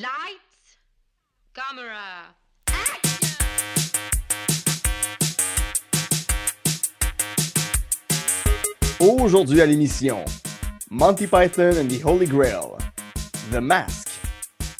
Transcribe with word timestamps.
Lights, 0.00 0.78
camera, 1.52 2.32
Aujourd'hui 8.98 9.60
à 9.60 9.66
l'émission, 9.66 10.24
Monty 10.90 11.26
Python 11.26 11.76
and 11.76 11.88
the 11.88 12.02
Holy 12.02 12.26
Grail, 12.26 12.78
The 13.52 13.60
Mask 13.60 14.08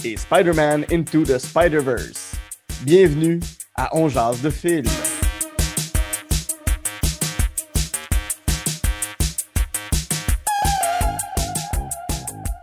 et 0.05 0.17
Spider-Man 0.17 0.87
Into 0.91 1.25
the 1.25 1.39
Spider-Verse. 1.39 2.37
Bienvenue 2.85 3.41
à 3.75 3.95
On 3.95 4.09
Jase 4.09 4.41
de 4.41 4.49
film. 4.49 4.87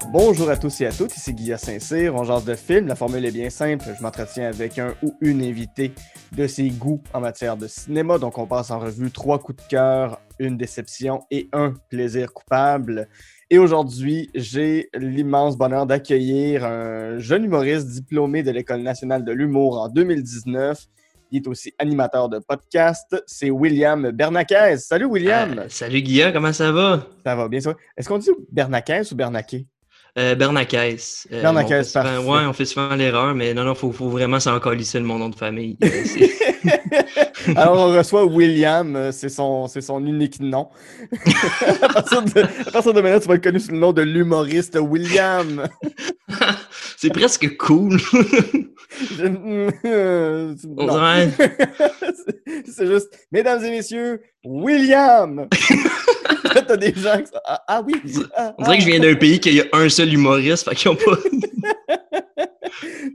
Bonjour 0.09 0.49
à 0.49 0.55
tous 0.55 0.79
et 0.79 0.85
à 0.85 0.93
toutes, 0.93 1.17
ici 1.17 1.33
Guillaume 1.33 1.57
Saint-Cyr, 1.57 2.15
on 2.15 2.23
jase 2.23 2.45
de 2.45 2.55
film. 2.55 2.87
La 2.87 2.95
formule 2.95 3.25
est 3.25 3.31
bien 3.31 3.49
simple, 3.49 3.83
je 3.97 4.01
m'entretiens 4.01 4.47
avec 4.47 4.79
un 4.79 4.93
ou 5.03 5.13
une 5.19 5.43
invitée 5.43 5.91
de 6.31 6.47
ses 6.47 6.69
goûts 6.69 7.01
en 7.13 7.19
matière 7.19 7.57
de 7.57 7.67
cinéma. 7.67 8.17
Donc 8.17 8.37
on 8.37 8.47
passe 8.47 8.71
en 8.71 8.79
revue 8.79 9.11
trois 9.11 9.37
coups 9.37 9.61
de 9.61 9.67
cœur, 9.67 10.21
une 10.39 10.55
déception 10.55 11.23
et 11.29 11.49
un 11.51 11.73
plaisir 11.89 12.31
coupable. 12.31 13.09
Et 13.49 13.57
aujourd'hui, 13.59 14.29
j'ai 14.33 14.89
l'immense 14.93 15.57
bonheur 15.57 15.85
d'accueillir 15.85 16.63
un 16.63 17.19
jeune 17.19 17.43
humoriste 17.43 17.87
diplômé 17.89 18.43
de 18.43 18.51
l'École 18.51 18.83
nationale 18.83 19.25
de 19.25 19.33
l'humour 19.33 19.77
en 19.77 19.89
2019. 19.89 20.85
Il 21.31 21.41
est 21.41 21.47
aussi 21.47 21.73
animateur 21.79 22.29
de 22.29 22.39
podcast. 22.39 23.21
C'est 23.27 23.51
William 23.51 24.11
Bernaquez. 24.11 24.77
Salut 24.77 25.05
William! 25.05 25.59
Euh, 25.59 25.65
salut 25.67 26.01
Guillaume, 26.01 26.31
comment 26.31 26.53
ça 26.53 26.71
va? 26.71 27.05
Ça 27.25 27.35
va 27.35 27.49
bien, 27.49 27.59
ça 27.59 27.71
va. 27.71 27.77
Est-ce 27.97 28.07
qu'on 28.07 28.17
dit 28.17 28.29
Bernaquez 28.49 29.01
ou 29.11 29.15
Bernaquet? 29.15 29.65
Euh, 30.17 30.35
Bernaquez. 30.35 30.97
Euh, 31.31 31.41
souvent- 31.41 31.93
parfait. 31.93 32.17
Ouais, 32.17 32.39
on 32.47 32.53
fait 32.53 32.65
souvent 32.65 32.95
l'erreur, 32.95 33.35
mais 33.35 33.53
non, 33.53 33.63
non, 33.63 33.75
faut, 33.75 33.91
faut 33.91 34.09
vraiment 34.09 34.39
s'en 34.39 34.59
colisser 34.59 34.99
mon 34.99 35.19
nom 35.19 35.29
de 35.29 35.35
famille. 35.35 35.77
Euh, 36.65 37.53
Alors, 37.55 37.77
on 37.77 37.95
reçoit 37.95 38.25
William, 38.25 38.95
euh, 38.95 39.11
c'est 39.13 39.29
son, 39.29 39.67
c'est 39.67 39.79
son 39.79 40.05
unique 40.05 40.39
nom. 40.41 40.67
à, 41.81 41.87
partir 41.87 42.21
de, 42.23 42.41
à 42.41 42.71
partir 42.71 42.93
de 42.93 42.99
maintenant, 42.99 43.19
tu 43.19 43.27
vas 43.27 43.35
être 43.35 43.43
connu 43.43 43.59
sous 43.59 43.71
le 43.71 43.77
nom 43.77 43.93
de 43.93 44.01
l'humoriste 44.01 44.77
William. 44.81 45.67
C'est 46.97 47.11
presque 47.11 47.57
cool. 47.57 47.99
C'est 52.65 52.87
juste, 52.87 53.09
mesdames 53.31 53.63
et 53.63 53.71
messieurs, 53.71 54.21
William! 54.43 55.47
T'as 56.67 56.77
des 56.77 56.93
gens 56.93 57.17
qui 57.19 57.27
sont, 57.27 57.39
ah, 57.45 57.61
ah 57.67 57.83
oui! 57.85 57.93
ah, 58.35 58.53
On 58.57 58.63
dirait 58.63 58.77
que 58.77 58.83
je 58.83 58.89
viens 58.89 58.99
d'un 58.99 59.15
pays 59.15 59.39
qu'il 59.39 59.55
y 59.55 59.61
a 59.61 59.65
un 59.73 59.89
seul 59.89 60.13
humoriste, 60.13 60.67
fait 60.67 60.75
qu'ils 60.75 60.91
ont 60.91 60.95
pas. 60.95 61.17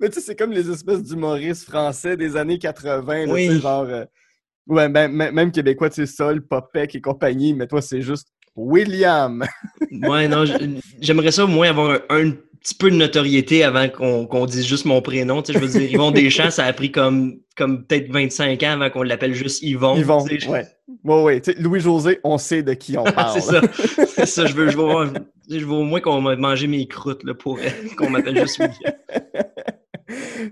Mais 0.00 0.08
tu 0.08 0.14
sais, 0.14 0.20
c'est 0.20 0.36
comme 0.36 0.52
les 0.52 0.70
espèces 0.70 1.02
d'humoristes 1.02 1.68
français 1.68 2.16
des 2.16 2.36
années 2.36 2.58
80, 2.58 3.26
là, 3.26 3.32
Oui. 3.32 3.60
genre... 3.60 3.82
euh, 3.84 4.04
ouais, 4.66 4.88
ben, 4.88 5.10
même, 5.10 5.34
même 5.34 5.52
québécois, 5.52 5.90
tu 5.90 6.06
sais, 6.06 6.12
Sol, 6.12 6.42
Popek 6.42 6.94
et 6.94 7.00
compagnie, 7.00 7.54
mais 7.54 7.66
toi, 7.66 7.82
c'est 7.82 8.02
juste 8.02 8.28
William! 8.56 9.44
Ouais, 10.08 10.26
non, 10.26 10.44
j'aimerais 11.00 11.32
ça 11.32 11.44
au 11.44 11.48
moins 11.48 11.68
avoir 11.68 11.90
un, 12.08 12.28
un 12.28 12.30
petit 12.30 12.74
peu 12.74 12.90
de 12.90 12.96
notoriété 12.96 13.62
avant 13.62 13.88
qu'on 13.90 14.46
dise 14.46 14.66
juste 14.66 14.86
mon 14.86 15.02
prénom. 15.02 15.42
Tu 15.42 15.52
sais, 15.52 15.58
je 15.58 15.64
veux 15.64 15.70
dire, 15.78 15.92
Yvon 15.92 16.10
Deschamps, 16.12 16.50
ça 16.50 16.64
a 16.64 16.72
pris 16.72 16.90
comme, 16.90 17.40
comme 17.58 17.84
peut-être 17.84 18.10
25 18.10 18.62
ans 18.62 18.70
avant 18.72 18.88
qu'on 18.88 19.02
l'appelle 19.02 19.34
juste 19.34 19.62
Yvon. 19.62 19.96
Yvon, 19.96 20.24
tu 20.24 20.40
sais, 20.40 20.48
ouais. 20.48 20.66
Ouais, 21.04 21.22
ouais. 21.22 21.40
tu 21.42 21.52
sais, 21.52 21.58
Louis-José, 21.60 22.20
on 22.24 22.38
sait 22.38 22.62
de 22.62 22.72
qui 22.72 22.96
on 22.96 23.04
parle. 23.04 23.32
c'est 23.40 23.50
ça. 23.52 23.60
C'est 24.06 24.26
ça, 24.26 24.46
je 24.46 24.54
veux, 24.54 24.70
je 24.70 24.76
veux, 24.78 24.82
voir- 24.84 25.10
je 25.50 25.58
veux 25.58 25.72
au 25.72 25.82
moins 25.82 26.00
qu'on 26.00 26.20
m'a 26.22 26.34
mangé 26.36 26.66
mes 26.68 26.86
croûtes 26.86 27.22
là, 27.24 27.34
pour 27.34 27.58
qu'on 27.98 28.08
m'appelle 28.08 28.38
juste 28.40 28.58
William. 28.60 28.94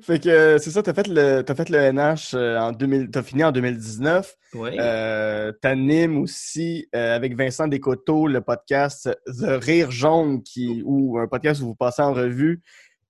Fait 0.02 0.22
que 0.22 0.28
euh, 0.28 0.58
c'est 0.58 0.70
ça, 0.70 0.82
t'as 0.82 0.94
fait 0.94 1.06
le, 1.08 1.42
t'as 1.42 1.54
fait 1.54 1.68
le 1.68 1.78
NH 1.92 2.34
euh, 2.34 2.58
en 2.58 2.72
2000, 2.72 3.10
t'as 3.10 3.22
fini 3.22 3.44
en 3.44 3.52
2019. 3.52 4.36
Ouais. 4.54 4.76
Euh, 4.80 5.52
T'animes 5.60 6.18
aussi 6.18 6.88
euh, 6.94 7.14
avec 7.14 7.36
Vincent 7.36 7.68
Descoteaux 7.68 8.26
le 8.26 8.40
podcast 8.40 9.08
The 9.26 9.62
Rire 9.62 9.90
Jaune, 9.90 10.42
qui, 10.42 10.82
ou 10.84 11.18
un 11.18 11.26
podcast 11.28 11.60
où 11.62 11.66
vous 11.66 11.74
passez 11.74 12.02
en 12.02 12.12
revue 12.12 12.60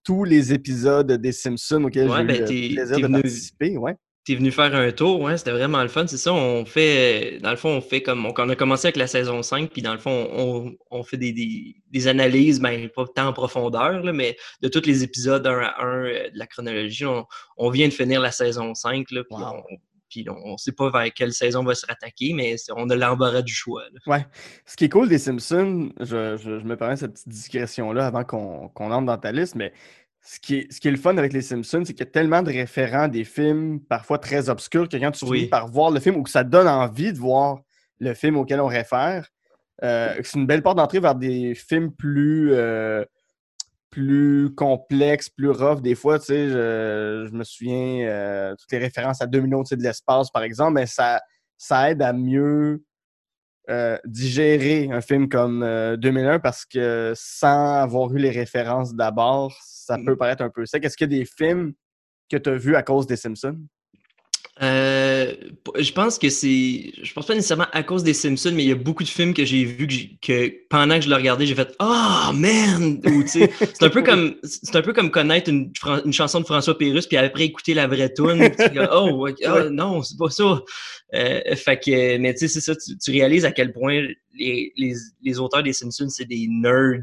tous 0.04 0.24
les 0.24 0.52
épisodes 0.52 1.10
des 1.12 1.32
Simpsons 1.32 1.84
auxquels 1.84 2.08
Ouais, 2.08 2.18
j'ai 2.20 2.24
ben, 2.26 2.36
eu 2.36 2.40
le 2.40 2.44
t'es- 2.46 2.74
plaisir 2.74 2.96
de 2.98 3.02
venu- 3.02 3.12
participer. 3.22 3.76
Ouais. 3.76 3.96
Venu 4.36 4.50
faire 4.52 4.74
un 4.74 4.90
tour, 4.92 5.20
ouais, 5.20 5.36
c'était 5.38 5.50
vraiment 5.50 5.82
le 5.82 5.88
fun. 5.88 6.06
C'est 6.06 6.16
ça, 6.16 6.32
on 6.32 6.64
fait, 6.64 7.38
dans 7.42 7.50
le 7.50 7.56
fond, 7.56 7.70
on 7.70 7.80
fait 7.80 8.02
comme, 8.02 8.24
on, 8.26 8.32
on 8.36 8.48
a 8.48 8.56
commencé 8.56 8.86
avec 8.86 8.96
la 8.96 9.06
saison 9.06 9.42
5, 9.42 9.70
puis 9.70 9.82
dans 9.82 9.92
le 9.92 9.98
fond, 9.98 10.28
on, 10.32 10.72
on 10.90 11.02
fait 11.02 11.16
des, 11.16 11.32
des, 11.32 11.76
des 11.90 12.08
analyses, 12.08 12.60
ben, 12.60 12.88
pas 12.88 13.04
tant 13.14 13.28
en 13.28 13.32
profondeur, 13.32 14.02
là, 14.02 14.12
mais 14.12 14.36
de 14.62 14.68
tous 14.68 14.86
les 14.86 15.02
épisodes 15.02 15.46
un 15.46 15.58
à 15.60 15.82
un 15.84 16.04
euh, 16.04 16.30
de 16.30 16.38
la 16.38 16.46
chronologie. 16.46 17.06
On, 17.06 17.26
on 17.56 17.70
vient 17.70 17.88
de 17.88 17.92
finir 17.92 18.20
la 18.20 18.30
saison 18.32 18.74
5, 18.74 19.10
là, 19.10 19.22
puis 19.24 19.36
Wow. 19.42 19.46
on, 19.70 19.76
puis 20.08 20.26
on, 20.28 20.34
on 20.44 20.56
sait 20.56 20.72
pas 20.72 20.90
vers 20.90 21.12
quelle 21.14 21.32
saison 21.32 21.60
on 21.60 21.64
va 21.64 21.76
se 21.76 21.86
rattaquer, 21.86 22.32
mais 22.34 22.56
on 22.76 22.90
a 22.90 22.96
l'embarras 22.96 23.42
du 23.42 23.54
choix. 23.54 23.84
là. 24.06 24.24
Ce 24.66 24.76
qui 24.76 24.86
est 24.86 24.88
cool 24.88 25.08
des 25.08 25.18
Simpsons, 25.18 25.88
je, 26.00 26.36
je- 26.36 26.58
je 26.58 26.64
me 26.64 26.76
permets 26.76 26.96
cette 26.96 27.12
petite 27.12 27.28
digression-là 27.28 28.06
avant 28.08 28.24
qu'on 28.24 28.68
qu'on 28.70 28.90
entre 28.90 29.06
dans 29.06 29.18
ta 29.18 29.30
liste, 29.30 29.54
mais 29.54 29.72
ce 30.22 30.38
qui, 30.38 30.56
est, 30.56 30.72
ce 30.72 30.80
qui 30.80 30.88
est 30.88 30.90
le 30.90 30.96
fun 30.98 31.16
avec 31.16 31.32
les 31.32 31.40
Simpsons, 31.42 31.82
c'est 31.84 31.92
qu'il 31.94 32.04
y 32.04 32.08
a 32.08 32.10
tellement 32.10 32.42
de 32.42 32.50
référents 32.50 33.08
des 33.08 33.24
films 33.24 33.80
parfois 33.80 34.18
très 34.18 34.48
obscurs 34.50 34.88
que 34.88 34.96
quand 34.96 35.10
tu 35.12 35.24
Oui. 35.24 35.38
finis 35.38 35.48
par 35.50 35.68
voir 35.68 35.90
le 35.90 36.00
film 36.00 36.16
ou 36.16 36.22
que 36.22 36.30
ça 36.30 36.44
donne 36.44 36.68
envie 36.68 37.12
de 37.12 37.18
voir 37.18 37.60
le 37.98 38.14
film 38.14 38.36
auquel 38.36 38.60
on 38.60 38.66
réfère, 38.66 39.28
euh, 39.82 40.14
c'est 40.22 40.38
une 40.38 40.46
belle 40.46 40.62
porte 40.62 40.76
d'entrée 40.76 41.00
vers 41.00 41.14
des 41.14 41.54
films 41.54 41.90
plus, 41.92 42.52
euh, 42.52 43.04
plus 43.88 44.54
complexes, 44.54 45.30
plus 45.30 45.50
rough. 45.50 45.80
Des 45.80 45.94
fois, 45.94 46.18
tu 46.18 46.26
sais, 46.26 46.48
je, 46.48 47.26
je 47.30 47.34
me 47.34 47.42
souviens, 47.42 48.06
euh, 48.06 48.54
toutes 48.56 48.70
les 48.72 48.78
références 48.78 49.22
à 49.22 49.26
2 49.26 49.40
millions 49.40 49.62
de 49.62 49.82
l'espace, 49.82 50.30
par 50.30 50.42
exemple, 50.42 50.74
mais 50.74 50.86
ça, 50.86 51.20
ça 51.56 51.90
aide 51.90 52.02
à 52.02 52.12
mieux 52.12 52.82
euh, 53.70 53.96
digérer 54.04 54.88
un 54.90 55.00
film 55.00 55.28
comme 55.28 55.62
euh, 55.62 55.96
2001 55.96 56.40
parce 56.40 56.64
que 56.64 57.12
sans 57.16 57.74
avoir 57.76 58.12
eu 58.14 58.18
les 58.18 58.30
références 58.30 58.94
d'abord, 58.94 59.56
ça 59.62 59.96
Mm. 59.98 60.04
peut 60.04 60.16
paraître 60.16 60.42
un 60.42 60.50
peu 60.50 60.66
sec. 60.66 60.84
Est-ce 60.84 60.96
qu'il 60.96 61.10
y 61.12 61.14
a 61.16 61.18
des 61.20 61.24
films 61.24 61.72
que 62.30 62.36
tu 62.36 62.50
as 62.50 62.56
vus 62.56 62.76
à 62.76 62.82
cause 62.82 63.06
des 63.06 63.16
Simpsons? 63.16 63.58
Euh, 64.62 65.34
je 65.78 65.92
pense 65.92 66.18
que 66.18 66.28
c'est. 66.28 66.92
Je 67.02 67.12
pense 67.14 67.26
pas 67.26 67.34
nécessairement 67.34 67.66
à 67.72 67.82
cause 67.82 68.04
des 68.04 68.12
Simpsons, 68.12 68.52
mais 68.54 68.62
il 68.62 68.68
y 68.68 68.72
a 68.72 68.76
beaucoup 68.76 69.02
de 69.02 69.08
films 69.08 69.32
que 69.32 69.44
j'ai 69.44 69.64
vus 69.64 69.86
que, 69.86 70.48
que 70.48 70.54
pendant 70.68 70.96
que 70.96 71.04
je 71.04 71.08
le 71.08 71.16
regardais, 71.16 71.46
j'ai 71.46 71.54
fait 71.54 71.74
Oh 71.80 72.30
man! 72.34 73.00
C'est 73.26 73.82
un 73.82 73.88
peu 73.88 74.02
comme 74.02 74.34
c'est 74.42 74.76
un 74.76 74.82
peu 74.82 74.92
comme 74.92 75.10
connaître 75.10 75.48
une, 75.48 75.72
chanson 76.12 76.40
de 76.40 76.44
François 76.44 76.76
Pérusse, 76.76 77.06
puis 77.06 77.16
après 77.16 77.44
écouter 77.44 77.72
la 77.72 77.86
vraie 77.86 78.12
tune. 78.12 78.38
puis 78.38 78.64
tu 78.64 78.70
dis, 78.70 78.78
oh, 78.92 79.20
Ouais. 79.20 79.70
non, 79.70 80.02
c'est 80.02 80.18
pas 80.18 80.28
ça. 80.28 80.62
Euh, 81.14 81.56
fait 81.56 81.78
que, 81.78 82.18
mais 82.18 82.34
tu 82.34 82.40
sais, 82.40 82.48
c'est 82.48 82.60
ça, 82.60 82.74
tu, 82.76 82.98
tu 82.98 83.10
réalises 83.12 83.46
à 83.46 83.52
quel 83.52 83.72
point 83.72 84.02
les, 84.34 84.72
les, 84.76 84.94
les 85.22 85.38
auteurs 85.38 85.62
des 85.62 85.72
Simpsons, 85.72 86.08
c'est 86.10 86.28
des 86.28 86.46
nerds. 86.48 87.00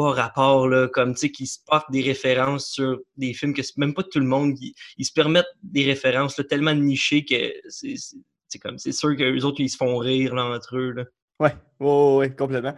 Pas 0.00 0.12
rapport, 0.12 0.66
là, 0.66 0.88
comme 0.88 1.12
tu 1.12 1.20
sais, 1.20 1.30
qui 1.30 1.46
se 1.46 1.58
portent 1.66 1.90
des 1.92 2.00
références 2.00 2.70
sur 2.70 3.00
des 3.18 3.34
films 3.34 3.52
que 3.52 3.60
même 3.76 3.92
pas 3.92 4.02
tout 4.02 4.18
le 4.18 4.24
monde 4.24 4.56
ils 4.96 5.04
se 5.04 5.12
permettent 5.12 5.44
des 5.62 5.84
références 5.84 6.38
là, 6.38 6.44
tellement 6.44 6.74
nichées 6.74 7.26
que 7.26 7.52
c'est 7.68 8.58
comme 8.62 8.78
c'est 8.78 8.92
sûr 8.92 9.14
que 9.14 9.24
les 9.24 9.44
autres 9.44 9.60
ils 9.60 9.68
se 9.68 9.76
font 9.76 9.98
rire 9.98 10.34
là, 10.34 10.46
entre 10.46 10.78
eux. 10.78 10.92
Là. 10.92 11.04
Ouais, 11.38 11.54
ouais, 11.80 11.86
ouais, 11.86 12.16
ouais, 12.16 12.34
complètement. 12.34 12.74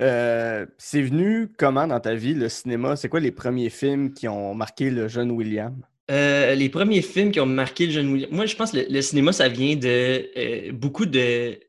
Euh, 0.00 0.66
c'est 0.76 1.02
venu 1.02 1.52
comment 1.56 1.86
dans 1.86 2.00
ta 2.00 2.16
vie, 2.16 2.34
le 2.34 2.48
cinéma? 2.48 2.96
C'est 2.96 3.08
quoi 3.08 3.20
les 3.20 3.30
premiers 3.30 3.70
films 3.70 4.12
qui 4.12 4.26
ont 4.26 4.52
marqué 4.52 4.90
le 4.90 5.06
jeune 5.06 5.30
William? 5.30 5.80
Euh, 6.10 6.56
les 6.56 6.68
premiers 6.68 7.02
films 7.02 7.30
qui 7.30 7.38
ont 7.38 7.46
marqué 7.46 7.86
le 7.86 7.92
jeune 7.92 8.12
William. 8.12 8.30
Moi, 8.32 8.46
je 8.46 8.56
pense 8.56 8.72
que 8.72 8.78
le, 8.78 8.86
le 8.90 9.02
cinéma, 9.02 9.32
ça 9.32 9.48
vient 9.48 9.76
de 9.76 10.30
euh, 10.36 10.72
beaucoup 10.72 11.06
de. 11.06 11.60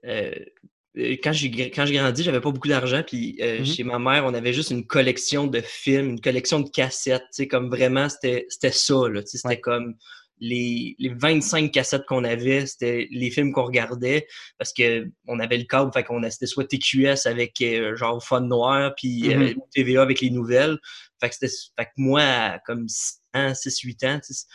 Euh, 0.97 1.15
quand 1.23 1.31
j'ai 1.33 1.49
quand 1.71 1.85
j'ai 1.85 1.95
grandi, 1.95 2.23
j'avais 2.23 2.41
pas 2.41 2.51
beaucoup 2.51 2.67
d'argent, 2.67 3.03
puis 3.05 3.37
euh, 3.41 3.59
Mhm. 3.59 3.65
chez 3.65 3.83
ma 3.83 3.99
mère, 3.99 4.25
on 4.25 4.33
avait 4.33 4.53
juste 4.53 4.71
une 4.71 4.85
collection 4.85 5.47
de 5.47 5.61
films, 5.61 6.09
une 6.11 6.21
collection 6.21 6.59
de 6.59 6.69
cassettes, 6.69 7.21
tu 7.31 7.43
sais, 7.43 7.47
comme 7.47 7.69
vraiment, 7.69 8.07
c'était 8.09 8.45
ça, 8.71 9.07
là, 9.09 9.21
tu 9.21 9.27
sais, 9.29 9.37
c'était 9.37 9.47
Ouais. 9.49 9.59
comme 9.61 9.95
les, 10.39 10.95
les 10.99 11.09
25 11.09 11.71
cassettes 11.71 12.05
qu'on 12.05 12.23
avait, 12.23 12.67
c'était 12.67 13.07
les 13.09 13.31
films 13.31 13.51
qu'on 13.51 13.65
regardait, 13.65 14.27
parce 14.59 14.71
que 14.71 15.07
on 15.25 15.39
avait 15.39 15.57
le 15.57 15.63
câble, 15.63 15.91
fait 15.91 16.03
qu'on 16.03 16.21
c'était 16.29 16.45
soit 16.45 16.65
TQS 16.65 17.25
avec 17.25 17.59
euh, 17.61 17.95
genre 17.95 18.23
Fun 18.23 18.41
Noir, 18.41 18.93
puis 18.95 19.33
ou 19.55 19.67
TVA 19.73 20.03
avec 20.03 20.21
les 20.21 20.29
nouvelles, 20.29 20.77
fait 21.19 21.29
que, 21.29 21.35
c'était- 21.35 21.53
fait 21.79 21.85
que 21.85 21.91
moi, 21.97 22.21
à 22.21 22.59
comme 22.59 22.87
6 22.87 23.19
ans, 23.33 23.53
6-8 23.55 24.03
ans, 24.03 24.19
tu 24.25 24.33
sais, 24.33 24.45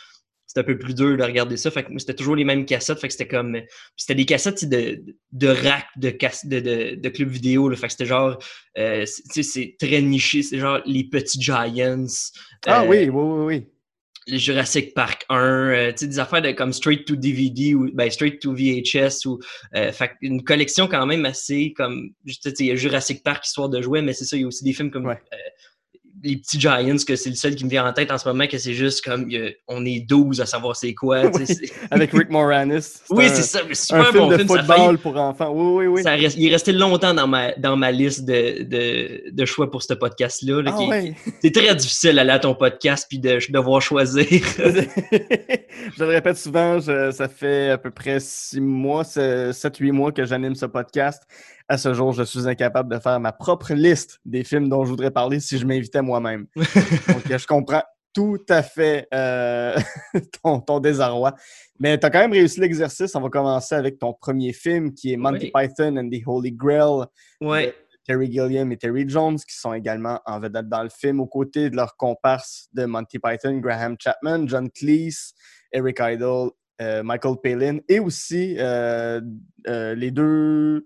c'était 0.55 0.59
un 0.71 0.73
peu 0.73 0.77
plus 0.77 0.93
dur 0.93 1.17
de 1.17 1.23
regarder 1.23 1.57
ça. 1.57 1.71
Fait 1.71 1.83
que 1.83 1.89
moi, 1.89 1.99
c'était 1.99 2.13
toujours 2.13 2.35
les 2.35 2.43
mêmes 2.43 2.65
cassettes. 2.65 2.99
Fait 2.99 3.07
que 3.07 3.13
c'était 3.13 3.27
comme. 3.27 3.57
C'était 3.97 4.15
des 4.15 4.25
cassettes 4.25 4.65
de, 4.69 5.03
de 5.31 5.47
rack 5.47 5.87
de, 5.97 6.09
de, 6.11 6.59
de, 6.59 6.95
de 6.95 7.09
club 7.09 7.29
vidéo. 7.29 7.69
Là. 7.69 7.75
Fait 7.75 7.87
que 7.87 7.91
c'était 7.93 8.05
genre. 8.05 8.37
euh, 8.77 9.05
c'est- 9.05 9.75
très 9.79 10.01
niché. 10.01 10.43
C'est 10.43 10.59
genre 10.59 10.79
les 10.85 11.05
petits 11.05 11.41
Giants. 11.41 12.05
Ah 12.67 12.83
euh, 12.83 12.87
oui, 12.87 13.09
oui, 13.09 13.09
oui, 13.09 13.45
oui. 13.45 13.65
Jurassic 14.25 14.93
Park 14.93 15.25
1, 15.27 15.35
euh, 15.37 15.91
tu 15.91 15.97
sais, 15.97 16.07
des 16.07 16.19
affaires 16.19 16.41
de, 16.41 16.51
comme 16.53 16.71
straight 16.71 17.05
to 17.05 17.17
DVD 17.17 17.73
ou 17.73 17.89
ben, 17.93 18.09
straight 18.09 18.41
to 18.41 18.53
VHS 18.53 19.25
ou 19.25 19.39
euh, 19.75 19.91
fait 19.91 20.11
une 20.21 20.45
collection 20.45 20.87
quand 20.87 21.05
même 21.05 21.25
assez 21.25 21.73
comme 21.75 22.11
juste 22.25 22.43
tu 22.43 22.49
sais, 22.51 22.55
il 22.63 22.67
y 22.67 22.71
a 22.71 22.75
Jurassic 22.75 23.21
Park 23.21 23.45
histoire 23.45 23.67
de 23.67 23.81
jouer 23.81 24.01
mais 24.01 24.13
c'est 24.13 24.23
ça 24.23 24.37
il 24.37 24.43
y 24.43 24.43
a 24.45 24.47
aussi 24.47 24.63
des 24.63 24.71
films 24.71 24.91
comme 24.91 25.07
Ouais. 25.07 25.19
euh, 25.33 25.37
les 26.23 26.37
petits 26.37 26.59
Giants, 26.59 26.95
que 27.05 27.15
c'est 27.15 27.29
le 27.29 27.35
seul 27.35 27.55
qui 27.55 27.65
me 27.65 27.69
vient 27.69 27.85
en 27.85 27.93
tête 27.93 28.11
en 28.11 28.17
ce 28.17 28.27
moment, 28.27 28.47
que 28.47 28.57
c'est 28.57 28.73
juste 28.73 29.03
comme 29.03 29.29
on 29.67 29.85
est 29.85 29.99
12 29.99 30.41
à 30.41 30.45
savoir 30.45 30.75
c'est 30.75 30.93
quoi. 30.93 31.23
Avec 31.91 32.11
Rick 32.11 32.29
Moranis. 32.29 32.73
Oui, 33.09 33.25
c'est 33.29 33.43
ça. 33.43 33.59
Super 33.73 34.01
un 34.01 34.11
film 34.11 34.17
bon 34.23 34.27
de 34.29 34.37
film. 34.37 34.47
football 34.47 34.97
pour 34.97 35.17
enfants. 35.17 35.51
Oui, 35.53 35.85
oui, 35.85 35.87
oui. 35.87 36.03
Ça 36.03 36.11
reste, 36.11 36.37
il 36.37 36.47
est 36.47 36.51
resté 36.51 36.71
longtemps 36.71 37.13
dans 37.13 37.27
ma, 37.27 37.51
dans 37.53 37.75
ma 37.75 37.91
liste 37.91 38.25
de, 38.25 38.63
de, 38.63 39.31
de 39.31 39.45
choix 39.45 39.69
pour 39.69 39.83
ce 39.83 39.93
podcast-là. 39.93 40.63
Ah, 40.65 40.79
ouais. 40.87 41.13
C'est 41.41 41.53
très 41.53 41.75
difficile 41.75 42.15
d'aller 42.15 42.31
à 42.31 42.39
ton 42.39 42.55
podcast 42.55 43.05
puis 43.07 43.19
de 43.19 43.37
devoir 43.51 43.81
choisir. 43.81 44.23
je 44.63 45.99
le 45.99 46.05
répète 46.05 46.37
souvent, 46.37 46.79
je, 46.79 47.11
ça 47.11 47.27
fait 47.27 47.71
à 47.71 47.77
peu 47.77 47.91
près 47.91 48.19
6 48.19 48.61
mois, 48.61 49.03
7-8 49.03 49.91
mois 49.91 50.11
que 50.11 50.25
j'anime 50.25 50.55
ce 50.55 50.65
podcast. 50.65 51.23
À 51.69 51.77
ce 51.77 51.93
jour, 51.93 52.11
je 52.11 52.23
suis 52.23 52.47
incapable 52.47 52.93
de 52.93 52.99
faire 52.99 53.19
ma 53.19 53.31
propre 53.31 53.73
liste 53.73 54.19
des 54.25 54.43
films 54.43 54.67
dont 54.67 54.83
je 54.83 54.89
voudrais 54.89 55.11
parler 55.11 55.39
si 55.39 55.57
je 55.57 55.65
m'invitais 55.65 56.01
moi-même. 56.19 56.47
Donc, 56.55 57.23
je 57.27 57.47
comprends 57.47 57.83
tout 58.13 58.41
à 58.47 58.61
fait 58.61 59.07
euh, 59.13 59.75
ton, 60.43 60.59
ton, 60.59 60.79
désarroi. 60.79 61.33
Mais 61.79 61.97
tu 61.97 62.05
as 62.05 62.09
quand 62.09 62.19
même 62.19 62.31
réussi 62.31 62.59
l'exercice. 62.59 63.15
On 63.15 63.21
va 63.21 63.29
commencer 63.29 63.75
avec 63.75 63.97
ton 63.97 64.13
premier 64.13 64.53
film 64.53 64.93
qui 64.93 65.13
est 65.13 65.17
Monty 65.17 65.51
Oui. 65.53 65.67
Python 65.67 65.97
and 65.97 66.09
the 66.09 66.21
Holy 66.25 66.51
Grail. 66.51 67.05
Terry 68.05 68.29
Gilliam 68.29 68.69
et 68.69 68.77
Terry 68.77 69.07
Jones, 69.07 69.37
qui 69.37 69.55
sont 69.55 69.73
également 69.73 70.19
en 70.25 70.37
vedette 70.37 70.67
dans 70.67 70.83
le 70.83 70.89
film, 70.89 71.21
aux 71.21 71.25
côtés 71.25 71.69
de 71.69 71.77
leurs 71.77 71.95
comparses 71.95 72.67
de 72.73 72.83
Monty 72.83 73.17
Python, 73.17 73.59
Graham 73.59 73.95
Chapman, 73.97 74.45
John 74.45 74.69
Cleese, 74.69 75.33
Eric 75.71 75.99
Idle, 76.01 76.49
euh, 76.81 77.01
Michael 77.01 77.35
Palin, 77.41 77.77
et 77.87 78.01
aussi 78.01 78.57
euh, 78.59 79.21
les 79.65 80.11
deux 80.11 80.85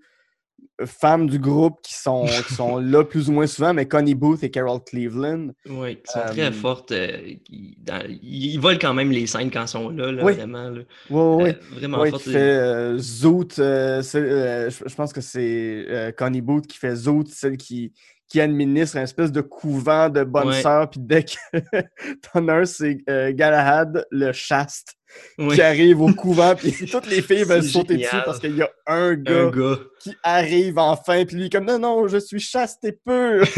femmes 0.86 1.28
du 1.28 1.40
groupe 1.40 1.80
qui 1.82 1.94
sont, 1.96 2.26
qui 2.48 2.54
sont 2.54 2.78
là 2.78 3.04
plus 3.04 3.30
ou 3.30 3.32
moins 3.34 3.48
souvent, 3.48 3.74
mais 3.74 3.88
Connie 3.88 4.14
Booth 4.16 4.44
et 4.44 4.52
Carol 4.52 4.80
Cleveland. 4.86 5.50
Oui, 5.68 5.96
qui 5.98 6.12
sont 6.12 6.20
Euh, 6.20 6.28
très 6.32 6.52
fortes. 6.52 6.92
euh, 6.92 7.34
qui- 7.46 7.78
dans- 7.82 8.04
ils, 8.22 8.58
volent 8.60 8.78
quand 8.80 8.94
même 8.94 9.12
les 9.12 9.26
scènes 9.28 9.50
quand 9.52 9.64
ils 9.64 9.68
sont 9.68 9.90
là, 9.90 10.12
là 10.12 10.24
Oui. 10.24 10.34
vraiment. 10.34 10.70
là. 10.70 10.82
Oui, 11.10 11.44
oui, 11.44 11.50
Euh, 11.50 11.54
vraiment 11.80 12.02
Oui, 12.02 12.10
fortes. 12.12 12.24
qui 12.24 12.32
fait 12.32 12.38
euh, 12.40 12.98
Zoot. 12.98 13.60
euh, 13.60 14.02
euh, 14.16 14.70
je, 14.70 14.96
pense 14.96 15.14
que 15.14 15.22
c'est 15.22 15.86
euh, 15.90 16.12
Connie 16.12 16.42
Booth 16.42 16.68
qui 16.68 16.78
fait 16.78 16.96
Zoot, 16.96 17.28
celle 17.28 17.58
qui, 17.58 17.94
qui 18.28 18.42
administre 18.42 18.98
un 18.98 19.04
espèce 19.04 19.32
de 19.32 19.40
couvent 19.42 20.10
de 20.10 20.24
bonnes 20.26 20.52
sœurs. 20.54 20.90
Puis 20.90 21.00
dès 21.02 21.24
que 21.24 21.32
t'en 22.34 22.48
as 22.50 22.54
un, 22.54 22.66
c'est 22.66 22.98
euh, 23.10 23.32
Galahad, 23.34 24.06
le 24.12 24.32
chaste, 24.34 24.97
Oui, 25.40 25.56
qui 25.56 25.62
arrive 25.62 26.02
au 26.02 26.12
couvent. 26.14 26.56
Puis 26.56 26.72
toutes 26.92 27.08
les 27.08 27.22
filles 27.22 27.44
veulent 27.44 27.64
sauter 27.64 27.94
génial. 27.96 28.12
dessus 28.12 28.24
parce 28.26 28.40
qu'il 28.40 28.56
y 28.58 28.62
a 28.62 28.70
un 28.88 29.14
gars, 29.16 29.42
un 29.44 29.50
gars. 29.52 29.80
qui 30.00 30.14
arrive 30.24 30.78
enfin. 30.80 31.26
Puis 31.26 31.36
lui, 31.38 31.46
est 31.46 31.50
comme 31.52 31.66
non, 31.66 31.78
non, 31.80 32.08
je 32.08 32.18
suis 32.18 32.40
chaste 32.40 32.84
et 32.86 32.94
pur. 32.94 33.46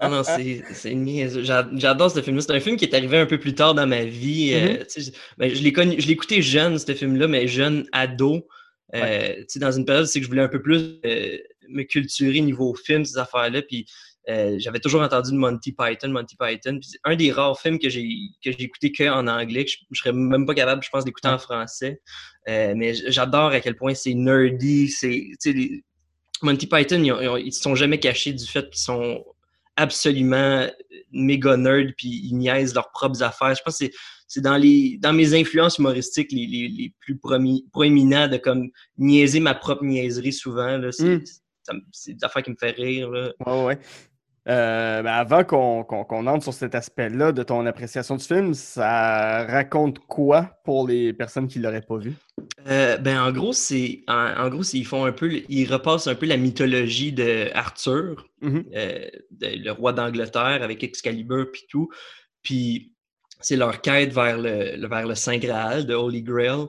Ah 0.00 0.08
non, 0.08 0.22
c'est 0.22 0.62
c'est 0.72 0.94
niaiseux. 0.94 1.42
J'a- 1.42 1.68
J'adore 1.74 2.10
ce 2.10 2.22
film-là. 2.22 2.42
C'est 2.42 2.52
un 2.54 2.60
film 2.60 2.76
qui 2.76 2.84
est 2.86 2.94
arrivé 2.94 3.18
un 3.18 3.26
peu 3.26 3.38
plus 3.38 3.54
tard 3.54 3.74
dans 3.74 3.86
ma 3.86 4.04
vie. 4.04 4.52
euh, 4.54 4.78
Mhm. 4.78 4.84
sais, 4.88 5.12
ben, 5.36 5.54
je 5.54 5.62
l'ai 5.62 5.72
connu, 5.72 5.96
je 6.00 6.06
l'ai 6.06 6.12
écouté 6.12 6.40
jeune, 6.42 6.78
ce 6.78 6.92
film-là, 6.94 7.28
mais 7.28 7.46
jeune 7.46 7.86
ado. 7.92 8.46
Euh, 8.94 9.34
tu 9.40 9.44
sais, 9.48 9.58
dans 9.58 9.72
une 9.72 9.84
période, 9.84 10.06
c'est 10.06 10.20
que 10.20 10.24
je 10.24 10.30
voulais 10.30 10.42
un 10.42 10.48
peu 10.48 10.62
plus 10.62 10.98
euh, 11.04 11.36
me 11.68 11.82
culturer 11.82 12.40
niveau 12.40 12.74
film, 12.74 13.04
ces 13.04 13.18
affaires-là. 13.18 13.62
Puis 13.62 13.86
euh, 14.28 14.56
j'avais 14.58 14.80
toujours 14.80 15.02
entendu 15.02 15.30
de 15.30 15.36
Monty 15.36 15.72
Python, 15.72 16.08
Monty 16.08 16.36
Python. 16.36 16.78
Puis 16.80 16.90
c'est 16.92 16.98
un 17.04 17.14
des 17.16 17.30
rares 17.32 17.60
films 17.60 17.78
que 17.78 17.88
j'ai 17.88 18.08
que 18.44 18.50
j'ai 18.52 18.62
écouté 18.62 18.90
qu'en 18.92 19.26
anglais, 19.28 19.64
que 19.64 19.70
je, 19.70 19.76
je 19.92 19.98
serais 20.00 20.12
même 20.12 20.46
pas 20.46 20.54
capable, 20.54 20.82
je 20.82 20.90
pense, 20.90 21.04
d'écouter 21.04 21.28
en 21.28 21.38
français. 21.38 22.00
Euh, 22.48 22.74
mais 22.76 22.94
j'adore 22.94 23.50
à 23.52 23.60
quel 23.60 23.76
point 23.76 23.94
c'est 23.94 24.14
nerdy. 24.14 24.88
C'est, 24.88 25.28
les- 25.46 25.84
Monty 26.42 26.66
Python, 26.66 27.02
ils, 27.02 27.12
ont- 27.12 27.36
ils 27.36 27.52
sont 27.52 27.74
jamais 27.74 27.98
cachés 27.98 28.32
du 28.32 28.44
fait 28.46 28.68
qu'ils 28.68 28.80
sont 28.82 29.24
absolument 29.76 30.66
méga 31.12 31.56
nerds 31.56 31.92
puis 31.96 32.08
ils 32.24 32.34
niaisent 32.34 32.74
leurs 32.74 32.90
propres 32.90 33.22
affaires. 33.22 33.54
Je 33.54 33.62
pense 33.62 33.78
que 33.78 33.86
c'est, 33.86 33.92
c'est 34.26 34.40
dans, 34.40 34.56
les, 34.56 34.98
dans 34.98 35.12
mes 35.12 35.34
influences 35.34 35.78
humoristiques 35.78 36.32
les, 36.32 36.46
les, 36.46 36.68
les 36.68 36.92
plus 37.00 37.18
proéminents 37.72 38.26
de 38.28 38.38
comme 38.38 38.70
niaiser 38.98 39.40
ma 39.40 39.54
propre 39.54 39.84
niaiserie 39.84 40.32
souvent. 40.32 40.78
Là, 40.78 40.90
c'est, 40.92 41.16
Mm. 41.18 41.24
ça 41.62 41.74
me- 41.74 41.80
c'est 41.92 42.14
des 42.14 42.24
affaires 42.24 42.42
qui 42.42 42.50
me 42.50 42.56
font 42.58 42.72
rire. 42.76 43.10
Là. 43.10 43.32
Ouais. 43.46 43.78
Euh, 44.48 45.02
ben, 45.02 45.12
avant 45.12 45.42
qu'on 45.42 46.26
entre 46.28 46.44
sur 46.44 46.52
cet 46.54 46.76
aspect-là 46.76 47.32
de 47.32 47.42
ton 47.42 47.66
appréciation 47.66 48.16
du 48.16 48.24
film, 48.24 48.54
ça 48.54 49.44
raconte 49.44 49.98
quoi 49.98 50.56
pour 50.64 50.86
les 50.86 51.12
personnes 51.12 51.48
qui 51.48 51.58
l'auraient 51.58 51.80
pas 51.82 51.96
vu? 51.96 52.12
Euh, 52.68 52.96
ben 52.98 53.20
en 53.20 53.32
gros, 53.32 53.52
c'est 53.52 54.02
en, 54.06 54.14
en 54.44 54.48
gros, 54.48 54.62
ils 54.62 54.86
font 54.86 55.04
un 55.04 55.10
peu, 55.12 55.32
ils 55.48 55.66
repassent 55.72 56.06
un 56.06 56.14
peu 56.14 56.26
la 56.26 56.36
mythologie 56.36 57.12
de 57.12 57.50
Arthur, 57.54 58.24
Mhm. 58.40 58.64
euh, 58.76 59.08
de- 59.32 59.64
le 59.64 59.72
roi 59.72 59.92
d'Angleterre 59.92 60.60
avec 60.62 60.84
Excalibur 60.84 61.46
puis 61.52 61.62
tout. 61.68 61.88
Puis 62.42 62.92
c'est 63.40 63.56
leur 63.56 63.80
quête 63.80 64.12
vers 64.12 64.38
le, 64.38 64.86
vers 64.86 65.06
le 65.08 65.14
Saint 65.16 65.38
Graal, 65.38 65.86
de 65.86 65.94
Holy 65.94 66.22
Grail. 66.22 66.66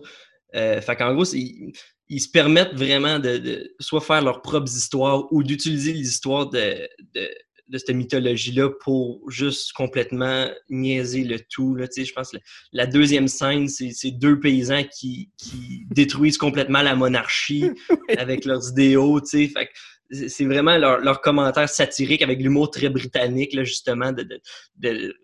Fait 0.54 0.96
qu'en 0.98 1.14
gros, 1.14 1.26
ils, 1.36 1.74
se 2.20 2.30
permettent 2.32 2.74
vraiment 2.74 3.20
de, 3.20 3.38
de 3.38 3.76
soit 3.80 4.02
faire 4.02 4.24
leurs 4.24 4.42
propres 4.42 4.76
histoires 4.76 5.32
ou 5.32 5.44
d'utiliser 5.44 5.94
l'histoire 5.94 6.50
de, 6.50 6.88
de, 7.14 7.30
de 7.70 7.78
cette 7.78 7.96
mythologie-là 7.96 8.70
pour 8.82 9.30
juste 9.30 9.74
complètement 9.74 10.50
niaiser 10.70 11.24
le 11.24 11.40
tout. 11.40 11.76
Là. 11.76 11.88
Tu 11.88 12.02
sais, 12.02 12.06
Je 12.06 12.14
pense 12.14 12.32
que 12.32 12.38
la 12.72 12.86
deuxième 12.86 13.28
scène, 13.28 13.68
c'est 13.68 14.12
deux 14.12 14.40
paysans 14.40 14.84
qui, 14.84 15.30
qui 15.38 15.86
détruisent 15.92 16.38
complètement 16.38 16.82
la 16.82 16.96
monarchie 16.96 17.72
avec 18.18 18.46
leurs 18.46 18.70
idéaux. 18.72 19.20
Fait 19.26 19.48
que 19.54 20.28
c'est- 20.30 20.46
vraiment 20.46 20.78
leur, 20.78 21.00
leur 21.00 21.22
commentaire 21.22 21.68
satirique 21.70 22.22
avec 22.22 22.40
l'humour 22.42 22.72
très 22.72 22.90
britannique, 22.90 23.54
là, 23.54 23.64
justement, 23.64 24.12
de, 24.12 24.24
de- 24.24 24.42
de- 24.78 25.16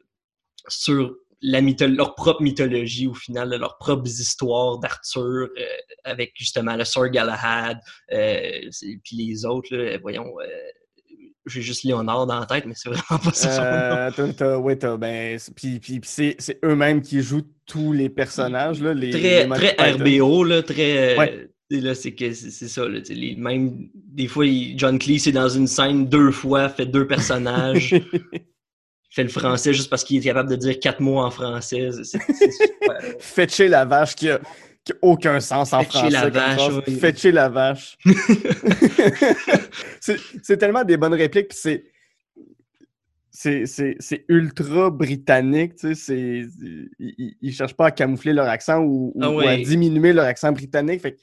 sur 0.67 1.15
la 1.45 1.61
mytho- 1.61 1.93
leur 1.93 2.15
propre 2.15 2.41
mythologie 2.41 3.07
au 3.07 3.13
final, 3.13 3.49
de 3.49 3.57
leurs 3.57 3.77
propres 3.77 4.07
histoires 4.07 4.79
d'Arthur, 4.79 5.21
euh, 5.57 5.65
avec 6.05 6.31
justement 6.35 6.75
le 6.75 6.85
Sir 6.85 7.09
Galahad, 7.09 7.79
euh, 8.13 8.69
puis 9.03 9.15
les 9.17 9.45
autres, 9.45 9.75
là, 9.75 9.97
voyons, 10.01 10.33
euh, 10.41 10.47
j'ai 11.45 11.61
juste 11.61 11.83
Léonard 11.83 12.25
dans 12.25 12.39
la 12.39 12.45
tête, 12.45 12.65
mais 12.65 12.73
c'est 12.75 12.89
vraiment 12.89 13.19
pas 13.23 13.31
ça 13.33 13.51
son 13.51 13.61
nom. 13.61 14.27
Euh, 14.29 14.73
t'as- 14.75 14.97
ben, 14.97 15.37
c'est- 15.39 15.53
puis, 15.53 15.79
puis- 15.79 15.99
puis 15.99 16.09
c'est 16.39 16.59
eux-mêmes 16.63 17.01
qui 17.01 17.21
jouent 17.21 17.45
tous 17.65 17.91
les 17.93 18.09
personnages. 18.09 18.81
Là, 18.81 18.93
les, 18.93 19.09
très, 19.11 19.43
les 19.47 19.49
très. 19.49 19.91
RBO, 19.93 20.43
là, 20.43 20.61
très. 20.63 21.15
euh, 21.15 21.17
Ouais. 21.17 21.49
là, 21.71 21.95
c'est 21.95 22.13
que 22.13 22.31
c'est 22.33 22.67
ça. 22.67 22.87
Là, 22.87 22.99
les, 23.09 23.35
même 23.35 23.89
des 23.93 24.27
fois, 24.27 24.45
il- 24.45 24.77
John 24.77 24.97
Cleese 24.99 25.27
est 25.27 25.31
dans 25.33 25.49
une 25.49 25.67
scène 25.67 26.07
deux 26.07 26.31
fois, 26.31 26.69
fait 26.69 26.85
deux 26.85 27.07
personnages, 27.07 27.89
fait 29.11 29.23
le 29.23 29.29
français 29.29 29.73
juste 29.73 29.89
parce 29.89 30.03
qu'il 30.03 30.17
est 30.17 30.21
capable 30.23 30.49
de 30.49 30.55
dire 30.55 30.79
quatre 30.79 30.99
mots 30.99 31.19
en 31.19 31.29
français. 31.31 31.89
C'est. 32.03 32.19
Fetcher 33.19 33.67
la 33.67 33.85
vache 33.85 34.15
qui 34.15 34.29
a, 34.29 34.39
qui 34.83 34.93
aucun 35.01 35.39
sens 35.39 35.71
en 35.73 35.79
Fetcher 35.81 35.97
français. 35.99 36.09
la 36.11 36.29
vache, 36.29 36.61
oui. 36.87 36.95
Fetcher 36.95 37.31
la 37.31 37.49
vache. 37.49 37.97
c'est 40.01 40.57
tellement 40.57 40.83
des 40.83 40.97
bonnes 40.97 41.13
répliques, 41.13 41.49
puis 41.49 41.57
c'est. 41.59 41.85
C'est, 43.35 44.25
ultra 44.29 44.91
britannique, 44.91 45.75
tu 45.75 45.95
sais, 45.95 46.45
ils, 46.99 47.35
ils 47.41 47.51
cherchent 47.51 47.73
pas 47.73 47.87
à 47.87 47.91
camoufler 47.91 48.31
leur 48.31 48.47
accent 48.47 48.79
ou, 48.83 49.11
ou- 49.15 49.19
Ah 49.23 49.31
ou 49.31 49.39
à 49.39 49.57
diminuer 49.57 50.13
leur 50.13 50.25
accent 50.25 50.51
britannique. 50.51 51.01
Fait 51.01 51.17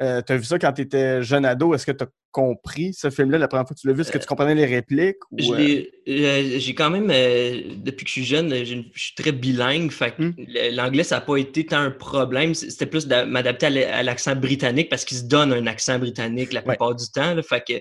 euh, 0.00 0.22
t'as 0.22 0.36
vu 0.36 0.44
ça 0.44 0.58
quand 0.58 0.72
tu 0.72 0.82
étais 0.82 1.22
jeune 1.22 1.44
ado, 1.44 1.74
est-ce 1.74 1.86
que 1.86 1.92
tu 1.92 2.04
as 2.04 2.08
compris 2.30 2.94
ce 2.94 3.10
film-là 3.10 3.36
la 3.36 3.46
première 3.46 3.66
fois 3.66 3.74
que 3.76 3.80
tu 3.80 3.86
l'as 3.86 3.92
vu? 3.92 4.00
Est-ce 4.00 4.10
que 4.10 4.16
tu 4.16 4.26
comprenais 4.26 4.54
les 4.54 4.64
répliques? 4.64 5.16
euh, 5.38 5.82
euh, 6.08 6.58
J'ai 6.58 6.74
quand 6.74 6.88
même, 6.88 7.10
euh, 7.10 7.60
depuis 7.76 8.04
que 8.04 8.08
je 8.08 8.12
suis 8.12 8.24
jeune, 8.24 8.50
euh, 8.52 8.64
je 8.64 8.76
suis 8.94 9.14
très 9.14 9.32
bilingue. 9.32 9.90
Fait 9.90 10.18
Hmm. 10.18 10.30
l'anglais, 10.72 11.04
ça 11.04 11.16
n'a 11.16 11.20
pas 11.20 11.36
été 11.36 11.66
tant 11.66 11.78
un 11.80 11.90
problème. 11.90 12.54
C'était 12.54 12.86
plus 12.86 13.06
de 13.06 13.24
m'adapter 13.24 13.66
à 13.84 14.02
l'accent 14.02 14.34
britannique 14.34 14.88
parce 14.88 15.04
qu'il 15.04 15.18
se 15.18 15.24
donne 15.24 15.52
un 15.52 15.66
accent 15.66 15.98
britannique 15.98 16.52
la 16.54 16.60
Ouais. 16.60 16.68
plupart 16.68 16.94
du 16.94 17.04
temps. 17.14 17.34
là. 17.34 17.42
Fait 17.42 17.62
que, 17.66 17.74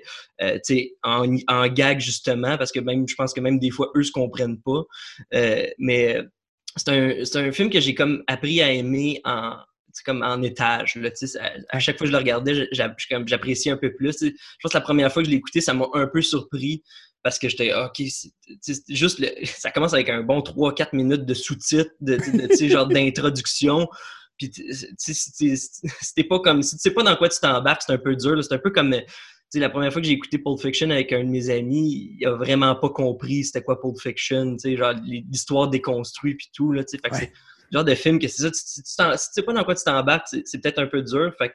euh, 0.43 0.55
tu 0.55 0.59
sais, 0.75 0.93
en, 1.03 1.33
en 1.47 1.67
gag, 1.69 1.99
justement, 2.01 2.57
parce 2.57 2.73
que 2.73 2.81
même, 2.81 3.07
je 3.07 3.15
pense 3.15 3.33
que 3.33 3.39
même 3.39 3.57
des 3.57 3.69
fois, 3.71 3.89
eux 3.95 4.03
se 4.03 4.11
comprennent 4.11 4.59
pas. 4.61 4.83
Euh, 5.33 5.65
mais 5.79 6.17
euh, 6.17 6.23
c'est 6.75 6.89
un, 6.89 7.45
un 7.47 7.51
film 7.53 7.69
que 7.69 7.79
j'ai 7.79 7.95
comme 7.95 8.21
appris 8.27 8.61
à 8.61 8.71
aimer 8.71 9.21
en 9.23 9.55
comme 10.05 10.23
en 10.23 10.41
étage. 10.41 10.95
Là, 10.95 11.09
à, 11.39 11.75
à 11.77 11.79
chaque 11.79 11.97
fois 11.97 12.05
que 12.05 12.11
je 12.11 12.11
le 12.11 12.17
regardais, 12.17 12.67
j'appréciais 12.71 13.71
un 13.71 13.77
peu 13.77 13.93
plus. 13.93 14.17
Je 14.21 14.29
pense 14.61 14.71
que 14.71 14.77
la 14.77 14.81
première 14.81 15.11
fois 15.11 15.21
que 15.21 15.27
je 15.27 15.31
l'ai 15.31 15.37
écouté, 15.37 15.61
ça 15.61 15.73
m'a 15.73 15.85
un 15.93 16.07
peu 16.07 16.21
surpris 16.21 16.83
parce 17.23 17.37
que 17.37 17.49
j'étais 17.49 17.73
OK, 17.73 17.97
sais, 18.09 18.29
c'est 18.61 18.83
juste 18.89 19.19
le- 19.19 19.29
ça 19.45 19.71
commence 19.71 19.93
avec 19.93 20.09
un 20.09 20.21
bon 20.21 20.39
3-4 20.39 20.89
minutes 20.95 21.25
de 21.25 21.33
sous-titres, 21.33 21.91
de, 22.01 22.17
de, 22.17 22.67
genre 22.67 22.87
d'introduction. 22.87 23.87
Puis 24.37 24.49
t'es 26.15 26.23
pas 26.23 26.39
comme 26.39 26.63
si 26.63 26.75
tu 26.75 26.81
sais 26.81 26.91
pas 26.91 27.03
dans 27.03 27.15
quoi 27.15 27.29
tu 27.29 27.39
t'embarques, 27.39 27.83
c'est 27.85 27.93
un 27.93 27.99
peu 27.99 28.15
dur. 28.15 28.43
C'est 28.43 28.53
un 28.55 28.59
peu 28.59 28.71
comme 28.71 28.95
la 29.59 29.69
première 29.69 29.91
fois 29.91 30.01
que 30.01 30.07
j'ai 30.07 30.13
écouté 30.13 30.37
Pulp 30.39 30.59
Fiction 30.59 30.89
avec 30.89 31.11
un 31.11 31.23
de 31.23 31.29
mes 31.29 31.49
amis, 31.49 32.15
il 32.17 32.25
a 32.25 32.35
vraiment 32.35 32.75
pas 32.75 32.89
compris 32.89 33.43
c'était 33.43 33.61
quoi 33.61 33.79
Pulp 33.81 33.99
Fiction, 33.99 34.55
genre 34.63 34.93
l'histoire 35.03 35.69
déconstruite 35.69 36.37
puis 36.37 36.49
tout 36.53 36.71
là, 36.71 36.83
tu 36.83 36.97
sais. 36.97 37.01
Fait 37.03 37.09
que 37.09 37.15
Ouais. 37.15 37.31
Genre 37.71 37.83
de 37.83 37.95
film 37.95 38.19
que 38.19 38.27
c'est 38.27 38.41
ça, 38.41 38.51
tu, 38.51 38.83
tu, 38.83 39.17
sais 39.33 39.41
pas 39.43 39.53
dans 39.53 39.63
quoi 39.63 39.75
tu 39.75 39.83
t'embarques, 39.83 40.27
c'est 40.29 40.43
c'est 40.45 40.59
peut-être 40.61 40.79
un 40.79 40.87
peu 40.87 41.01
dur. 41.01 41.33
Fait 41.37 41.53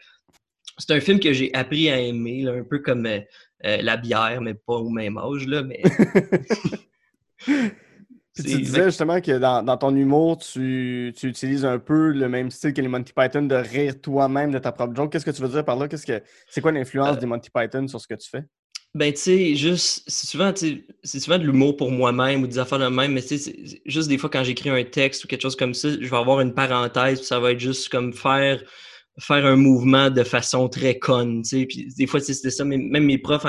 c'est 0.78 0.92
un 0.92 1.00
film 1.00 1.20
que 1.20 1.32
j'ai 1.32 1.52
appris 1.54 1.90
à 1.90 1.98
aimer, 1.98 2.42
là, 2.42 2.52
un 2.52 2.64
peu 2.64 2.80
comme 2.80 3.06
euh, 3.06 3.20
euh, 3.64 3.78
la 3.80 3.96
bière, 3.96 4.40
mais 4.42 4.54
pas 4.54 4.74
au 4.74 4.90
même 4.90 5.16
âge. 5.18 5.46
Là, 5.46 5.62
mais... 5.62 5.82
Puis 8.36 8.44
tu 8.44 8.60
disais 8.60 8.84
justement 8.84 9.18
que 9.22 9.38
dans, 9.38 9.62
dans 9.62 9.78
ton 9.78 9.96
humour, 9.96 10.36
tu, 10.36 11.14
tu, 11.16 11.28
utilises 11.28 11.64
un 11.64 11.78
peu 11.78 12.10
le 12.10 12.28
même 12.28 12.50
style 12.50 12.74
que 12.74 12.82
les 12.82 12.88
Monty 12.88 13.14
Python 13.14 13.42
de 13.42 13.54
rire 13.54 13.98
toi-même 13.98 14.50
de 14.50 14.58
ta 14.58 14.72
propre 14.72 14.94
joke. 14.94 15.10
Qu'est-ce 15.10 15.24
que 15.24 15.30
tu 15.30 15.40
veux 15.40 15.48
dire 15.48 15.64
par 15.64 15.76
là? 15.76 15.88
Qu'est-ce 15.88 16.04
que 16.04 16.22
c'est 16.46 16.60
quoi 16.60 16.70
l'influence 16.70 17.16
Euh, 17.16 17.20
des 17.20 17.24
Monty 17.24 17.48
Python 17.48 17.88
sur 17.88 17.98
ce 17.98 18.06
que 18.06 18.14
tu 18.14 18.28
fais? 18.28 18.44
Ben, 18.94 19.12
tu 19.12 19.20
sais, 19.20 19.54
juste, 19.56 20.04
c'est 20.06 20.26
souvent, 20.26 20.54
c'est 20.54 21.20
souvent 21.20 21.38
de 21.38 21.44
l'humour 21.44 21.76
pour 21.76 21.90
moi-même 21.90 22.42
ou 22.42 22.46
des 22.46 22.58
affaires 22.58 22.78
de 22.78 22.86
même, 22.86 23.12
mais 23.12 23.20
tu 23.20 23.36
sais, 23.36 23.54
juste 23.84 24.08
des 24.08 24.16
fois 24.16 24.30
quand 24.30 24.42
j'écris 24.42 24.70
un 24.70 24.84
texte 24.84 25.24
ou 25.24 25.28
quelque 25.28 25.42
chose 25.42 25.56
comme 25.56 25.74
ça, 25.74 25.90
je 25.90 26.08
vais 26.08 26.16
avoir 26.16 26.40
une 26.40 26.54
parenthèse, 26.54 27.18
puis 27.18 27.26
ça 27.26 27.38
va 27.38 27.52
être 27.52 27.60
juste 27.60 27.90
comme 27.90 28.14
faire, 28.14 28.62
faire 29.18 29.44
un 29.44 29.56
mouvement 29.56 30.08
de 30.10 30.24
façon 30.24 30.68
très 30.70 30.98
conne, 30.98 31.42
tu 31.42 31.48
sais. 31.60 31.66
Puis 31.66 31.88
des 31.94 32.06
fois, 32.06 32.20
c'était 32.20 32.50
ça, 32.50 32.64
mais 32.64 32.78
même 32.78 33.04
mes 33.04 33.18
profs 33.18 33.44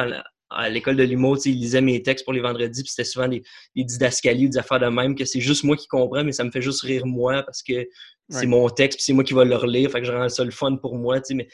à, 0.50 0.70
l'école 0.70 0.98
de 0.98 1.04
l'humour, 1.04 1.38
tu 1.38 1.44
sais, 1.44 1.50
ils 1.52 1.60
lisaient 1.62 1.82
mes 1.82 2.04
textes 2.04 2.26
pour 2.26 2.34
les 2.34 2.42
vendredis, 2.42 2.84
puis 2.84 2.90
c'était 2.90 3.06
souvent 3.06 3.30
des, 3.30 3.42
des 3.76 3.86
didascalies 3.86 4.48
ou 4.48 4.50
des 4.50 4.58
affaires 4.58 4.80
de 4.82 4.88
même, 4.88 5.16
que 5.16 5.24
c'est 5.24 5.42
juste 5.42 5.64
moi 5.64 5.78
qui 5.78 5.88
comprends, 5.88 6.26
mais 6.26 6.34
ça 6.34 6.44
me 6.44 6.52
fait 6.52 6.62
juste 6.62 6.82
rire 6.82 7.06
moi 7.06 7.44
parce 7.44 7.64
que 7.64 7.88
c'est 8.30 8.42
Ouais. 8.42 8.48
mon 8.48 8.70
texte, 8.70 8.98
puis 8.98 9.06
c'est 9.06 9.14
moi 9.14 9.24
qui 9.24 9.34
vais 9.34 9.46
le 9.46 9.56
relire, 9.56 9.90
fait 9.90 10.02
que 10.02 10.08
je 10.08 10.12
rends 10.12 10.28
ça 10.28 10.44
le 10.44 10.52
fun 10.52 10.76
pour 10.76 10.98
moi, 10.98 11.22
tu 11.22 11.28
sais, 11.28 11.34
mais 11.36 11.48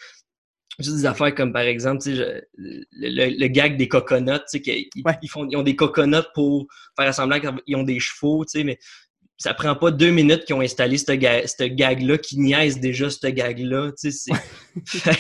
juste 0.80 0.98
des 0.98 1.06
affaires 1.06 1.34
comme 1.36 1.54
par 1.54 1.62
exemple, 1.64 2.02
tu 2.02 2.16
sais, 2.16 2.46
je- 2.58 2.84
le, 2.92 3.48
gag 3.48 3.78
des 3.78 3.88
coconuts, 3.88 4.40
tu 4.40 4.44
sais, 4.48 4.62
qu'ils 4.62 4.88
Ouais. 5.06 5.14
ils 5.22 5.30
font, 5.30 5.48
ils 5.50 5.56
ont 5.58 5.64
des 5.64 5.76
coconuts 5.76 6.28
pour 6.34 6.68
faire 6.98 7.14
semblant 7.14 7.40
qu'ils 7.40 7.76
ont 7.76 7.84
des 7.84 8.00
chevaux, 8.00 8.46
tu 8.46 8.60
sais, 8.60 8.64
mais 8.64 8.78
ça 9.38 9.54
prend 9.54 9.76
pas 9.76 9.92
deux 9.92 10.12
minutes 10.12 10.46
qu'ils 10.46 10.56
ont 10.56 10.62
installé 10.62 10.98
ce, 10.98 11.12
ga- 11.12 11.46
ce 11.48 11.64
gag-là, 11.64 12.18
qui 12.18 12.40
niaise 12.40 12.80
déjà 12.80 13.10
ce 13.10 13.28
gag-là, 13.28 13.92
tu 14.00 14.12
sais, 14.12 14.32
fait, 14.88 15.12
que, 15.12 15.18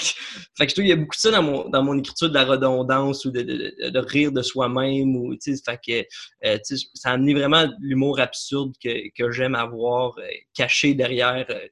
fait 0.57 0.65
que 0.65 0.69
je 0.69 0.75
trouve 0.75 0.83
qu'il 0.83 0.87
y 0.87 0.91
a 0.91 0.95
beaucoup 0.95 1.15
de 1.15 1.19
ça 1.19 1.31
dans 1.31 1.43
mon, 1.43 1.69
dans 1.69 1.83
mon 1.83 1.97
écriture, 1.97 2.29
de 2.29 2.33
la 2.33 2.45
redondance 2.45 3.25
ou 3.25 3.31
de, 3.31 3.41
de, 3.41 3.99
rire 3.99 4.31
de 4.31 4.41
soi-même, 4.41 5.15
ou, 5.15 5.35
tu 5.35 5.55
sais, 5.55 5.61
fait 5.65 5.79
que, 5.85 6.47
euh, 6.47 6.57
tu 6.65 6.77
sais, 6.77 6.85
ça 6.93 7.09
a 7.09 7.13
amené 7.13 7.33
vraiment 7.33 7.65
l'humour 7.79 8.19
absurde 8.19 8.73
que, 8.81 9.09
que 9.17 9.31
j'aime 9.31 9.55
avoir 9.55 10.17
euh, 10.19 10.23
caché 10.53 10.93
derrière 10.93 11.45
euh, 11.49 11.67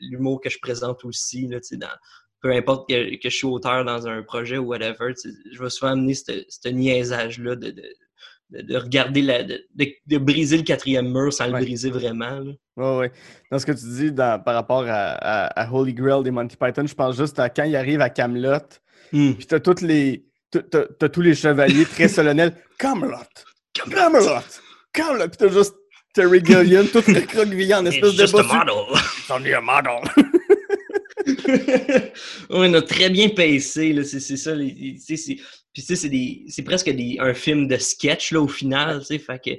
l'humour 0.00 0.40
que 0.40 0.50
je 0.50 0.58
présente 0.60 1.04
aussi, 1.04 1.48
là, 1.48 1.60
tu 1.60 1.68
sais, 1.68 1.76
dans 1.76 1.88
peu 2.44 2.52
importe 2.52 2.90
que, 2.90 3.14
que 3.16 3.30
je 3.30 3.34
suis 3.34 3.46
auteur 3.46 3.86
dans 3.86 4.06
un 4.06 4.22
projet 4.22 4.58
ou 4.58 4.66
whatever, 4.66 5.14
je 5.50 5.58
vais 5.62 5.70
souvent 5.70 5.92
amener 5.92 6.12
ce 6.14 6.68
niaisage-là 6.68 7.56
de, 7.56 7.70
de, 7.70 7.82
de, 8.50 8.60
de 8.60 8.76
regarder 8.76 9.22
la. 9.22 9.42
De, 9.44 10.18
briser 10.18 10.58
le 10.58 10.62
quatrième 10.62 11.10
mur 11.10 11.32
sans 11.32 11.46
Ouais. 11.50 11.58
le 11.60 11.64
briser 11.64 11.90
vraiment. 11.90 12.40
là. 12.40 12.52
Ouais, 12.76 12.98
ouais. 12.98 13.12
Dans 13.50 13.58
ce 13.58 13.64
que 13.64 13.72
tu 13.72 13.86
dis 13.86 14.12
dans- 14.12 14.38
par 14.42 14.54
rapport 14.54 14.84
à, 14.86 15.12
à- 15.12 15.46
à 15.62 15.72
Holy 15.72 15.94
Grail 15.94 16.22
des 16.22 16.30
Monty 16.30 16.56
Python, 16.58 16.86
je 16.86 16.94
pense 16.94 17.16
juste 17.16 17.38
à 17.38 17.48
quand 17.48 17.64
il 17.64 17.74
arrive 17.76 18.02
à 18.02 18.10
Camelot, 18.10 18.58
Hmm. 19.12 19.32
puis 19.32 19.46
t'as 19.46 19.60
toutes 19.60 19.80
les. 19.80 20.26
t'as- 20.50 21.08
tous 21.08 21.22
les 21.22 21.34
chevaliers 21.34 21.86
très 21.86 22.08
solennels. 22.08 22.54
Camelot! 22.78 23.16
Camelot! 23.72 24.42
Camelot! 24.92 25.28
Puis 25.28 25.36
t'as 25.38 25.48
juste 25.48 25.74
Terry 26.12 26.44
Gilliam, 26.44 26.86
tout 26.88 26.98
recroquevillé 27.06 27.74
en 27.74 27.86
espèce 27.86 28.10
It's 28.12 28.16
de 28.18 28.26
just 28.26 28.34
a 28.38 28.42
model. 28.42 28.84
It's 28.92 29.30
only 29.30 29.54
a 29.54 29.60
model. 29.62 30.00
on 32.50 32.72
a 32.74 32.82
très 32.82 33.10
bien 33.10 33.28
pacé, 33.28 33.92
là, 33.92 34.04
c'est 34.04 34.20
ça. 34.20 34.54
les- 34.54 34.70
les- 34.72 34.94
tu 34.94 35.00
sais, 35.00 35.16
c'est- 35.16 35.36
Puis 35.72 35.82
tu 35.82 35.88
sais, 35.88 35.96
c'est 35.96 36.08
des- 36.08 36.44
c'est 36.48 36.62
presque 36.62 36.90
des, 36.90 37.16
un 37.20 37.34
film 37.34 37.66
de 37.66 37.76
sketch 37.76 38.32
là, 38.32 38.40
au 38.40 38.48
final, 38.48 39.00
tu 39.00 39.06
sais, 39.06 39.18
fait 39.18 39.40
que... 39.44 39.50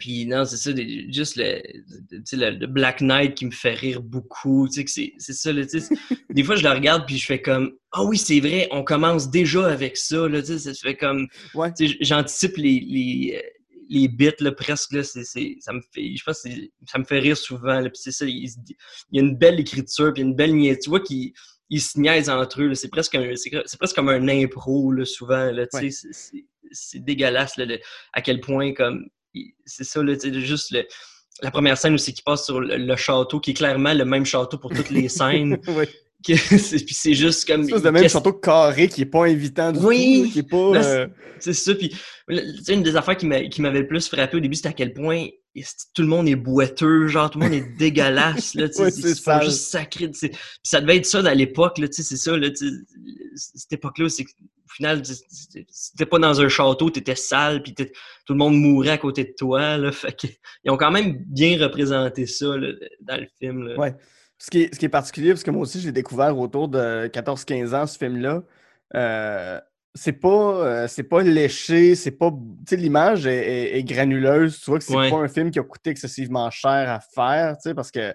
Puis 0.00 0.26
non, 0.26 0.44
c'est 0.44 0.56
ça, 0.56 0.72
des- 0.72 1.06
juste 1.12 1.36
le, 1.36 1.62
tu 2.10 2.20
sais, 2.24 2.36
le, 2.36 2.50
le 2.58 2.66
Black 2.66 3.00
Knight 3.02 3.34
qui 3.36 3.46
me 3.46 3.52
fait 3.52 3.72
rire 3.74 4.02
beaucoup, 4.02 4.66
tu 4.68 4.74
sais, 4.74 4.84
que 4.84 4.90
c'est 4.90 5.12
c'est 5.18 5.32
ça, 5.32 5.52
là, 5.52 5.64
tu 5.64 5.78
sais, 5.80 5.94
des 6.30 6.42
fois 6.42 6.56
je 6.56 6.64
le 6.64 6.70
regarde 6.70 7.06
puis 7.06 7.16
je 7.18 7.24
fais 7.26 7.40
comme, 7.40 7.72
ah 7.92 8.02
oui, 8.04 8.18
c'est 8.18 8.40
vrai, 8.40 8.66
on 8.72 8.82
commence 8.82 9.30
déjà 9.30 9.66
avec 9.68 9.96
ça, 9.96 10.26
là, 10.28 10.40
tu 10.42 10.58
sais, 10.58 10.58
ça 10.58 10.74
fait 10.74 10.96
comme, 10.96 11.28
Ouais. 11.54 11.72
tu 11.72 11.88
sais, 11.88 11.96
j'anticipe 12.00 12.56
les, 12.56 12.80
les, 12.80 13.42
les 13.88 14.08
bits, 14.08 14.30
là, 14.40 14.52
presque, 14.52 14.92
là, 14.92 15.02
ça 15.02 15.18
me 15.20 15.80
fait, 15.92 16.16
je 16.16 16.24
pense 16.24 16.42
que 16.42 16.48
ça 16.86 16.98
me 16.98 17.04
fait 17.04 17.18
rire 17.18 17.36
souvent, 17.36 17.80
là, 17.80 17.90
puis 17.90 18.00
c'est 18.02 18.12
ça, 18.12 18.24
il, 18.26 18.48
y 19.12 19.18
a 19.18 19.22
une 19.22 19.36
belle 19.36 19.60
écriture, 19.60 20.12
puis 20.12 20.22
une 20.22 20.34
belle 20.34 20.54
niaise, 20.54 20.78
tu 20.82 20.90
vois 20.90 21.00
qu'ils 21.00 21.32
ils 21.68 21.80
se 21.80 21.98
niaisent 21.98 22.30
entre 22.30 22.62
eux, 22.62 22.74
c'est 22.74 22.88
presque, 22.88 23.18
c'est, 23.36 23.78
presque 23.78 23.94
comme 23.96 24.08
un 24.08 24.28
impro, 24.28 24.92
là, 24.92 25.04
souvent, 25.04 25.50
là, 25.50 25.66
Ouais. 25.72 25.90
c'est, 25.90 26.98
dégueulasse, 27.04 27.56
là, 27.56 27.64
le- 27.64 27.80
à 28.12 28.22
quel 28.22 28.40
point, 28.40 28.72
comme, 28.72 29.06
c'est 29.64 29.84
ça, 29.84 30.02
là, 30.02 30.14
juste 30.22 30.70
le, 30.72 30.84
la 31.42 31.50
première 31.50 31.76
scène 31.76 31.94
aussi 31.94 32.14
qui 32.14 32.22
passe 32.22 32.44
sur 32.44 32.60
le, 32.60 32.96
château, 32.96 33.40
qui 33.40 33.50
est 33.50 33.54
clairement 33.54 33.92
le 33.94 34.04
même 34.04 34.24
château 34.24 34.58
pour 34.58 34.72
toutes 34.72 34.90
les 34.90 35.08
scènes. 35.08 35.58
c'est- 36.24 36.84
puis 36.84 36.94
c'est 36.94 37.14
juste 37.14 37.46
comme... 37.46 37.64
C'est 37.68 37.84
le 37.84 37.92
même 37.92 38.08
château 38.08 38.32
carré 38.32 38.88
qui 38.88 39.02
est 39.02 39.06
pas 39.06 39.26
invitant 39.26 39.72
du 39.72 39.78
Oui. 39.80 40.22
tout, 40.26 40.32
qui 40.32 40.38
est 40.40 40.42
pas. 40.50 40.56
Euh, 40.82 41.06
C'est 41.38 41.52
ça. 41.52 41.74
Puis, 41.74 41.94
une 42.68 42.82
des 42.82 42.96
affaires 42.96 43.16
qui 43.16 43.26
m'a- 43.26 43.44
qui 43.44 43.60
m'avait 43.62 43.80
le 43.80 43.86
plus 43.86 44.08
frappé 44.08 44.36
au 44.36 44.40
début, 44.40 44.54
c'était 44.56 44.70
à 44.70 44.72
quel 44.72 44.92
point 44.92 45.26
tout 45.94 46.02
le 46.02 46.08
monde 46.08 46.28
est 46.28 46.34
boiteux, 46.36 47.06
genre, 47.06 47.30
tout 47.30 47.38
le 47.38 47.44
monde 47.46 47.54
est 47.54 47.66
dégueulasse, 47.78 48.54
là, 48.54 48.68
tu 48.68 48.74
sais, 48.74 48.90
c'est 48.90 49.42
juste 49.44 49.70
sacré. 49.70 50.08
Puis 50.08 50.30
ça 50.62 50.80
devait 50.80 50.96
être 50.96 51.06
ça 51.06 51.18
à 51.20 51.34
l'époque, 51.34 51.78
là, 51.78 51.88
tu 51.88 51.94
sais, 51.94 52.02
c'est 52.02 52.16
ça, 52.16 52.36
là, 52.36 52.48
cette 53.34 53.72
époque-là, 53.72 54.08
c'est 54.08 54.24
que, 54.24 54.30
au 54.30 54.72
final, 54.74 55.02
c'était- 55.70 56.04
pas 56.06 56.18
dans 56.18 56.40
un 56.40 56.48
château, 56.48 56.90
t'étais 56.90 57.14
sale, 57.14 57.62
puis 57.62 57.74
tout 57.74 57.84
le 58.32 58.34
monde 58.36 58.56
mourait 58.58 58.90
à 58.90 58.98
côté 58.98 59.24
de 59.24 59.34
toi, 59.38 59.78
là, 59.78 59.92
fait 59.92 60.12
que, 60.18 60.26
ils 60.64 60.70
ont 60.70 60.76
quand 60.76 60.90
même 60.90 61.22
bien 61.26 61.58
représenté 61.62 62.26
ça, 62.26 62.56
là, 62.56 62.72
dans 63.02 63.16
le 63.20 63.26
film, 63.40 63.62
là. 63.68 63.78
Ouais. 63.78 63.94
Ce 64.38 64.50
qui, 64.50 64.62
est, 64.62 64.74
ce 64.74 64.78
qui 64.78 64.84
est 64.84 64.90
particulier, 64.90 65.30
parce 65.30 65.42
que 65.42 65.50
moi 65.50 65.62
aussi, 65.62 65.80
j'ai 65.80 65.92
découvert 65.92 66.38
autour 66.38 66.68
de 66.68 67.08
14-15 67.08 67.74
ans 67.74 67.86
ce 67.86 67.96
film-là. 67.98 68.42
euh, 68.94 69.60
c'est 69.98 70.12
pas, 70.12 70.28
euh, 70.28 70.86
c'est 70.88 71.04
pas 71.04 71.22
léché, 71.22 71.94
c'est 71.94 72.10
pas. 72.10 72.30
L'image 72.70 73.26
est, 73.26 73.34
est- 73.72 73.78
est 73.78 73.82
granuleuse. 73.82 74.60
Tu 74.60 74.68
vois 74.70 74.78
que 74.78 74.84
c'est 74.84 74.94
Ouais. 74.94 75.08
pas 75.08 75.16
un 75.16 75.28
film 75.28 75.50
qui 75.50 75.58
a 75.58 75.62
coûté 75.62 75.88
excessivement 75.88 76.50
cher 76.50 76.70
à 76.70 77.00
faire, 77.00 77.56
tu 77.56 77.70
sais, 77.70 77.74
parce 77.74 77.90
que. 77.90 78.12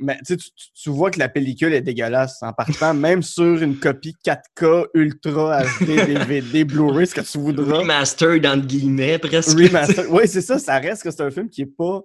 Mais 0.00 0.18
tu, 0.26 0.90
vois 0.90 1.12
que 1.12 1.20
la 1.20 1.28
pellicule 1.28 1.72
est 1.74 1.82
dégueulasse 1.82 2.42
en 2.42 2.52
partant, 2.52 2.94
même 2.94 3.22
sur 3.22 3.62
une 3.62 3.78
copie 3.78 4.16
4K 4.24 4.86
Ultra 4.94 5.62
HD 5.62 6.06
DVD 6.06 6.64
Blu-ray, 6.64 7.06
ce 7.06 7.14
que 7.14 7.20
tu 7.20 7.38
voudras. 7.38 7.78
Remastered, 7.78 8.44
entre 8.44 8.66
guillemets, 8.66 9.18
presque. 9.18 9.56
Remaster. 9.56 10.06
Oui, 10.10 10.22
c'est 10.26 10.40
ça, 10.40 10.58
ça 10.58 10.78
reste 10.78 11.04
que 11.04 11.12
c'est 11.12 11.22
un 11.22 11.30
film 11.30 11.48
qui 11.48 11.62
est 11.62 11.66
pas. 11.66 12.00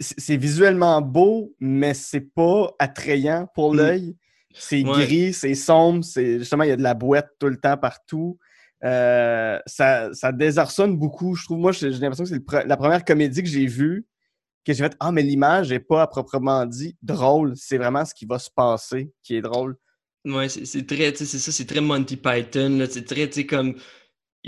C'est 0.00 0.36
visuellement 0.36 1.00
beau, 1.00 1.54
mais 1.60 1.94
c'est 1.94 2.20
pas 2.20 2.74
attrayant 2.78 3.46
pour 3.54 3.74
Mm. 3.74 3.76
l'œil. 3.76 4.16
C'est 4.54 4.82
Ouais. 4.84 5.04
gris, 5.06 5.32
c'est 5.32 5.54
sombre, 5.54 6.04
c'est 6.04 6.38
justement, 6.38 6.64
il 6.64 6.68
y 6.70 6.72
a 6.72 6.76
de 6.76 6.82
la 6.82 6.94
boîte 6.94 7.30
tout 7.38 7.48
le 7.48 7.56
temps 7.58 7.76
partout. 7.76 8.38
Euh, 8.84 9.58
ça, 9.66 10.08
ça 10.12 10.32
désarçonne 10.32 10.96
beaucoup. 10.96 11.34
Je 11.34 11.44
trouve, 11.44 11.58
moi, 11.58 11.72
j'ai 11.72 11.90
l'impression 11.90 12.24
que 12.24 12.30
c'est 12.30 12.38
pre- 12.44 12.66
la 12.66 12.76
première 12.76 13.04
comédie 13.04 13.42
que 13.42 13.48
j'ai 13.48 13.66
vue 13.66 14.06
que 14.64 14.72
j'ai 14.74 14.84
fait 14.84 14.96
Ah, 15.00 15.12
mais 15.12 15.22
l'image 15.22 15.70
n'est 15.70 15.78
pas 15.80 16.02
à 16.02 16.06
proprement 16.06 16.66
dit 16.66 16.96
drôle. 17.02 17.54
C'est 17.56 17.78
vraiment 17.78 18.04
ce 18.04 18.12
qui 18.14 18.26
va 18.26 18.38
se 18.38 18.50
passer 18.54 19.10
qui 19.22 19.36
est 19.36 19.40
drôle. 19.42 19.76
Ouais, 20.24 20.48
c'est 20.48 20.86
très, 20.86 21.14
c'est 21.14 21.24
ça, 21.24 21.52
c'est 21.52 21.64
très 21.64 21.80
Monty 21.80 22.16
Python, 22.16 22.84
c'est 22.90 23.04
très, 23.06 23.30
tu 23.30 23.46
comme, 23.46 23.76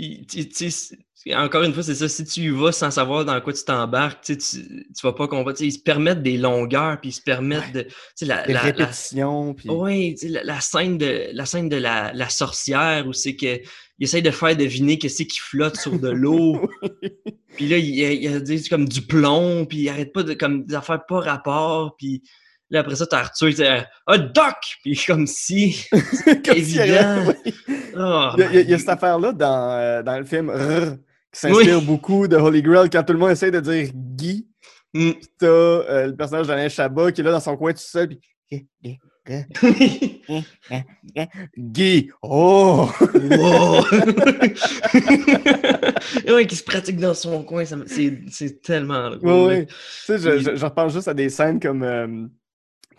il- 0.01 1.35
encore 1.35 1.61
une 1.63 1.71
fois, 1.73 1.83
c'est 1.83 1.93
ça, 1.93 2.09
si 2.09 2.25
tu 2.25 2.39
y 2.41 2.49
vas 2.49 2.71
sans 2.71 2.89
savoir 2.89 3.23
dans 3.25 3.39
quoi 3.41 3.53
tu 3.53 3.63
t'embarques, 3.63 4.23
tu, 4.23 4.37
tu 4.37 4.65
vas 5.03 5.13
pas 5.13 5.27
comprendre, 5.27 5.55
ils 5.61 5.71
se 5.71 5.77
permettent 5.79 6.23
des 6.23 6.37
longueurs, 6.37 6.99
puis 6.99 7.11
ils 7.11 7.13
se 7.13 7.21
permettent 7.21 7.71
de, 7.73 7.85
la, 8.25 8.45
Les 8.47 8.53
la, 8.53 8.59
répétitions. 8.61 9.53
puis- 9.53 9.69
sais, 10.17 10.27
la, 10.29 10.43
la 10.43 10.59
scène 10.61 10.97
de 10.97 11.27
la 11.33 11.45
scène 11.45 11.69
de 11.69 11.75
la, 11.75 12.11
la 12.13 12.29
sorcière 12.29 13.05
où 13.07 13.13
c'est 13.13 13.35
que 13.35 13.61
il 13.99 14.05
essaye 14.05 14.23
de 14.23 14.31
faire 14.31 14.57
deviner 14.57 14.97
que 14.97 15.09
c'est 15.09 15.27
qui 15.27 15.37
flotte 15.39 15.77
sur 15.79 15.99
de 15.99 16.09
l'eau. 16.09 16.67
puis 17.55 17.67
là, 17.67 17.77
il, 17.77 17.85
il, 17.89 18.23
il 18.23 18.33
a 18.33 18.39
dit 18.39 18.67
comme 18.67 18.89
du 18.89 19.03
plomb, 19.03 19.65
puis 19.67 19.77
il 19.81 19.89
arrête 19.89 20.11
pas 20.13 20.23
de 20.23 20.33
comme 20.33 20.65
des 20.65 20.73
affaires 20.73 21.05
pas 21.07 21.19
rapport, 21.19 21.95
puis 21.97 22.23
là 22.71 22.79
après 22.79 22.95
ça 22.95 23.05
t'as 23.05 23.19
Arthur 23.19 23.49
qui 23.49 23.55
dit 23.55 23.63
ah 24.07 24.17
doc, 24.17 24.55
puis 24.83 24.99
comme 25.05 25.27
si 25.27 25.85
Comme 26.25 26.55
évident. 26.57 27.33
oh, 27.97 28.29
Il 28.37 28.41
y 28.41 28.43
a, 28.43 28.51
il 28.61 28.69
y 28.69 28.73
il 28.73 28.79
cette 28.79 28.89
affaire-là 28.89 29.31
dans, 29.33 29.71
euh, 29.71 30.01
dans 30.01 30.17
le 30.17 30.25
film 30.25 30.49
Rrr, 30.49 30.95
qui 31.31 31.39
s'inspire 31.39 31.81
beaucoup 31.81 32.27
de 32.27 32.35
Holy 32.37 32.61
Grail 32.63 32.89
quand 32.89 33.03
tout 33.03 33.13
le 33.13 33.19
monde 33.19 33.31
essaie 33.31 33.51
de 33.51 33.59
dire 33.59 33.89
Guy. 33.93 34.47
Mm. 34.93 35.11
Puis 35.11 35.27
t'as 35.37 35.45
euh, 35.47 36.07
le 36.07 36.15
personnage 36.15 36.47
d'Alain 36.47 36.67
Chabat 36.69 37.11
qui 37.11 37.21
est 37.21 37.23
là 37.23 37.31
dans 37.31 37.39
son 37.39 37.55
coin 37.55 37.71
tout 37.73 37.79
seul. 37.79 38.09
Puis 38.09 38.19
Guy, 41.57 42.09
oh! 42.23 42.89
wow. 43.13 43.81
ouais, 46.33 46.47
qui 46.47 46.55
se 46.55 46.63
pratique 46.63 46.97
dans 46.97 47.13
son 47.13 47.43
coin, 47.43 47.63
c'est 47.65 48.61
tellement 48.61 49.11
drôle. 49.11 49.47
ouais. 49.47 49.65
Tu 49.67 49.73
sais, 50.05 50.17
je, 50.17 50.39
je- 50.39 50.55
je 50.55 50.65
repense 50.65 50.93
juste 50.93 51.07
à 51.07 51.13
des 51.13 51.29
scènes 51.29 51.59
comme 51.59 51.83
euh, 51.83 52.07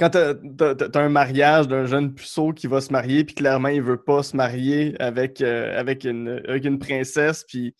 quand 0.02 0.10
t'as- 0.10 0.88
t'as 0.88 1.00
un 1.00 1.08
mariage 1.08 1.68
d'un 1.68 1.86
jeune 1.86 2.12
puceau 2.14 2.52
qui 2.52 2.66
va 2.66 2.80
se 2.80 2.92
marier, 2.92 3.24
puis 3.24 3.34
clairement, 3.36 3.68
il 3.68 3.82
veut 3.82 4.02
pas 4.02 4.22
se 4.22 4.36
marier 4.36 4.94
avec, 5.00 5.40
euh, 5.40 5.78
avec, 5.78 6.04
une, 6.04 6.42
avec 6.48 6.64
une 6.64 6.78
princesse, 6.78 7.44
puis 7.46 7.74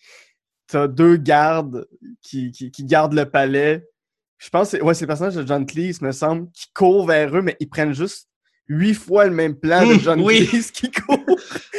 t'as 0.69 0.87
deux 0.89 1.17
gardes 1.17 1.87
qui, 2.23 2.51
qui, 2.53 2.71
qui 2.71 2.85
gardent 2.85 3.15
le 3.15 3.27
palais. 3.27 3.87
Je 4.39 4.49
pense 4.51 4.71
que 4.71 4.79
c'est 4.79 4.83
ouais, 4.83 4.95
c'est 4.95 5.05
le 5.05 5.09
personnage 5.09 5.35
de 5.35 5.47
John 5.47 5.67
Cleese, 5.67 6.01
me 6.03 6.13
semble, 6.13 6.51
qui 6.53 6.67
court 6.75 7.07
vers 7.07 7.37
eux, 7.37 7.43
mais 7.43 7.57
ils 7.61 7.69
prennent 7.69 7.93
juste 7.95 8.29
huit 8.69 8.95
fois 8.95 9.27
le 9.27 9.33
même 9.33 9.57
plan 9.57 9.87
de 9.87 9.95
Mmh, 9.95 10.01
John 10.01 10.21
oui. 10.21 10.47
Cleese 10.47 10.71
qui 10.71 10.91
court 10.91 11.19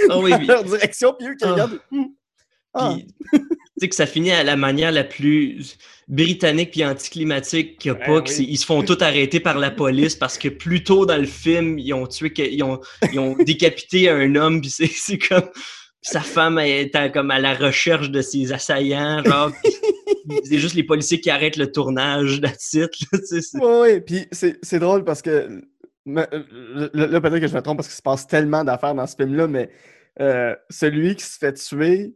Ah 0.10 0.20
oui, 0.20 0.32
dans 0.32 0.38
oui. 0.40 0.46
leur 0.46 0.64
direction, 0.64 1.14
puis 1.18 1.28
eux 1.30 1.36
qui 1.36 1.46
Ah. 1.46 1.52
regardent. 1.54 1.80
Hum. 1.92 2.08
Ah. 2.74 2.96
Puis, 2.96 3.08
tu 3.40 3.40
sais 3.80 3.90
que 3.90 3.96
ça 3.96 4.06
finit 4.06 4.32
à 4.32 4.44
la 4.44 4.56
manière 4.56 4.92
la 4.92 5.04
plus 5.04 5.78
britannique 6.08 6.72
puis 6.72 6.84
anticlimatique 6.86 7.78
qu'il 7.78 7.92
n'y 7.92 7.98
a 7.98 8.02
Ouais, 8.02 8.06
pas. 8.06 8.18
oui. 8.18 8.24
que 8.24 8.42
ils 8.42 8.58
se 8.58 8.66
font 8.66 8.84
tous 8.84 8.98
arrêter 9.02 9.40
par 9.40 9.58
la 9.58 9.72
police 9.72 10.16
parce 10.16 10.38
que 10.38 10.50
plus 10.50 10.84
tôt 10.84 11.06
dans 11.06 11.18
le 11.18 11.26
film, 11.26 11.80
ils 11.80 11.94
ont 11.94 12.06
tué, 12.08 12.32
ils 12.52 12.64
ont, 12.64 12.80
ils 13.12 13.20
ont 13.20 13.36
décapité 13.46 14.10
un 14.10 14.36
homme 14.36 14.62
puis 14.62 14.70
c'est 14.70 14.88
c'est 14.92 15.18
comme 15.18 15.50
sa 16.02 16.20
femme 16.20 16.60
est 16.60 16.94
à, 16.96 17.08
comme 17.10 17.32
à 17.32 17.40
la 17.40 17.54
recherche 17.54 18.10
de 18.12 18.22
ses 18.22 18.52
assaillants, 18.52 19.24
genre. 19.24 19.52
c'est 20.44 20.58
juste 20.60 20.76
les 20.76 20.84
policiers 20.84 21.22
qui 21.22 21.30
arrêtent 21.30 21.56
le 21.58 21.72
tournage 21.72 22.42
de 22.42 22.50
titre. 22.60 22.98
Ouais. 23.82 24.02
Puis 24.02 24.26
c'est 24.32 24.58
c'est 24.62 24.80
drôle 24.80 25.06
parce 25.06 25.22
que. 25.22 25.30
euh, 25.30 25.62
Là, 26.94 27.08
là, 27.08 27.22
peut-être 27.22 27.40
que 27.40 27.48
je 27.48 27.56
me 27.56 27.62
trompe 27.62 27.78
parce 27.78 27.88
qu'il 27.88 27.96
se 27.96 28.02
passe 28.02 28.28
tellement 28.28 28.66
d'affaires 28.66 28.94
dans 28.96 29.08
ce 29.08 29.16
film-là, 29.16 29.48
mais 29.48 29.70
euh, 30.20 30.54
celui 30.70 31.16
qui 31.16 31.24
se 31.24 31.38
fait 31.38 31.54
tuer, 31.54 32.14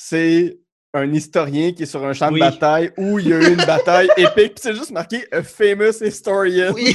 c'est 0.00 0.56
un 0.94 1.12
historien 1.12 1.72
qui 1.72 1.82
est 1.82 1.86
sur 1.86 2.04
un 2.04 2.12
champ 2.12 2.28
Oui. 2.32 2.38
de 2.38 2.44
bataille 2.44 2.90
où 2.96 3.18
il 3.18 3.28
y 3.28 3.32
a 3.32 3.40
eu 3.40 3.48
une 3.54 3.56
bataille 3.66 4.08
épique. 4.16 4.54
Puis 4.54 4.62
c'est 4.62 4.74
juste 4.76 4.92
marqué 4.92 5.24
A 5.32 5.42
famous 5.42 6.00
historian. 6.00 6.72
Oui. 6.72 6.94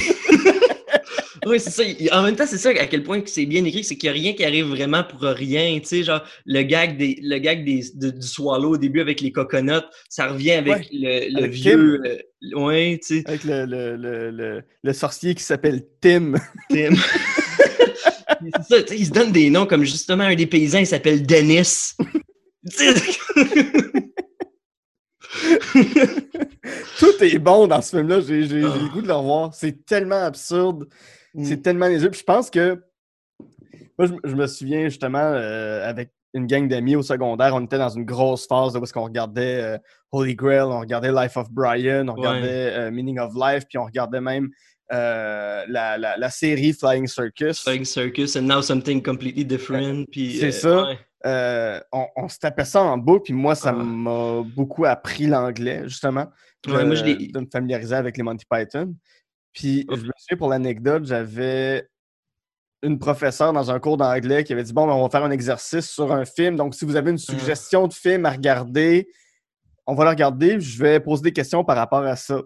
oui, 1.46 1.60
c'est 1.60 1.70
ça. 1.70 1.82
Il- 1.84 2.08
En 2.12 2.22
même 2.22 2.34
temps, 2.34 2.46
c'est 2.46 2.56
ça 2.58 2.70
à 2.70 2.86
quel 2.86 3.02
point 3.02 3.20
c'est 3.26 3.44
bien 3.44 3.62
écrit, 3.66 3.84
c'est 3.84 3.96
qu'il 3.96 4.10
n'y 4.10 4.18
a 4.18 4.20
rien 4.22 4.32
qui 4.32 4.42
arrive 4.44 4.64
vraiment 4.66 5.04
pour 5.04 5.20
rien. 5.20 5.78
Tu 5.80 5.86
sais, 5.86 6.02
genre, 6.02 6.22
le 6.46 6.62
gag, 6.62 6.96
des, 6.96 7.18
le 7.22 7.38
gag 7.38 7.64
des, 7.64 7.84
de- 7.94 8.10
du 8.10 8.26
swallow 8.26 8.70
au 8.70 8.76
début 8.78 9.00
avec 9.02 9.20
les 9.20 9.30
coconuts, 9.32 9.84
ça 10.08 10.28
revient 10.28 10.52
avec 10.52 10.72
Ouais, 10.74 10.86
le, 10.92 11.30
le 11.32 11.38
avec 11.40 11.52
vieux. 11.52 12.00
euh, 12.06 12.58
ouais, 12.58 12.98
tu 13.06 13.18
sais, 13.18 13.24
Avec 13.26 13.44
le, 13.44 13.66
le, 13.66 13.96
le, 13.96 14.30
le, 14.30 14.62
le 14.82 14.92
sorcier 14.94 15.34
qui 15.34 15.42
s'appelle 15.42 15.82
Tim. 16.00 16.32
Tim. 16.70 16.94
c'est 18.42 18.62
ça, 18.68 18.82
tu 18.82 18.88
sais, 18.88 18.98
ils 18.98 19.06
se 19.06 19.10
donnent 19.12 19.32
des 19.32 19.50
noms 19.50 19.66
comme 19.66 19.84
justement 19.84 20.24
un 20.24 20.34
des 20.34 20.46
paysans, 20.46 20.78
il 20.78 20.86
s'appelle 20.86 21.24
Dennis. 21.24 21.92
Tout 26.98 27.22
est 27.24 27.38
bon 27.38 27.66
dans 27.66 27.80
ce 27.82 27.96
film-là. 27.96 28.20
J'ai 28.20 28.44
j'ai 28.44 28.62
Ah. 28.64 28.74
le 28.80 28.88
goût 28.92 29.02
de 29.02 29.08
le 29.08 29.14
revoir. 29.14 29.54
C'est 29.54 29.84
tellement 29.84 30.22
absurde. 30.24 30.86
Mm. 31.34 31.44
C'est 31.44 31.62
tellement. 31.62 31.86
Puis 31.86 31.98
je 32.18 32.22
pense 32.24 32.50
que. 32.50 32.82
Moi, 33.98 34.08
je, 34.08 34.14
je 34.28 34.34
me 34.34 34.46
souviens 34.48 34.84
justement 34.88 35.18
euh, 35.20 35.88
avec 35.88 36.10
une 36.32 36.46
gang 36.48 36.66
d'amis 36.66 36.96
au 36.96 37.02
secondaire, 37.02 37.54
on 37.54 37.64
était 37.64 37.78
dans 37.78 37.90
une 37.90 38.04
grosse 38.04 38.44
phase 38.48 38.74
là, 38.74 38.80
où 38.80 38.82
est-ce 38.82 38.92
qu'on 38.92 39.04
regardait 39.04 39.62
euh, 39.62 39.78
Holy 40.10 40.34
Grail, 40.34 40.62
on 40.62 40.80
regardait 40.80 41.12
Life 41.12 41.36
of 41.36 41.48
Brian, 41.52 42.08
on 42.08 42.14
Ouais. 42.20 42.26
regardait 42.26 42.72
euh, 42.72 42.90
Meaning 42.90 43.20
of 43.20 43.34
Life, 43.36 43.62
puis 43.68 43.78
on 43.78 43.84
regardait 43.84 44.20
même 44.20 44.48
euh, 44.92 45.62
la, 45.68 45.96
la- 45.96 46.16
la 46.16 46.30
série 46.30 46.72
Flying 46.72 47.06
Circus. 47.06 47.60
Flying 47.62 47.84
Circus 47.84 48.34
and 48.36 48.42
now 48.42 48.62
something 48.62 49.00
completely 49.00 49.44
different. 49.44 50.06
C'est 50.12 50.50
ça. 50.50 50.82
ouais. 50.86 50.98
Euh, 51.26 51.80
on, 51.92 52.06
on 52.16 52.28
se 52.28 52.38
tapait 52.38 52.64
ça 52.66 52.82
en 52.82 52.98
boucle, 52.98 53.22
puis 53.24 53.32
moi, 53.32 53.54
ça 53.54 53.70
Ah. 53.70 53.72
m'a 53.82 54.42
beaucoup 54.42 54.84
appris 54.84 55.26
l'anglais, 55.26 55.82
justement, 55.84 56.26
Ouais, 56.66 56.78
de, 56.80 56.84
moi, 56.84 56.94
je 56.94 57.02
de 57.32 57.40
me 57.40 57.46
familiariser 57.50 57.94
avec 57.94 58.16
les 58.16 58.22
Monty 58.22 58.44
Python. 58.50 58.94
Puis, 59.52 59.84
Ok. 59.88 59.96
je 59.98 60.02
me 60.04 60.10
souviens, 60.18 60.36
pour 60.38 60.48
l'anecdote, 60.48 61.04
j'avais 61.06 61.88
une 62.82 62.98
professeure 62.98 63.52
dans 63.54 63.70
un 63.70 63.78
cours 63.80 63.96
d'anglais 63.96 64.44
qui 64.44 64.52
avait 64.52 64.62
dit 64.62 64.72
Bon, 64.74 64.86
ben, 64.86 64.92
on 64.92 65.02
va 65.02 65.08
faire 65.08 65.24
un 65.24 65.30
exercice 65.30 65.88
sur 65.90 66.12
un 66.12 66.24
film. 66.26 66.56
Donc, 66.56 66.74
si 66.74 66.84
vous 66.84 66.96
avez 66.96 67.10
une 67.10 67.16
Ah. 67.16 67.32
suggestion 67.32 67.86
de 67.88 67.92
film 67.94 68.26
à 68.26 68.30
regarder, 68.32 69.08
on 69.86 69.94
va 69.94 70.04
le 70.04 70.10
regarder. 70.10 70.60
Je 70.60 70.82
vais 70.82 71.00
poser 71.00 71.22
des 71.22 71.32
questions 71.32 71.64
par 71.64 71.76
rapport 71.76 72.02
à 72.04 72.16
ça. 72.16 72.42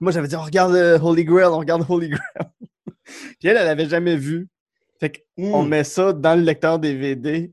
Moi, 0.00 0.10
j'avais 0.12 0.26
dit 0.28 0.34
On 0.36 0.42
regarde 0.42 0.74
euh, 0.74 0.98
Holy 1.00 1.24
Grail, 1.24 1.46
on 1.46 1.58
regarde 1.58 1.84
Holy 1.88 2.08
Grail. 2.08 2.20
Puis 3.38 3.48
elle, 3.48 3.56
elle 3.56 3.66
l'avait 3.66 3.88
jamais 3.88 4.16
vu. 4.16 4.48
Fait 4.98 5.10
que 5.10 5.20
on 5.36 5.62
Mm. 5.64 5.68
met 5.68 5.84
ça 5.84 6.12
dans 6.12 6.34
le 6.36 6.42
lecteur 6.42 6.78
DVD, 6.78 7.52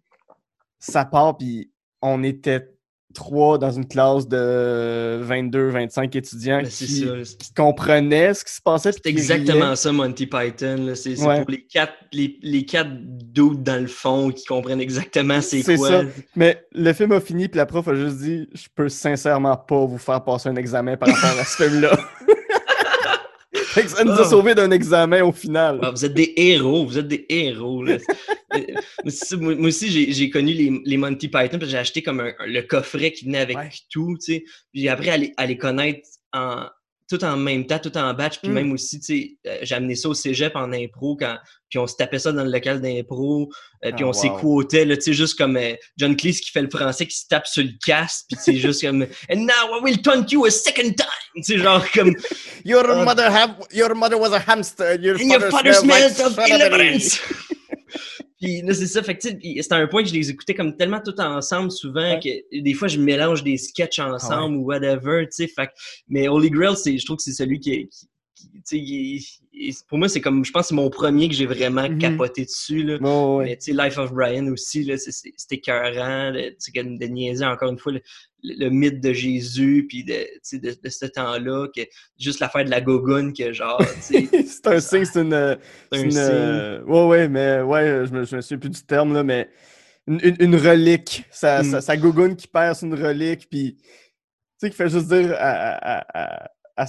ça 0.81 1.05
part, 1.05 1.37
puis 1.37 1.71
on 2.01 2.21
était 2.23 2.67
trois 3.13 3.57
dans 3.57 3.71
une 3.71 3.85
classe 3.85 4.25
de 4.25 5.19
22, 5.21 5.67
25 5.67 6.15
étudiants 6.15 6.61
c'est 6.63 6.85
qui 6.85 7.53
comprenaient 7.53 8.33
ce 8.33 8.45
qui 8.45 8.53
se 8.53 8.61
passait. 8.61 8.93
C'est 8.93 9.05
exactement 9.05 9.65
riaient. 9.65 9.75
ça, 9.75 9.91
Monty 9.91 10.27
Python. 10.27 10.93
C'est 10.95 11.19
Ouais. 11.21 11.41
pour 11.41 11.51
les 11.51 11.65
quatre, 11.65 11.91
les, 12.13 12.37
les 12.41 12.63
quatre 12.63 12.89
dudes 12.93 13.63
dans 13.63 13.81
le 13.81 13.87
fond 13.87 14.31
qui 14.31 14.45
comprennent 14.45 14.79
exactement 14.79 15.41
c'est 15.41 15.61
C'est 15.61 15.75
quoi. 15.75 15.89
ça. 15.89 16.01
Mais 16.37 16.63
le 16.71 16.93
film 16.93 17.11
a 17.11 17.19
fini, 17.19 17.49
puis 17.49 17.57
la 17.57 17.65
prof 17.65 17.85
a 17.89 17.95
juste 17.95 18.19
dit 18.19 18.47
Je 18.53 18.67
peux 18.73 18.87
sincèrement 18.87 19.57
pas 19.57 19.85
vous 19.85 19.97
faire 19.97 20.23
passer 20.23 20.47
un 20.47 20.55
examen 20.55 20.95
par 20.95 21.09
rapport 21.09 21.37
à 21.37 21.43
ce 21.43 21.63
film-là. 21.63 21.91
Fait 23.73 23.83
que 23.83 23.89
ça 23.89 24.03
nous 24.03 24.11
a 24.11 24.21
Ah. 24.21 24.29
sauvés 24.29 24.53
d'un 24.55 24.71
examen 24.71 25.23
au 25.23 25.31
final. 25.31 25.79
Ah, 25.81 25.91
vous 25.91 26.03
êtes 26.05 26.13
des 26.13 26.33
héros, 26.35 26.85
vous 26.85 26.97
êtes 26.97 27.07
des 27.07 27.25
héros. 27.29 27.83
là. 27.83 27.97
Ça, 29.07 29.37
moi, 29.37 29.53
aussi, 29.67 30.11
j'ai 30.11 30.29
connu 30.29 30.53
les, 30.53 30.81
les 30.83 30.97
Monty 30.97 31.29
Python, 31.29 31.57
j'ai 31.61 31.77
acheté 31.77 32.03
comme 32.03 32.19
un- 32.19 32.33
le 32.45 32.61
coffret 32.61 33.11
qui 33.11 33.25
venait 33.25 33.39
avec 33.39 33.57
Ouais. 33.57 33.69
tout, 33.89 34.17
tu 34.23 34.33
sais. 34.33 34.43
Puis 34.73 34.89
après, 34.89 35.09
à 35.09 35.17
les, 35.17 35.33
à 35.37 35.45
les 35.45 35.57
connaître 35.57 36.07
en, 36.33 36.65
tout 37.17 37.23
en 37.25 37.35
même 37.37 37.65
temps, 37.67 37.79
tout 37.79 37.95
en 37.97 38.13
batch, 38.13 38.39
puis 38.39 38.49
Mm. 38.49 38.53
même 38.53 38.71
aussi, 38.71 38.99
tu 38.99 39.05
sais, 39.05 39.35
euh, 39.47 39.57
j'ai 39.63 39.75
amené 39.75 39.95
ça 39.95 40.07
au 40.09 40.13
cégep 40.13 40.55
en 40.55 40.71
impro, 40.71 41.15
quand, 41.17 41.37
puis 41.69 41.77
on 41.79 41.85
se 41.87 41.95
tapait 41.95 42.19
ça 42.19 42.31
dans 42.31 42.43
le 42.43 42.49
local 42.51 42.79
d'impro, 42.81 43.49
euh, 43.85 43.91
puis 43.91 44.03
Ah, 44.03 44.03
on 44.03 44.07
wow. 44.07 44.13
s'écoutait, 44.13 44.85
là, 44.85 44.95
tu 44.95 45.03
sais, 45.03 45.13
juste 45.13 45.37
comme 45.37 45.57
euh, 45.57 45.73
John 45.97 46.15
Cleese 46.15 46.39
qui 46.41 46.51
fait 46.51 46.61
le 46.61 46.69
français, 46.69 47.05
qui 47.05 47.17
se 47.17 47.27
tape 47.27 47.45
sur 47.47 47.63
le 47.63 47.71
casque, 47.85 48.25
puis 48.29 48.37
c'est 48.41 48.55
juste 48.55 48.81
comme 48.81 49.01
«And 49.29 49.39
now 49.45 49.77
I 49.77 49.81
will 49.83 50.01
taunt 50.01 50.27
you 50.31 50.45
a 50.45 50.49
second 50.51 50.93
time!» 50.95 51.07
Tu 51.35 51.43
sais, 51.43 51.57
genre 51.59 51.85
comme 51.91 52.13
Your, 52.65 52.85
Ah. 52.89 53.03
mother 53.05 53.29
have, 53.31 53.55
your 53.71 53.93
mother 53.95 54.17
was 54.19 54.33
a 54.33 54.39
hamster. 54.39 54.95
Your 55.01 55.15
And 55.15 55.29
your 55.31 55.41
father 55.49 55.73
smelled 55.73 56.11
smells 56.13 56.31
of 56.31 56.37
like 56.37 56.47
strawberry. 56.53 56.99
Puis 58.41 58.61
là, 58.63 58.73
c'est 58.73 58.87
ça. 58.87 59.03
Fait 59.03 59.15
que, 59.15 59.21
tu 59.21 59.29
sais, 59.29 59.35
puis 59.35 59.57
c'était 59.61 59.75
un 59.75 59.87
point 59.87 60.01
que 60.03 60.09
je 60.09 60.13
les 60.15 60.29
écoutais 60.31 60.55
comme 60.55 60.75
tellement 60.75 60.99
tout 60.99 61.19
ensemble 61.21 61.71
souvent 61.71 62.01
Ouais. 62.15 62.19
que 62.51 62.59
des 62.61 62.73
fois, 62.73 62.87
je 62.87 62.99
mélange 62.99 63.43
des 63.43 63.57
sketchs 63.57 63.99
ensemble 63.99 64.57
ou 64.57 64.63
whatever, 64.65 65.25
tu 65.25 65.31
sais. 65.31 65.47
Fait 65.47 65.69
mais 66.09 66.27
Holy 66.27 66.49
Grail, 66.49 66.75
c'est, 66.75 66.97
je 66.97 67.05
trouve 67.05 67.17
que 67.17 67.23
c'est 67.23 67.33
celui 67.33 67.59
qui 67.59 67.87
qui- 67.87 68.07
il 68.71 69.15
est- 69.17 69.41
il- 69.53 69.73
pour 69.87 69.97
moi, 69.97 70.07
c'est 70.09 70.21
comme. 70.21 70.43
Je 70.45 70.51
pense 70.51 70.63
que 70.63 70.67
c'est 70.69 70.75
mon 70.75 70.89
premier 70.89 71.27
que 71.29 71.35
j'ai 71.35 71.45
vraiment 71.45 71.87
Mhm. 71.89 71.97
capoté 71.99 72.45
dessus. 72.45 72.83
Là. 72.83 72.97
Ouais, 73.01 73.35
ouais. 73.37 73.45
Mais 73.45 73.57
tu 73.57 73.73
sais, 73.75 73.83
Life 73.83 73.97
of 73.97 74.11
Brian 74.13 74.47
aussi, 74.47 74.83
c'est 74.97 75.51
écœurant. 75.51 76.31
là, 76.31 76.51
de 76.97 77.05
niaiser 77.05 77.45
encore 77.45 77.69
une 77.71 77.77
fois 77.77 77.91
le, 77.93 78.01
le- 78.43 78.65
le 78.65 78.69
mythe 78.69 79.01
de 79.01 79.13
Jésus, 79.13 79.85
puis 79.87 80.03
de, 80.03 80.25
de, 80.57 80.75
de 80.83 80.89
ce 80.89 81.05
temps-là, 81.05 81.67
que 81.75 81.81
juste 82.19 82.39
l'affaire 82.39 82.65
de 82.65 82.69
la 82.69 82.81
gogoune, 82.81 83.33
que 83.33 83.51
genre, 83.53 83.79
c'est 84.01 84.67
un 84.67 84.79
signe, 84.79 85.05
c'est 85.05 85.21
une. 85.21 85.57
c'est 85.91 85.97
c'est 85.97 85.99
un 85.99 86.03
une, 86.03 86.17
euh, 86.17 86.83
ouais, 86.85 87.05
ouais, 87.07 87.27
mais 87.29 87.61
ouais, 87.61 88.05
je 88.05 88.11
me, 88.13 88.23
je 88.23 88.35
me 88.35 88.41
souviens 88.41 88.57
plus 88.59 88.69
du 88.69 88.83
terme, 88.83 89.13
là, 89.13 89.23
mais 89.23 89.49
une, 90.07 90.19
une- 90.23 90.37
une 90.39 90.55
relique. 90.55 91.23
Ça, 91.29 91.61
Mm. 91.61 91.79
gougoune 91.97 92.35
qui 92.35 92.47
perd 92.47 92.75
c'est 92.75 92.85
une 92.87 92.95
relique, 92.95 93.47
puis 93.49 93.75
tu 93.77 93.83
sais, 94.67 94.69
qui 94.71 94.75
fait 94.75 94.89
juste 94.89 95.07
dire 95.07 95.33
à- 95.33 95.35
à- 95.37 95.97
à- 95.99 96.43
à- 96.43 96.51
à- 96.77 96.87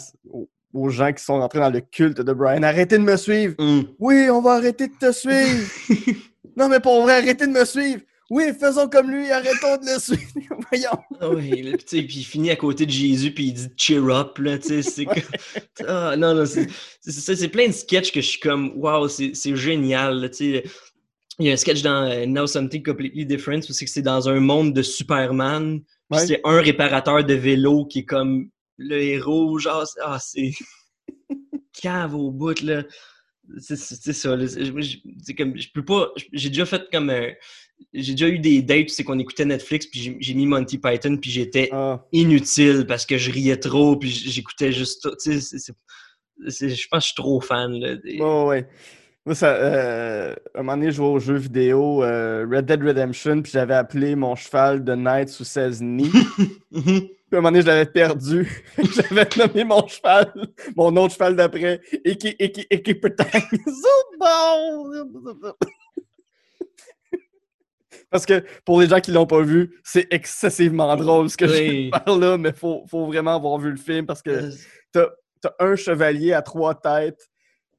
aux, 0.72 0.88
gens 0.90 1.12
qui 1.12 1.22
sont 1.22 1.38
rentrés 1.38 1.60
dans 1.60 1.70
le 1.70 1.80
culte 1.80 2.20
de 2.20 2.32
Brian 2.32 2.62
arrêtez 2.62 2.98
de 2.98 3.02
me 3.02 3.16
suivre. 3.16 3.54
Hum. 3.58 3.84
Oui, 3.98 4.28
on 4.30 4.40
va 4.40 4.52
arrêter 4.52 4.88
de 4.88 4.94
te 4.94 5.12
suivre. 5.12 5.68
non, 6.56 6.68
mais 6.68 6.80
pour 6.80 7.02
vrai, 7.02 7.18
arrêtez 7.18 7.46
de 7.46 7.52
me 7.52 7.64
suivre. 7.64 8.00
Oui, 8.30 8.44
faisons 8.58 8.88
comme 8.88 9.10
lui, 9.10 9.30
arrêtons 9.30 9.76
de 9.76 9.92
le 9.92 10.00
suivre. 10.00 10.32
Voyons. 10.70 10.98
Ah 11.20 11.28
Oui, 11.28 11.62
là, 11.62 11.76
puis 11.76 11.84
tu 11.84 11.98
sais, 11.98 12.02
puis 12.02 12.16
il 12.20 12.24
finit 12.24 12.50
à 12.50 12.56
côté 12.56 12.86
de 12.86 12.90
Jésus, 12.90 13.30
puis 13.30 13.48
il 13.48 13.52
dit 13.52 13.68
cheer 13.76 14.08
up, 14.08 14.38
là, 14.38 14.56
tu 14.56 14.68
sais, 14.68 14.82
c'est 14.82 15.04
comme... 15.04 15.22
Ah, 15.86 16.16
non, 16.16 16.34
non, 16.34 16.46
c'est 16.46 16.66
c'est 17.00 17.12
ça, 17.12 17.36
c'est 17.36 17.48
plein 17.48 17.66
de 17.66 17.72
sketchs 17.72 18.10
que 18.10 18.22
je 18.22 18.28
suis 18.28 18.40
comme, 18.40 18.72
wow, 18.76 19.06
c'est 19.08 19.32
c'est 19.34 19.54
génial, 19.54 20.20
là, 20.20 20.28
tu 20.30 20.36
sais. 20.36 20.64
Il 21.38 21.46
y 21.46 21.50
a 21.50 21.52
un 21.52 21.56
sketch 21.56 21.82
dans 21.82 22.10
euh, 22.10 22.24
Now 22.24 22.46
Something 22.46 22.82
Completely 22.82 23.26
Different, 23.26 23.60
où 23.68 23.72
c'est 23.72 23.84
que 23.84 23.90
c'est 23.90 24.00
dans 24.00 24.28
un 24.28 24.40
monde 24.40 24.72
de 24.72 24.82
Superman, 24.82 25.80
puis 25.80 26.20
Ouais. 26.20 26.26
c'est 26.26 26.40
un 26.44 26.60
réparateur 26.60 27.24
de 27.24 27.34
vélo 27.34 27.84
qui 27.84 28.00
est 28.00 28.04
comme 28.04 28.48
le 28.78 29.00
héros, 29.02 29.58
genre, 29.58 29.86
c'est- 29.86 30.00
ah, 30.02 30.18
c'est 30.20 30.52
cave 31.72 32.14
au 32.14 32.30
bout, 32.30 32.60
là. 32.62 32.84
C'est 33.58 33.76
ça, 33.76 34.36
là. 34.36 34.46
Je- 34.46 34.96
c'est 35.22 35.34
comme, 35.34 35.58
je 35.58 35.68
peux 35.74 35.84
pas, 35.84 36.10
j'ai 36.32 36.48
déjà 36.48 36.64
fait 36.64 36.84
comme 36.92 37.10
un... 37.10 37.28
J'ai 37.92 38.12
déjà 38.12 38.28
eu 38.28 38.38
des 38.38 38.62
dates, 38.62 38.90
c'est 38.90 39.02
qu'on 39.02 39.18
écoutait 39.18 39.44
Netflix, 39.44 39.86
puis 39.86 40.16
j'ai- 40.20 40.34
mis 40.34 40.46
Monty 40.46 40.78
Python, 40.78 41.16
puis 41.16 41.30
j'étais 41.30 41.68
Ah, 41.72 42.04
inutile 42.12 42.86
parce 42.86 43.04
que 43.04 43.18
je 43.18 43.30
riais 43.32 43.56
trop 43.56 43.96
puis 43.96 44.08
j'écoutais 44.08 44.70
juste 44.72 45.02
tout. 45.02 45.14
Tu 45.22 45.40
sais, 45.40 45.72
je 46.70 46.88
pense 46.88 47.00
que 47.00 47.00
je 47.00 47.06
suis 47.06 47.14
trop 47.16 47.40
fan. 47.40 47.72
Là, 47.80 47.96
des- 47.96 48.20
ouais, 48.20 48.44
ouais. 48.44 48.68
Moi, 49.26 49.34
ça, 49.34 49.54
euh, 49.54 50.34
un 50.54 50.62
moment 50.62 50.76
donné, 50.76 50.90
je 50.92 50.96
jouais 50.96 51.06
aux 51.06 51.18
jeux 51.18 51.36
vidéo 51.36 52.02
euh, 52.04 52.46
Red 52.50 52.66
Dead 52.66 52.82
Redemption, 52.82 53.42
puis 53.42 53.52
j'avais 53.52 53.74
appelé 53.74 54.14
mon 54.14 54.34
cheval 54.36 54.82
de 54.84 54.94
Night 54.94 55.28
sous 55.28 55.44
16 55.44 55.82
nids. 55.82 56.10
Puis 57.32 57.38
à 57.38 57.38
un 57.38 57.42
moment 57.44 57.52
donné, 57.52 57.62
je 57.62 57.66
l'avais 57.66 57.86
perdu. 57.86 58.62
J'avais 58.94 59.26
nommé 59.38 59.64
mon 59.64 59.88
cheval, 59.88 60.30
mon 60.76 60.94
autre 60.98 61.14
cheval 61.14 61.34
d'après, 61.34 61.80
Iki 62.04 62.94
Pretang. 62.96 63.24
Zubon! 64.20 65.54
Parce 68.10 68.26
que 68.26 68.44
pour 68.66 68.82
les 68.82 68.86
gens 68.88 69.00
qui 69.00 69.12
l'ont 69.12 69.24
pas 69.26 69.40
vu, 69.40 69.80
c'est 69.82 70.08
excessivement 70.10 70.94
drôle 70.94 71.30
ce 71.30 71.38
que 71.38 71.46
je 71.46 71.88
parle 71.88 72.20
là, 72.20 72.36
mais 72.36 72.52
faut, 72.52 72.84
faut 72.86 73.06
vraiment 73.06 73.36
avoir 73.36 73.56
vu 73.58 73.70
le 73.70 73.78
film 73.78 74.04
parce 74.04 74.20
que 74.20 74.50
t'as 74.92 75.06
t'as 75.40 75.52
un 75.58 75.74
chevalier 75.74 76.34
à 76.34 76.42
trois 76.42 76.74
têtes 76.74 77.30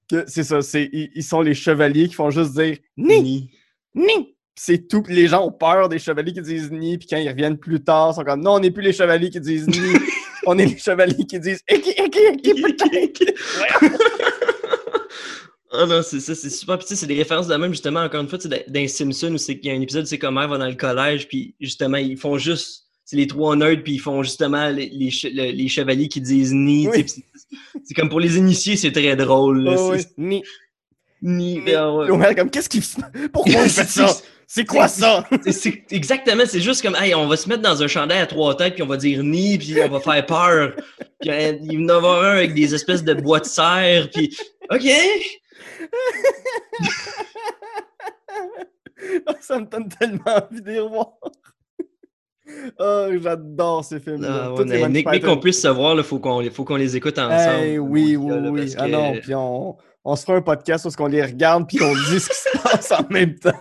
que 0.09 0.23
c'est 0.25 0.43
ça, 0.43 0.63
c'est, 0.63 0.89
ils, 0.91 1.11
ils 1.13 1.23
sont 1.23 1.41
les 1.41 1.53
chevaliers 1.53 2.07
qui 2.07 2.15
font 2.15 2.31
juste 2.31 2.53
dire 2.55 2.75
ni, 2.97 3.21
Ni. 3.21 3.51
ni. 3.93 4.32
C'est 4.55 4.87
tout. 4.87 5.03
Les 5.07 5.27
gens 5.27 5.45
ont 5.47 5.51
peur 5.51 5.89
des 5.89 5.97
chevaliers 5.99 6.33
qui 6.33 6.41
disent 6.41 6.71
ni, 6.71 6.97
puis 6.97 7.07
quand 7.09 7.17
ils 7.17 7.27
reviennent 7.29 7.57
plus 7.57 7.83
tard, 7.83 8.11
ils 8.11 8.15
sont 8.15 8.23
comme 8.23 8.41
non, 8.41 8.53
on 8.55 8.59
n'est 8.59 8.71
plus 8.71 8.83
les 8.83 8.93
chevaliers 8.93 9.29
qui 9.31 9.39
disent 9.39 9.67
ni, 9.67 9.77
on 10.45 10.57
est 10.59 10.65
les 10.67 10.77
chevaliers 10.77 11.25
qui 11.25 11.39
disent 11.39 11.61
peut-être. 11.67 13.33
Ah 15.75 15.87
non, 15.87 16.03
c'est 16.03 16.19
ça, 16.19 16.35
c'est 16.35 16.51
super. 16.51 16.77
Puis 16.77 16.85
tu 16.85 16.93
sais, 16.93 16.99
c'est 17.01 17.07
des 17.07 17.15
références 17.15 17.47
de 17.47 17.55
même, 17.55 17.71
justement, 17.71 18.01
encore 18.01 18.21
une 18.21 18.27
fois, 18.29 18.37
dans- 18.37 18.87
Simpson, 18.87 19.33
où 19.33 19.39
c'est 19.39 19.57
qu'il 19.57 19.71
y 19.71 19.73
a 19.73 19.77
un 19.77 19.81
épisode, 19.81 20.05
c'est 20.05 20.19
comme 20.19 20.37
Homer 20.37 20.47
va 20.47 20.59
dans 20.59 20.67
le 20.67 20.75
collège, 20.75 21.27
puis 21.27 21.55
justement, 21.59 21.97
ils 21.97 22.15
font 22.15 22.37
juste. 22.37 22.81
C'est 23.05 23.15
les 23.17 23.25
trois 23.25 23.55
nerds, 23.55 23.81
puis 23.83 23.93
ils 23.95 23.99
font 23.99 24.21
justement 24.21 24.69
les, 24.69 24.87
les, 24.89 25.09
che- 25.09 25.31
le- 25.33 25.51
les 25.51 25.67
chevaliers 25.67 26.07
qui 26.09 26.21
disent 26.21 26.53
ni. 26.53 26.87
Oui. 26.87 27.05
c'est- 27.07 27.93
comme 27.95 28.07
pour 28.09 28.19
les 28.19 28.37
initiés, 28.37 28.77
c'est 28.77 28.91
très 28.91 29.15
drôle. 29.15 29.63
là, 29.63 29.75
Oh, 29.77 29.93
oui, 29.95 30.03
ni. 30.17 30.43
Ni. 31.23 31.59
Mais 31.61 31.73
ah 31.73 31.91
ouais. 31.91 32.35
Comme 32.35 32.51
qu'est-ce 32.51 32.69
qu'il? 32.69 32.83
Pourquoi 33.33 33.63
il 33.63 33.69
fait 33.69 33.89
ça? 33.89 34.15
C'est 34.55 34.65
quoi 34.65 34.87
ça? 34.87 35.27
C'est- 35.47 35.91
exactement, 35.91 36.43
c'est 36.45 36.59
juste 36.59 36.83
comme, 36.83 36.95
hey, 36.95 37.15
on 37.15 37.25
va 37.25 37.35
se 37.37 37.49
mettre 37.49 37.63
dans 37.63 37.81
un 37.81 37.87
chandail 37.87 38.19
à 38.19 38.27
trois 38.27 38.55
têtes, 38.55 38.75
puis 38.75 38.83
on 38.83 38.87
va 38.87 38.97
dire 38.97 39.23
ni, 39.23 39.57
puis 39.57 39.81
on 39.81 39.89
va 39.89 39.99
faire 39.99 40.23
peur. 40.27 40.75
Puis 41.19 41.31
euh, 41.31 41.57
il 41.63 41.67
va 41.69 41.73
y 41.73 41.85
en 41.85 41.89
avoir 41.89 42.23
un 42.23 42.35
avec 42.35 42.53
des 42.53 42.75
espèces 42.75 43.03
de 43.03 43.15
bois 43.15 43.39
de 43.39 43.45
serre, 43.45 44.11
puis 44.13 44.37
OK. 44.69 44.87
Ah, 49.25 49.33
ça 49.41 49.59
me 49.59 49.65
donne 49.65 49.89
tellement 49.89 50.21
envie 50.27 50.61
de 50.61 50.69
les 50.69 50.79
revoir. 50.79 51.13
Oh, 52.77 53.07
j'adore 53.23 53.83
ces 53.83 53.99
films-là. 53.99 54.49
Ah, 54.49 54.53
ouais, 54.53 54.65
mais, 54.87 55.03
Python. 55.03 55.33
qu'on 55.33 55.39
puisse 55.39 55.63
se 55.63 55.67
voir, 55.67 55.95
il 55.95 56.03
faut 56.03 56.19
qu'on 56.19 56.75
les 56.75 56.95
écoute 56.95 57.17
ensemble. 57.17 57.63
Hey, 57.63 57.79
oui, 57.79 58.15
oui, 58.15 58.29
là, 58.29 58.51
oui. 58.51 58.75
Ah 58.77 58.85
que- 58.85 58.91
non, 58.91 59.13
puis 59.19 59.33
on, 59.33 59.77
on 60.05 60.15
se 60.15 60.23
fera 60.23 60.37
un 60.37 60.41
podcast 60.43 60.85
où 60.85 60.89
on 60.99 61.07
les 61.07 61.23
regarde 61.23 61.67
puis 61.67 61.77
qu'on 61.77 61.95
dit 61.95 62.19
ce 62.19 62.29
qui 62.29 62.35
se 62.35 62.57
passe 62.61 62.91
en 62.91 63.07
même 63.09 63.33
temps. 63.39 63.51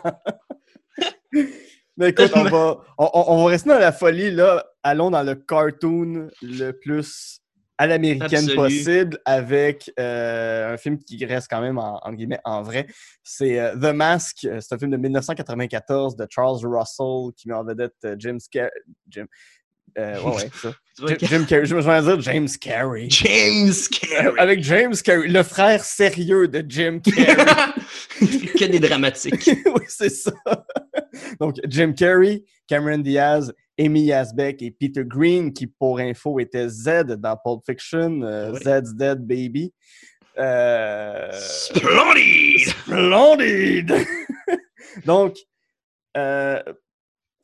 Mais 1.96 2.08
écoute, 2.08 2.30
on 2.34 2.44
va, 2.44 2.80
on, 2.96 3.44
va 3.44 3.50
rester 3.50 3.68
dans 3.68 3.78
la 3.78 3.92
folie, 3.92 4.30
là. 4.30 4.64
Allons 4.82 5.10
dans 5.10 5.22
le 5.22 5.34
cartoon 5.34 6.30
le 6.40 6.70
plus 6.72 7.42
à 7.78 7.86
l'américaine 7.86 8.48
possible 8.54 9.18
avec 9.24 9.90
euh, 9.98 10.72
un 10.72 10.76
film 10.76 10.98
qui 10.98 11.24
reste 11.24 11.48
quand 11.50 11.60
même 11.60 11.78
en, 11.78 11.96
entre 11.96 12.16
guillemets 12.16 12.40
en 12.44 12.62
vrai. 12.62 12.86
C'est 13.22 13.58
euh, 13.58 13.74
The 13.74 13.94
Mask. 13.94 14.44
Euh, 14.44 14.58
C'est 14.60 14.74
un 14.74 14.78
film 14.78 14.92
de 14.92 14.96
1994 14.96 16.16
de 16.16 16.26
Charles 16.30 16.64
Russell 16.64 17.32
qui 17.36 17.48
met 17.48 17.54
en 17.54 17.64
vedette 17.64 17.94
euh, 18.04 18.14
Jim 18.18 18.36
Carrey. 18.50 18.70
Jim. 19.08 19.26
ouais, 19.96 20.16
ouais, 20.16 20.50
ça. 20.54 20.72
Jim, 20.98 21.44
Carrey. 21.46 21.66
Je 21.66 21.74
me 21.74 21.80
vais 21.80 22.02
dire 22.02 22.20
James 22.20 22.48
Carrey. 22.60 23.08
James 23.08 23.72
Carrey. 23.90 24.38
Avec 24.38 24.62
James 24.62 24.94
Carrey, 24.94 25.28
le 25.28 25.42
frère 25.42 25.84
sérieux 25.84 26.48
de 26.48 26.64
Jim 26.68 27.00
Carrey. 27.00 27.34
que 28.20 28.64
des 28.64 28.78
dramatiques. 28.78 29.46
oui, 29.66 29.82
c'est 29.88 30.10
ça. 30.10 30.32
Donc, 31.40 31.56
Jim 31.66 31.92
Carrey, 31.92 32.44
Cameron 32.68 32.98
Diaz, 32.98 33.52
Amy 33.78 34.04
Yazbek 34.04 34.62
et 34.62 34.70
Peter 34.70 35.02
Green, 35.04 35.52
qui, 35.52 35.66
pour 35.66 35.98
info, 35.98 36.38
était 36.38 36.68
Z 36.68 37.16
dans 37.18 37.36
Pulp 37.42 37.62
Fiction, 37.64 38.22
euh, 38.22 38.52
Ouais. 38.52 38.60
Zed's 38.60 38.94
Dead 38.94 39.18
Baby. 39.18 39.72
Euh, 40.38 41.30
Splendid! 41.32 42.68
Splendid! 42.68 43.92
Donc, 45.06 45.36
euh, 46.16 46.62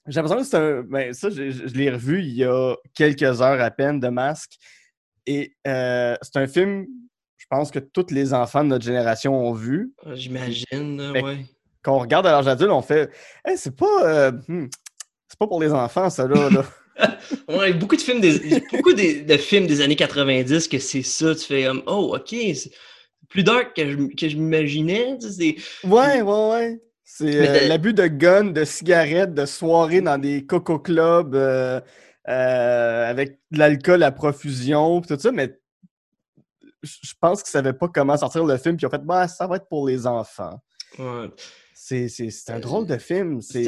j'ai 0.09 0.21
l'impression 0.21 0.38
que 0.42 0.49
c'est 0.49 0.57
un. 0.57 0.83
Ben, 0.83 1.12
ça, 1.12 1.31
je, 1.31 1.51
je 1.51 1.75
l'ai 1.75 1.90
revu 1.90 2.21
il 2.23 2.35
y 2.35 2.44
a 2.44 2.75
quelques 2.94 3.23
heures 3.42 3.61
à 3.61 3.71
peine 3.71 4.01
de 4.01 4.09
Masque. 4.09 4.53
Et 5.27 5.55
euh, 5.66 6.16
c'est 6.23 6.37
un 6.38 6.47
film, 6.47 6.87
je 7.37 7.44
pense 7.51 7.71
que 7.71 7.79
tous 7.79 8.07
les 8.11 8.33
enfants 8.33 8.64
de 8.64 8.68
notre 8.71 8.85
génération 8.85 9.35
ont 9.38 9.53
vu. 9.53 9.92
J'imagine, 10.14 10.97
là, 10.97 11.12
Fait- 11.12 11.23
ouais. 11.23 11.44
Quand 11.83 11.94
on 11.97 12.01
regarde 12.01 12.27
à 12.27 12.33
l'âge 12.33 12.49
adulte, 12.49 12.71
on 12.71 12.83
fait 12.83 13.11
Hey, 13.44 13.57
c'est 13.57 13.77
pas. 13.77 14.05
euh, 14.05 14.33
hmm, 14.49 14.66
c'est 15.29 15.38
pas 15.38 15.47
pour 15.47 15.61
les 15.61 15.73
enfants, 15.73 16.11
ça, 16.11 16.27
là. 16.27 16.49
là. 16.51 16.64
Ouais, 17.49 17.73
beaucoup 17.75 17.94
de 17.94 18.01
films 18.01 18.21
des, 18.21 18.61
beaucoup 18.73 18.92
de 18.92 19.37
films 19.37 19.68
des 19.68 19.81
années 19.83 19.94
90 19.94 20.66
que 20.66 20.79
c'est 20.81 21.03
ça, 21.03 21.33
tu 21.35 21.44
fais 21.44 21.64
comme 21.66 21.83
Oh, 21.87 22.16
ok, 22.16 22.29
c'est 22.55 22.73
plus 23.29 23.44
dark 23.44 23.77
que 23.77 23.88
je, 23.88 23.97
que 24.16 24.29
je 24.29 24.37
m'imaginais. 24.37 25.16
tu 25.21 25.31
sais, 25.31 25.57
ouais, 25.87 26.23
ouais, 26.23 26.51
ouais. 26.51 26.81
C'est 27.11 27.64
euh, 27.64 27.68
l'abus 27.68 27.94
de 27.94 28.07
guns, 28.07 28.51
de 28.53 28.64
cigarettes, 28.64 29.33
de 29.33 29.47
soirées 29.47 30.03
dans 30.03 30.18
des 30.18 30.44
coco 30.44 30.79
clubs 30.79 31.35
euh, 31.35 31.81
euh, 32.29 33.11
avec 33.11 33.40
de 33.51 33.59
l'alcool 33.59 34.03
à 34.03 34.12
profusion, 34.12 35.01
tout 35.01 35.18
ça, 35.18 35.33
mais 35.33 35.59
je 36.83 37.12
pense 37.18 37.42
qu'ils 37.42 37.51
savaient 37.51 37.73
pas 37.73 37.88
comment 37.88 38.16
sortir 38.16 38.44
le 38.44 38.59
film, 38.59 38.77
puis 38.77 38.85
ont 38.87 38.90
fait 38.90 39.03
bah, 39.05 39.27
ça 39.27 39.47
va 39.47 39.57
être 39.57 39.68
pour 39.68 39.88
les 39.88 40.07
enfants. 40.07 40.61
Ouais. 40.99 41.29
C'est 41.75 42.09
c'est- 42.09 42.29
c'est 42.31 42.53
un 42.53 42.61
drôle 42.61 42.87
de 42.87 42.99
film. 42.99 43.40
C'est 43.40 43.64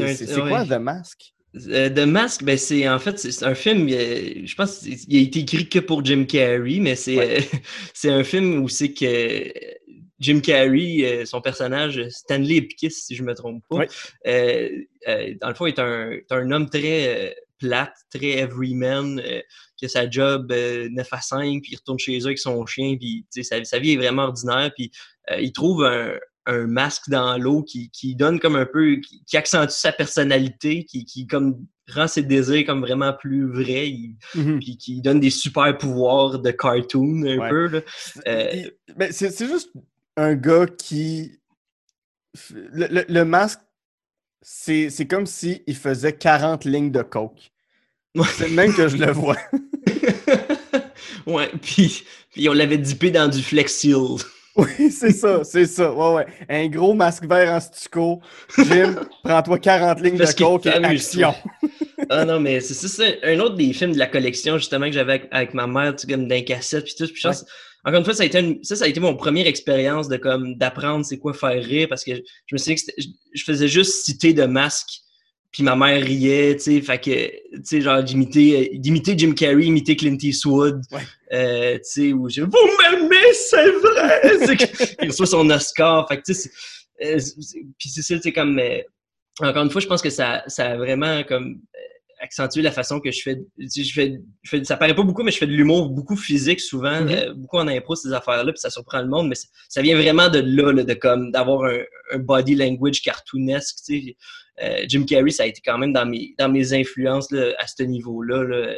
quoi. 0.49 0.67
The 0.67 0.79
Mask? 0.79 1.19
The 1.55 2.07
Mask, 2.07 2.45
ben 2.45 2.59
c'est 2.59 2.89
en 2.89 2.99
fait 2.99 3.19
c'est 3.19 3.45
un 3.45 3.55
film. 3.55 3.89
je 3.89 4.55
pense 4.55 4.79
qu'il 4.81 5.17
a 5.17 5.21
été 5.23 5.41
écrit 5.41 5.69
que 5.69 5.79
pour 5.81 6.05
Jim 6.05 6.25
Carrey, 6.29 6.79
mais 6.79 6.95
c'est 6.95 7.17
Ouais. 7.17 7.39
c'est 7.95 8.11
un 8.11 8.23
film 8.23 8.63
où 8.63 8.69
c'est 8.69 8.93
que 8.93 9.51
Jim 10.21 10.41
Carrey, 10.41 10.99
euh, 11.03 11.25
son 11.25 11.41
personnage 11.41 12.07
Stanley 12.11 12.57
Ipkiss, 12.59 13.07
si 13.07 13.17
je 13.17 13.23
me 13.23 13.35
trompe 13.35 13.65
pas, 13.69 13.85
euh, 14.27 14.69
euh, 15.09 15.35
dans 15.41 15.49
le 15.49 15.55
fond 15.55 15.67
est 15.67 15.79
un, 15.79 16.11
est 16.13 16.31
un 16.31 16.51
homme 16.53 16.69
très 16.71 17.31
euh, 17.31 17.35
plate, 17.59 17.95
très 18.15 18.39
everyman, 18.39 19.19
euh, 19.25 19.41
qui 19.77 19.87
a 19.87 19.89
sa 19.89 20.09
job 20.09 20.53
euh, 20.53 20.89
9 20.91 21.09
à 21.11 21.21
5, 21.21 21.63
puis 21.63 21.73
il 21.73 21.77
retourne 21.77 21.99
chez 21.99 22.19
eux 22.21 22.27
avec 22.27 22.39
son 22.39 22.65
chien, 22.67 22.97
puis 22.99 23.25
sa, 23.43 23.65
sa 23.65 23.79
vie 23.79 23.93
est 23.93 23.97
vraiment 23.97 24.25
ordinaire, 24.25 24.71
puis 24.77 24.91
euh, 25.31 25.41
il 25.41 25.53
trouve 25.53 25.85
un, 25.85 26.13
un 26.47 26.67
masque 26.67 27.09
dans 27.09 27.37
l'eau 27.39 27.63
qui, 27.63 27.91
qui 27.91 28.15
donne 28.15 28.41
comme 28.41 28.57
un 28.57 28.67
peu, 28.67 28.97
qui, 28.97 29.23
qui 29.25 29.37
accentue 29.37 29.73
sa 29.73 29.93
personnalité, 29.93 30.85
qui, 30.85 31.05
qui 31.05 31.27
comme 31.27 31.67
rend 31.93 32.07
ses 32.07 32.23
désirs 32.23 32.65
comme 32.67 32.81
vraiment 32.83 33.13
plus 33.13 33.47
vrais, 33.51 33.89
il- 33.91 34.17
Mhm. 34.35 34.59
puis 34.61 34.77
qui 34.77 35.01
donne 35.03 35.19
des 35.21 35.31
super 35.31 35.77
pouvoirs 35.77 36.39
de 36.39 36.51
cartoon 36.51 37.25
un 37.27 37.39
Ouais. 37.39 37.49
peu. 37.51 37.67
Là. 37.69 37.81
Euh, 38.29 38.71
ben, 38.97 39.11
c'est 39.13 39.37
juste 39.47 39.71
un 40.17 40.35
gars 40.35 40.67
qui. 40.67 41.39
Le, 42.53 42.87
le- 42.89 43.05
le 43.09 43.25
masque, 43.25 43.61
c'est 44.43 44.89
c'est 44.91 45.07
comme 45.07 45.27
s'il 45.27 45.63
faisait 45.77 46.13
40 46.13 46.65
lignes 46.65 46.93
de 46.93 47.03
coke. 47.03 47.53
C'est 48.37 48.49
le 48.49 48.55
même 48.55 48.75
que 48.75 48.89
je 48.89 48.97
le 48.97 49.11
vois. 49.13 49.37
ouais, 51.27 51.51
puis, 51.63 52.05
puis 52.33 52.49
on 52.49 52.53
l'avait 52.53 52.79
dippé 52.79 53.11
dans 53.11 53.29
du 53.29 53.43
Flex 53.43 53.75
Seal. 53.75 53.97
Oui, 54.57 54.91
c'est 54.91 55.13
ça, 55.13 55.45
c'est 55.45 55.65
ça. 55.65 55.93
Ouais, 55.93 56.13
ouais. 56.13 56.27
Un 56.49 56.67
gros 56.69 56.93
masque 56.93 57.25
vert 57.25 57.53
en 57.53 57.61
stucco. 57.61 58.21
Jim, 58.59 58.97
prends-toi 59.25 59.59
40 59.61 60.01
lignes 60.01 60.17
de 60.17 60.27
coke 60.37 60.67
et 60.67 60.71
action. 60.71 61.33
Ah 62.11 62.25
non, 62.25 62.41
mais 62.41 62.61
c'est 62.61 62.75
ça, 62.75 62.89
c'est 62.89 63.23
un 63.25 63.39
autre 63.39 63.55
des 63.55 63.73
films 63.73 63.93
de 63.93 63.99
la 63.99 64.09
collection, 64.09 64.59
justement, 64.59 64.87
que 64.87 64.93
j'avais 64.93 65.13
avec, 65.13 65.29
avec 65.31 65.55
ma 65.55 65.69
mère, 65.69 65.95
tu 65.95 66.03
sais, 66.09 66.13
comme 66.13 66.27
d'un 66.27 66.43
cassette, 66.43 66.85
puis 66.85 66.95
tout. 66.99 67.07
Puis 67.07 67.21
je 67.23 67.29
pense, 67.29 67.45
encore 67.85 67.99
une 68.01 68.05
fois, 68.05 68.15
ça 68.15 68.23
a 68.23 68.27
été, 68.27 68.39
une- 68.41 68.63
ça, 68.65 68.77
ça 68.77 68.85
a 68.85 68.89
été 68.89 69.01
mon 69.01 69.17
première 69.17 69.47
expérience 69.47 70.09
de 70.09 70.17
comme 70.17 70.57
d'apprendre 70.57 71.05
c'est 71.05 71.19
quoi 71.19 71.33
faire 71.35 71.63
rire, 71.63 71.89
parce 71.89 72.05
que 72.05 72.13
je 72.15 72.55
me 72.55 72.59
suis 72.59 72.75
dit 72.75 72.85
que 72.85 72.93
je, 72.99 73.07
je 73.35 73.45
faisais 73.45 73.69
juste 73.69 74.05
citer 74.05 74.33
de 74.35 74.45
masque, 74.45 74.89
puis 75.53 75.63
ma 75.65 75.75
mère 75.75 76.01
riait, 76.05 76.55
tu 76.57 76.63
sais, 76.63 76.81
fait 76.81 76.99
que, 77.01 77.11
tu 77.11 77.63
sais, 77.65 77.81
genre 77.81 78.03
d'imiter, 78.03 78.71
euh, 78.75 78.79
d'imiter 78.79 79.15
Jim 79.19 79.33
Carrey, 79.33 79.65
imiter 79.65 79.97
Clint 79.97 80.19
Eastwood, 80.23 80.81
Ouais. 80.93 81.01
euh, 81.33 81.75
tu 81.79 81.83
sais, 81.85 82.13
où 82.13 82.29
je, 82.29 82.43
vous 82.43 82.51
m'aimez, 82.79 83.33
c'est 83.33 83.71
vrai! 83.73 84.21
Que- 84.57 85.05
il 85.05 85.09
reçoit 85.09 85.27
son 85.27 85.49
Oscar, 85.51 86.07
fait 86.09 86.19
que, 86.19 86.23
tu 86.27 86.35
sais, 86.35 86.51
euh, 87.05 87.19
c'est- 87.19 87.61
puis 87.79 87.89
c'est 87.89 88.03
ça, 88.03 88.15
tu 88.17 88.23
sais, 88.23 88.33
comme, 88.33 88.59
euh, 88.59 88.79
encore 89.41 89.65
une 89.65 89.71
fois, 89.71 89.81
je 89.81 89.87
pense 89.87 90.03
que 90.03 90.11
ça, 90.11 90.45
ça 90.47 90.73
a 90.73 90.77
vraiment 90.77 91.23
comme 91.25 91.61
accentué 92.21 92.63
la 92.63 92.71
façon 92.73 93.01
que 93.01 93.11
je 93.11 93.23
fais, 93.23 93.41
je 93.59 93.93
fais, 93.93 94.21
je 94.43 94.51
fais- 94.51 94.65
ça 94.65 94.77
paraît 94.77 94.95
pas 94.95 95.03
beaucoup, 95.03 95.23
mais 95.23 95.31
je 95.33 95.39
fais 95.39 95.47
de 95.47 95.53
l'humour 95.53 95.89
beaucoup 95.91 96.17
physique 96.17 96.61
souvent, 96.61 97.01
Mhm. 97.01 97.09
euh, 97.11 97.35
beaucoup 97.35 97.57
en 97.59 97.67
impro 97.67 97.95
ces 97.97 98.13
affaires-là, 98.13 98.53
puis 98.53 98.61
ça 98.61 98.71
surprend 98.71 99.01
le 99.01 99.09
monde, 99.09 99.29
mais 99.29 99.35
ça, 99.69 99.81
vient 99.83 99.97
vraiment 99.97 100.29
de 100.29 100.39
là, 100.41 100.73
là, 100.73 100.85
de 100.85 100.95
comme 100.95 101.31
d'avoir 101.33 101.65
un, 101.65 101.79
un 102.13 102.19
body 102.19 102.55
language 102.55 103.01
cartoonesque, 103.03 103.77
tu 103.87 104.01
sais. 104.03 104.17
Euh, 104.63 104.85
Jim 104.89 105.05
Carrey, 105.07 105.31
ça 105.31 105.45
a 105.45 105.47
été 105.47 105.63
quand 105.65 105.79
même 105.79 105.93
dans 105.95 106.05
mes, 106.05 106.35
dans 106.39 106.51
mes 106.51 106.75
influences 106.75 107.31
là, 107.31 107.55
à 107.59 107.67
ce 107.67 107.83
niveau-là. 107.83 108.43
Là. 108.45 108.75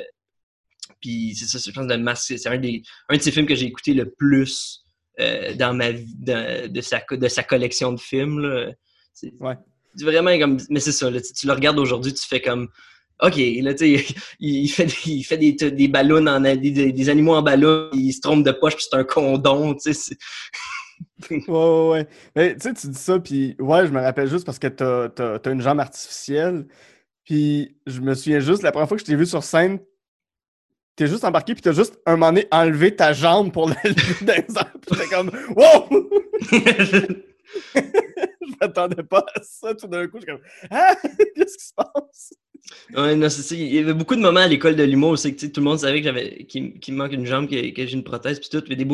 Puis 1.01 1.35
c'est 1.35 1.47
ça, 1.47 1.59
je 1.65 1.73
pense 1.75 1.87
que 1.89 1.93
The 1.93 1.99
Mask, 1.99 2.23
c'est- 2.39 2.47
un, 2.47 2.59
des, 2.59 2.83
un 3.09 3.17
de 3.17 3.23
ces 3.23 3.33
films 3.33 3.47
que 3.47 3.55
j'ai 3.57 3.67
écouté 3.67 3.93
le 3.95 4.09
plus 4.11 4.85
euh, 5.21 5.55
dans 5.55 5.75
ma 5.75 5.91
vie, 5.91 6.15
de, 6.19 6.69
de, 6.69 6.81
sa, 6.81 7.03
de 7.11 7.29
sa 7.29 7.43
collection 7.43 7.93
de 7.93 8.01
films. 8.01 8.39
Là. 8.41 8.71
C'est 9.13 9.33
Ouais. 9.41 9.55
c'est 9.97 10.05
vraiment 10.05 10.39
comme. 10.39 10.59
Mais 10.71 10.81
c'est 10.81 10.93
ça, 10.93 11.11
tu 11.11 11.47
le 11.47 11.53
regardes 11.53 11.79
aujourd'hui, 11.79 12.15
tu 12.15 12.27
fais 12.27 12.41
comme. 12.41 12.69
OK, 13.23 13.37
là, 13.63 13.75
tu 13.75 13.97
sais, 13.99 14.05
il, 14.41 14.65
il 14.65 14.69
fait, 14.69 14.87
des- 14.87 15.11
il 15.13 15.23
fait 15.23 15.39
des, 15.39 15.53
des 15.53 15.89
ballons, 15.89 16.27
en, 16.27 16.41
des, 16.41 16.57
des- 16.57 17.09
animaux 17.09 17.35
en 17.35 17.43
ballon, 17.43 17.89
il 17.93 18.13
se 18.13 18.21
trompe 18.21 18.45
de 18.45 18.53
poche, 18.53 18.75
puis 18.77 18.85
c'est 18.91 18.97
un 18.97 19.05
condom, 19.05 19.75
tu 19.75 19.95
sais. 19.95 20.17
Ouais, 21.31 21.39
ouais, 21.49 21.89
ouais. 21.91 22.09
Mais 22.37 22.55
tu 22.57 22.61
sais, 22.63 22.75
tu 22.75 22.89
dis 22.89 22.99
ça, 22.99 23.19
puis 23.19 23.55
ouais, 23.61 23.87
je 23.87 23.93
me 23.93 24.01
rappelle 24.01 24.29
juste 24.29 24.45
parce 24.45 24.59
que 24.59 24.67
t'as 24.69 25.09
t'as- 25.09 25.39
t'as 25.39 25.53
une 25.53 25.61
jambe 25.63 25.79
artificielle. 25.81 26.67
Puis 27.25 27.77
je 27.87 28.01
me 28.01 28.15
souviens 28.15 28.41
juste, 28.41 28.63
la 28.63 28.73
première 28.73 28.89
fois 28.89 28.97
que 28.97 29.03
je 29.03 29.07
t'ai 29.07 29.15
vu 29.17 29.27
sur 29.27 29.43
scène, 29.45 29.79
t'es 30.97 31.07
juste 31.07 31.25
embarqué, 31.25 31.55
puis 31.55 31.63
t'as 31.63 31.73
juste 31.73 31.99
un 32.07 32.13
moment 32.13 32.29
donné 32.33 32.47
enlevé 32.51 32.95
ta 32.95 33.13
jambe 33.13 33.53
pour 33.53 33.69
la 33.71 33.77
lever 33.85 34.25
dans 34.25 34.35
les 34.35 34.43
puis 34.43 34.99
t'es 34.99 35.09
comme 35.09 35.31
Wow! 35.57 36.11
je 37.75 38.55
m'attendais 38.61 39.03
pas 39.03 39.25
à 39.35 39.43
ça 39.43 39.75
tout 39.75 39.87
d'un 39.87 40.07
coup. 40.09 40.19
Je 40.19 40.25
suis 40.27 40.33
comme 40.33 40.43
Ah! 40.71 40.95
Qu'est-ce 41.37 41.57
qui 41.59 41.67
se 41.67 41.73
passe? 41.75 42.35
Il 42.95 43.75
y 43.75 43.79
avait 43.79 43.95
beaucoup 43.95 44.15
de 44.15 44.21
moments 44.21 44.41
à 44.41 44.47
l'école 44.47 44.77
de 44.77 44.83
l'humour, 44.83 45.19
c'est 45.19 45.35
que 45.35 45.47
tout 45.47 45.61
le 45.61 45.65
monde 45.65 45.79
savait 45.79 46.01
que 46.01 46.05
j'avais 46.05 46.45
qu'il 46.45 46.73
me 46.89 46.97
manque 46.97 47.13
une 47.13 47.27
jambe, 47.27 47.49
que, 47.49 47.57
j'ai 47.57 47.93
une 47.93 48.05
prothèse, 48.05 48.39
puis 48.39 48.49
tout. 48.51 48.61
Des 48.61 48.85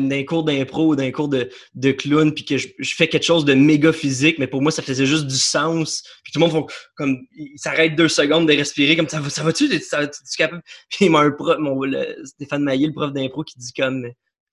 d'un 0.00 0.24
cours 0.24 0.44
d'impro 0.44 0.88
ou 0.88 0.96
d'un 0.96 1.10
cours 1.10 1.28
de, 1.28 1.50
clown, 1.92 2.32
puis 2.32 2.44
que 2.44 2.56
je, 2.56 2.68
fais 2.94 3.08
quelque 3.08 3.24
chose 3.24 3.44
de 3.44 3.54
méga 3.54 3.92
physique, 3.92 4.38
mais 4.38 4.46
pour 4.46 4.62
moi, 4.62 4.72
ça 4.72 4.82
faisait 4.82 5.06
juste 5.06 5.26
du 5.26 5.36
sens. 5.36 6.02
Puis 6.24 6.32
tout 6.32 6.40
le 6.40 6.46
monde 6.46 6.66
comme 6.94 7.18
il 7.36 7.58
s'arrête 7.58 7.94
deux 7.96 8.08
secondes 8.08 8.48
de 8.48 8.54
respirer, 8.54 8.96
comme 8.96 9.08
ça 9.08 9.20
va, 9.20 9.28
ça 9.28 9.42
va-tu? 9.42 9.68
Ça 9.80 10.06
tu 10.06 10.36
capable? 10.36 10.62
Puis 10.88 11.06
il 11.06 11.10
m'a 11.10 11.20
un 11.20 11.30
prof, 11.30 11.58
mon, 11.58 11.80
Stéphane 12.24 12.62
Maillé, 12.62 12.86
le 12.86 12.92
prof 12.92 13.12
d'impro, 13.12 13.44
qui 13.44 13.58
dit 13.58 13.72
comme 13.72 14.06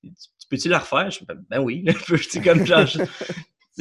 Tu 0.03 0.09
tu 0.09 0.47
peux-tu 0.49 0.69
la 0.69 0.79
refaire? 0.79 1.09
Je 1.11 1.19
fais 1.19 1.25
ben 1.49 1.59
oui, 1.61 1.83
je 1.87 2.05
peux, 2.05 2.19
tu 2.19 2.41
comme 2.41 2.65
genre. 2.65 2.87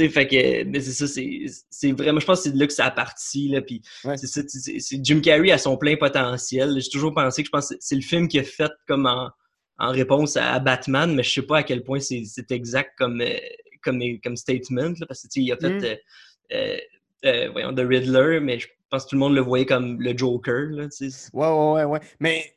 Sais, 0.02 0.09
fait 0.09 0.26
que, 0.26 0.64
mais 0.64 0.80
c'est 0.80 0.92
ça, 0.92 1.06
c'est 1.06 1.44
c'est 1.70 1.92
vraiment, 1.92 2.20
je 2.20 2.26
pense 2.26 2.38
que 2.38 2.44
c'est 2.44 2.52
de 2.52 2.59
là 2.59 2.66
que 2.66 2.72
ça 2.72 2.87
a 2.87 2.90
parti, 2.90 3.48
là, 3.48 3.61
puis 3.62 3.82
Ouais. 4.04 4.16
c'est 4.16 4.26
ça, 4.26 4.42
c'est 4.46 5.04
Jim 5.04 5.20
Carrey 5.20 5.50
à 5.50 5.59
son 5.59 5.76
plein 5.76 5.96
potentiel. 5.96 6.78
J'ai 6.80 6.88
toujours 6.90 7.14
pensé 7.14 7.42
que 7.42 7.46
je 7.46 7.50
pense 7.50 7.68
que 7.70 7.74
c'est 7.80 7.94
le 7.96 8.00
film 8.02 8.28
qui 8.28 8.38
a 8.38 8.44
fait 8.44 8.72
comme 8.87 9.06
en, 9.06 9.30
en 9.78 9.90
réponse 9.92 10.37
à 10.37 10.59
Batman, 10.59 11.14
mais 11.14 11.22
je 11.22 11.30
sais 11.32 11.42
pas 11.42 11.59
à 11.59 11.62
quel 11.62 11.82
point 11.85 12.00
c'est 12.00 12.22
c'est 12.24 12.50
exact 12.50 12.92
comme, 12.98 13.20
euh, 13.20 13.37
comme, 13.82 14.00
comme 14.22 14.37
statement, 14.37 14.94
là, 15.00 15.06
parce 15.06 15.22
que 15.22 15.28
tu 15.28 15.40
sais, 15.40 15.46
il 15.46 15.52
a 15.52 15.56
fait, 15.56 15.70
Mm. 15.70 16.54
euh, 16.54 16.76
euh, 17.24 17.48
voyons, 17.50 17.74
The 17.74 17.80
Riddler, 17.80 18.40
mais 18.40 18.59
je 18.59 18.68
pense 18.90 19.04
que 19.04 19.11
tout 19.11 19.16
le 19.16 19.20
monde 19.20 19.35
le 19.35 19.40
voyait 19.40 19.66
comme 19.66 20.00
le 20.00 20.16
Joker, 20.16 20.66
là, 20.70 20.88
tu 20.88 21.11
sais. 21.11 21.28
Ouais, 21.32 21.46
ouais, 21.48 21.72
ouais, 21.72 21.85
ouais. 21.85 22.00
Mais 22.20 22.55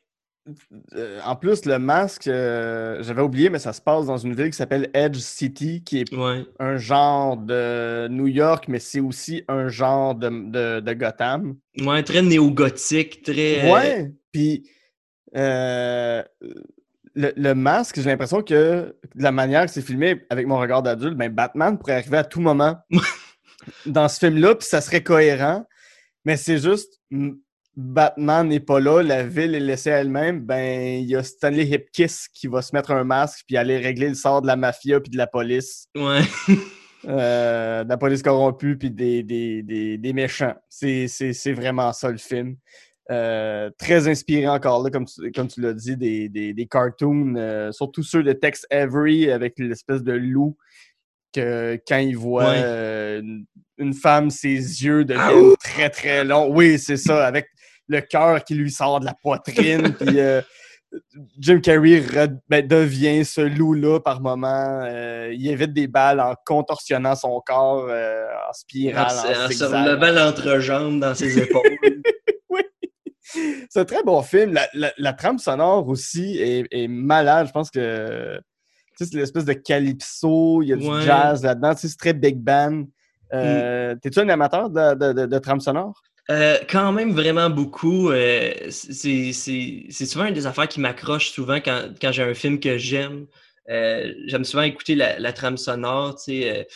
euh, 0.94 1.20
en 1.24 1.36
plus, 1.36 1.64
le 1.66 1.78
masque, 1.78 2.26
euh, 2.26 3.02
j'avais 3.02 3.22
oublié, 3.22 3.50
mais 3.50 3.58
ça 3.58 3.72
se 3.72 3.80
passe 3.80 4.06
dans 4.06 4.16
une 4.16 4.34
ville 4.34 4.50
qui 4.50 4.56
s'appelle 4.56 4.90
Edge 4.94 5.18
City, 5.18 5.82
qui 5.84 6.00
est 6.00 6.14
Ouais, 6.14 6.44
un 6.58 6.76
genre 6.76 7.36
de 7.36 8.08
New 8.08 8.26
York, 8.26 8.64
mais 8.68 8.78
c'est 8.78 9.00
aussi 9.00 9.44
un 9.48 9.68
genre 9.68 10.14
de, 10.14 10.28
de, 10.28 10.80
de 10.80 10.92
Gotham. 10.94 11.56
ouais 11.80 12.02
très 12.02 12.22
néo-gothique, 12.22 13.22
très... 13.22 13.68
euh, 13.68 13.72
Ouais, 13.72 14.12
puis 14.32 14.68
euh, 15.36 16.22
le, 17.14 17.32
le 17.36 17.54
masque, 17.54 17.96
j'ai 18.00 18.08
l'impression 18.10 18.42
que 18.42 18.96
de 19.14 19.22
la 19.22 19.32
manière 19.32 19.66
que 19.66 19.70
c'est 19.70 19.82
filmé 19.82 20.22
avec 20.30 20.46
mon 20.46 20.58
regard 20.58 20.82
d'adulte, 20.82 21.16
ben 21.16 21.30
Batman 21.32 21.78
pourrait 21.78 21.94
arriver 21.94 22.18
à 22.18 22.24
tout 22.24 22.40
moment 22.40 22.78
dans 23.86 24.08
ce 24.08 24.18
film-là, 24.18 24.54
puis 24.54 24.66
ça 24.66 24.80
serait 24.80 25.02
cohérent. 25.02 25.66
Mais 26.24 26.36
c'est 26.36 26.58
juste 26.58 27.00
Batman 27.80 28.46
n'est 28.48 28.60
pas 28.60 28.78
là, 28.80 29.02
la 29.02 29.22
ville 29.24 29.54
est 29.54 29.60
laissée 29.60 29.90
à 29.90 29.98
elle-même. 29.98 30.40
Ben, 30.40 31.00
il 31.00 31.08
y 31.08 31.16
a 31.16 31.22
Stanley 31.22 31.64
Hipkiss 31.66 32.28
qui 32.28 32.46
va 32.46 32.62
se 32.62 32.74
mettre 32.74 32.90
un 32.90 33.04
masque 33.04 33.44
puis 33.46 33.56
aller 33.56 33.78
régler 33.78 34.08
le 34.08 34.14
sort 34.14 34.42
de 34.42 34.46
la 34.46 34.56
mafia 34.56 35.00
puis 35.00 35.10
de 35.10 35.16
la 35.16 35.26
police, 35.26 35.88
ouais. 35.96 36.20
euh, 37.08 37.84
de 37.84 37.88
la 37.88 37.96
police 37.96 38.22
corrompue 38.22 38.76
puis 38.76 38.90
des, 38.90 39.22
des, 39.22 39.62
des, 39.62 39.98
des 39.98 40.12
méchants. 40.12 40.54
C'est 40.68 41.52
vraiment 41.52 41.92
ça 41.92 42.10
le 42.10 42.18
film. 42.18 42.56
Euh, 43.10 43.70
très 43.76 44.06
inspiré 44.06 44.46
encore 44.46 44.84
là, 44.84 44.90
comme 44.90 45.04
tu, 45.04 45.32
comme 45.32 45.48
tu 45.48 45.60
l'as 45.60 45.72
dit, 45.72 45.96
des, 45.96 46.28
des, 46.28 46.54
des 46.54 46.66
cartoons, 46.66 47.34
euh, 47.36 47.72
surtout 47.72 48.04
ceux 48.04 48.22
de 48.22 48.32
Tex 48.32 48.66
Avery 48.70 49.32
avec 49.32 49.58
l'espèce 49.58 50.04
de 50.04 50.12
loup 50.12 50.56
que 51.34 51.76
quand 51.88 51.98
il 51.98 52.16
voit 52.16 52.50
Ouais. 52.50 52.60
euh, 52.62 53.22
une, 53.78 53.94
femme, 53.94 54.30
ses 54.30 54.54
yeux 54.84 55.00
Ah, 55.08 55.30
deviennent 55.32 55.56
très 55.58 55.90
très 55.90 56.24
longs. 56.24 56.54
Oui, 56.54 56.78
c'est 56.78 56.96
ça, 56.96 57.26
avec 57.26 57.48
le 57.90 58.00
cœur 58.00 58.42
qui 58.44 58.54
lui 58.54 58.70
sort 58.70 59.00
de 59.00 59.04
la 59.04 59.14
poitrine. 59.14 59.92
puis 60.00 60.18
euh, 60.20 60.40
Jim 61.38 61.60
Carrey 61.60 62.00
re- 62.00 62.36
ben, 62.48 62.66
devient 62.66 63.24
ce 63.24 63.40
loup-là 63.42 64.00
par 64.00 64.20
moment. 64.20 64.80
Euh, 64.84 65.30
il 65.32 65.46
évite 65.48 65.72
des 65.72 65.86
balles 65.86 66.20
en 66.20 66.34
contorsionnant 66.46 67.14
son 67.14 67.40
corps 67.46 67.86
euh, 67.88 68.24
en 68.46 68.50
En, 68.50 68.52
spirale, 68.52 69.06
en, 69.06 69.10
se- 69.10 69.26
en 69.44 69.48
se 69.50 69.64
relevant 69.84 70.12
l'entrejambe 70.12 71.00
dans 71.00 71.14
ses 71.14 71.38
épaules. 71.38 71.62
C'est 73.68 73.78
un 73.80 73.84
très 73.84 74.02
bon 74.02 74.22
film. 74.22 74.52
La, 74.54 74.66
la- 74.74 74.92
la 74.98 75.12
trame 75.12 75.38
sonore 75.38 75.86
aussi 75.88 76.36
est, 76.38 76.66
est 76.72 76.88
malade. 76.88 77.46
Je 77.46 77.52
pense 77.52 77.70
que 77.70 78.40
c'est 78.96 79.14
l'espèce 79.14 79.44
de 79.44 79.52
calypso, 79.52 80.62
il 80.62 80.68
y 80.68 80.72
a 80.72 80.76
du 80.76 80.82
jazz 81.02 81.42
là-dedans. 81.44 81.72
C'est 81.76 81.96
très 81.96 82.12
big 82.12 82.36
band. 82.38 82.84
Euh, 83.32 83.94
T'es-tu 84.02 84.18
un 84.18 84.28
amateur 84.28 84.68
de, 84.68 84.94
de, 84.94 85.12
de, 85.12 85.26
de 85.26 85.38
trame 85.38 85.60
sonore? 85.60 86.02
Euh, 86.30 86.58
quand 86.68 86.92
même 86.92 87.12
vraiment 87.12 87.50
beaucoup. 87.50 88.10
euh, 88.10 88.52
c'est 88.70 89.32
souvent 89.32 90.26
une 90.26 90.34
des 90.34 90.46
affaires 90.46 90.68
qui 90.68 90.78
m'accroche 90.80 91.30
souvent 91.30 91.56
quand, 91.56 91.88
quand 92.00 92.12
j'ai 92.12 92.22
un 92.22 92.34
film 92.34 92.60
que 92.60 92.78
j'aime. 92.78 93.26
Euh, 93.68 94.12
j'aime 94.26 94.44
souvent 94.44 94.62
écouter 94.62 94.94
la, 94.94 95.18
la 95.18 95.32
trame 95.32 95.56
sonore, 95.56 96.16
tu 96.16 96.42
sais. 96.42 96.66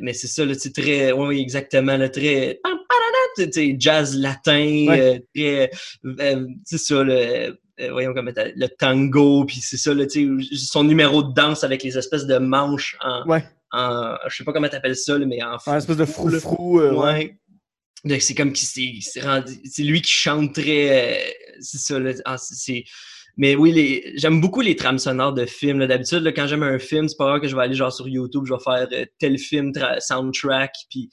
mais 0.00 0.12
c'est 0.12 0.26
ça, 0.26 0.42
c'est 0.58 0.74
très. 0.74 1.12
Oui, 1.12 1.40
exactement, 1.40 1.96
là, 1.96 2.08
très. 2.08 2.60
jazz 3.78 4.16
latin, 4.16 4.86
Ouais. 4.88 5.24
très. 5.34 5.70
c'est 6.64 6.78
ça, 6.78 7.02
le. 7.02 7.58
voyons 7.90 8.12
comment 8.14 8.30
le 8.34 8.66
tango, 8.68 9.44
puis 9.46 9.56
c'est 9.60 9.76
ça, 9.76 9.92
là, 9.94 10.04
son 10.54 10.84
numéro 10.84 11.22
de 11.22 11.32
danse 11.34 11.64
avec 11.64 11.82
les 11.82 11.96
espèces 11.98 12.26
de 12.26 12.38
manches 12.38 12.96
en. 13.02 13.26
Ouais. 13.26 13.44
en 13.72 14.16
je 14.28 14.36
sais 14.36 14.44
pas 14.44 14.52
comment 14.52 14.68
t'appelles 14.68 14.96
ça, 14.96 15.18
mais 15.18 15.42
en. 15.42 15.56
Un 15.66 15.76
espèce 15.78 15.96
de 15.96 16.04
frou-frou. 16.04 16.80
euh, 16.80 16.92
ouais. 16.94 17.36
C'est 18.20 18.34
comme 18.34 18.52
qu'il 18.52 19.02
s'est 19.02 19.20
rendu. 19.20 19.54
C'est 19.64 19.82
lui 19.82 20.00
qui 20.02 20.12
chante 20.12 20.54
très. 20.54 21.18
euh, 21.28 21.30
c'est 21.60 21.78
ça, 21.78 21.98
là. 21.98 22.12
C'est-. 22.38 22.84
Mais 23.38 23.54
oui, 23.54 23.72
les... 23.72 24.12
j'aime 24.16 24.40
beaucoup 24.40 24.60
les 24.62 24.76
trames 24.76 24.98
sonores 24.98 25.34
de 25.34 25.44
films. 25.44 25.78
là. 25.80 25.86
D'habitude, 25.86 26.20
là, 26.22 26.32
quand 26.32 26.46
j'aime 26.46 26.62
un 26.62 26.78
film, 26.78 27.08
c'est 27.08 27.16
pas 27.16 27.26
rare 27.26 27.40
que 27.40 27.48
je 27.48 27.56
vais 27.56 27.62
aller 27.62 27.74
genre 27.74 27.92
sur 27.92 28.08
YouTube, 28.08 28.44
je 28.46 28.54
vais 28.54 28.60
faire 28.62 28.88
euh, 28.92 29.04
tel 29.18 29.38
film 29.38 29.72
tra- 29.72 30.00
soundtrack, 30.00 30.72
puis, 30.90 31.10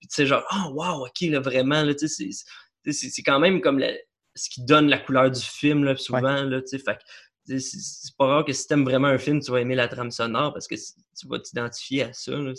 tu 0.00 0.08
sais, 0.10 0.26
genre, 0.26 0.42
oh 0.52 0.70
wow, 0.74 1.06
ok, 1.06 1.20
là, 1.30 1.40
vraiment, 1.40 1.82
là, 1.82 1.94
tu 1.94 2.08
sais, 2.08 2.30
c'est- 2.30 2.92
c'est- 2.92 3.10
c'est 3.10 3.22
quand 3.22 3.38
même 3.40 3.60
comme 3.60 3.78
la- 3.78 3.92
ce 4.34 4.48
qui 4.50 4.64
donne 4.64 4.88
la 4.88 4.98
couleur 4.98 5.30
du 5.30 5.40
film, 5.42 5.84
là, 5.84 5.96
souvent, 5.96 6.42
là, 6.44 6.60
tu 6.62 6.68
sais, 6.68 6.78
fait 6.78 6.98
c'est 7.46 7.60
c'est 7.60 8.16
pas 8.18 8.26
rare 8.26 8.44
que 8.44 8.52
si 8.52 8.66
t'aimes 8.66 8.84
vraiment 8.84 9.08
un 9.08 9.18
film, 9.18 9.40
tu 9.40 9.50
vas 9.52 9.60
aimer 9.60 9.74
la 9.76 9.86
trame 9.88 10.10
sonore 10.10 10.52
parce 10.52 10.66
que 10.68 10.74
tu 10.74 11.28
vas 11.28 11.38
t'identifier 11.40 12.04
à 12.04 12.12
ça, 12.12 12.32
là, 12.32 12.52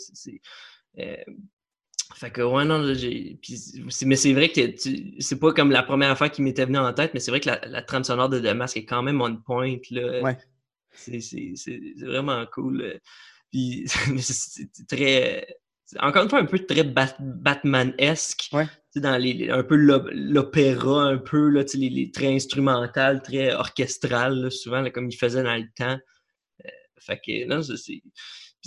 euh, 1.00 1.16
fait 2.16 2.32
que, 2.32 2.42
ouais, 2.42 2.64
non, 2.66 2.80
là, 2.80 2.94
j'ai. 2.94 3.40
mais 4.06 4.16
c'est 4.16 4.34
vrai 4.34 4.50
que 4.50 4.62
c'est 5.20 5.40
pas 5.40 5.52
comme 5.54 5.72
la 5.72 5.84
première 5.84 6.12
affaire 6.12 6.32
qui 6.32 6.42
m'était 6.42 6.66
venue 6.66 6.78
en 6.78 6.94
tête, 6.94 7.14
mais 7.14 7.20
c'est 7.20 7.32
vrai 7.32 7.40
que 7.40 7.48
la, 7.48 7.60
la 7.68 7.82
trame 7.82 8.04
sonore 8.04 8.30
de 8.30 8.40
Mask 8.54 8.78
est 8.78 8.86
quand 8.86 9.04
même 9.04 9.22
on 9.22 9.36
point, 9.38 9.76
là. 9.92 10.22
Ouais. 10.22 10.38
C'est 10.92 11.20
vraiment 12.02 12.46
cool. 12.52 12.82
euh. 12.82 12.98
Puis, 13.52 13.86
c'est 14.20 14.88
très. 14.88 15.48
Encore 16.00 16.24
une 16.24 16.30
fois, 16.30 16.40
un 16.40 16.46
peu 16.46 16.60
très 16.60 16.84
Bat- 16.84 17.16
Batman-esque. 17.20 18.50
Ouais. 18.54 18.66
Dans 18.96 19.18
les, 19.18 19.50
un 19.52 19.64
peu 19.64 19.76
l'op- 19.76 20.10
l'opéra, 20.12 21.04
un 21.04 21.18
peu, 21.18 21.50
là, 21.50 21.64
les, 21.76 21.90
les 21.90 22.10
très 22.12 22.34
instrumental, 22.34 23.22
très 23.22 23.54
orchestral, 23.54 24.42
là, 24.42 24.50
souvent, 24.50 24.82
là, 24.82 24.90
comme 24.90 25.10
il 25.10 25.16
faisait 25.16 25.44
dans 25.44 25.56
le 25.56 25.68
temps. 25.76 26.00
Euh, 26.66 26.70
fait 27.00 27.20
que, 27.26 27.46
non, 27.48 27.62
c'est. 27.62 28.02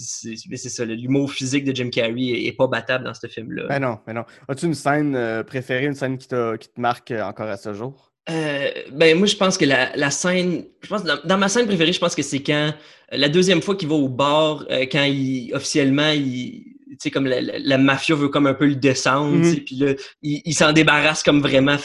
C'est 0.00 0.68
ça, 0.68 0.84
l'humour 0.84 1.32
physique 1.32 1.64
de 1.64 1.74
Jim 1.74 1.90
Carrey 1.90 2.46
est, 2.46 2.56
pas 2.56 2.66
battable 2.66 3.04
dans 3.04 3.14
ce 3.14 3.26
film-là. 3.26 3.66
Ben 3.68 3.80
non, 3.80 3.98
ben 4.06 4.14
non. 4.14 4.24
As-tu 4.48 4.66
une 4.66 4.74
scène 4.74 5.14
euh, 5.14 5.42
préférée, 5.42 5.86
une 5.86 5.94
scène 5.94 6.18
qui, 6.18 6.26
qui 6.26 6.68
te 6.68 6.80
marque 6.80 7.10
euh, 7.10 7.22
encore 7.22 7.48
à 7.48 7.56
ce 7.56 7.72
jour? 7.72 8.10
Euh, 8.28 8.70
ben 8.92 9.16
moi 9.16 9.26
je 9.26 9.34
pense 9.34 9.56
que 9.56 9.64
la, 9.64 9.96
la 9.96 10.10
scène, 10.10 10.64
je 10.82 10.88
pense 10.88 11.02
dans, 11.04 11.18
dans 11.24 11.38
ma 11.38 11.48
scène 11.48 11.66
préférée, 11.66 11.92
je 11.92 11.98
pense 11.98 12.14
que 12.14 12.22
c'est 12.22 12.42
quand 12.42 12.72
la 13.10 13.28
deuxième 13.28 13.62
fois 13.62 13.74
qu'il 13.74 13.88
va 13.88 13.94
au 13.94 14.08
bar, 14.08 14.66
euh, 14.70 14.86
quand 14.90 15.04
il 15.04 15.52
officiellement 15.54 16.10
il 16.10 16.64
sais 16.98 17.10
comme 17.10 17.26
la, 17.26 17.40
la, 17.40 17.58
la 17.58 17.78
mafia 17.78 18.14
veut 18.14 18.28
comme 18.28 18.46
un 18.46 18.54
peu 18.54 18.66
le 18.66 18.74
descendre, 18.74 19.44
sais, 19.44 19.60
puis 19.60 19.76
là 19.76 19.94
il, 20.22 20.42
il 20.44 20.54
s'en 20.54 20.72
débarrasse 20.72 21.22
comme 21.22 21.40
vraiment 21.40 21.76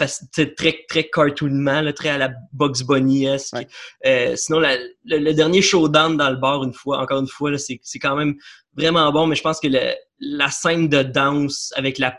très 0.55 0.85
très 0.87 1.09
cartoonement, 1.09 1.81
là, 1.81 1.93
très 1.93 2.09
à 2.09 2.17
la 2.17 2.31
Bugs 2.53 2.83
Bunny 2.87 3.25
esque. 3.25 3.53
Ouais. 3.53 3.67
Euh, 4.05 4.35
sinon 4.35 4.59
la- 4.59 4.77
le, 5.05 5.17
le 5.19 5.33
dernier 5.33 5.61
showdown 5.61 6.17
dans 6.17 6.29
le 6.29 6.37
bar 6.37 6.63
une 6.63 6.73
fois, 6.73 6.99
encore 6.99 7.19
une 7.19 7.27
fois 7.27 7.51
c'est 7.57 7.79
quand 7.99 8.15
même 8.15 8.35
vraiment 8.75 9.11
bon, 9.11 9.27
mais 9.27 9.35
je 9.35 9.41
pense 9.43 9.59
que 9.59 9.67
le- 9.67 9.93
la 10.19 10.49
scène 10.49 10.89
de 10.89 11.03
danse 11.03 11.71
avec 11.75 11.97
la 11.97 12.17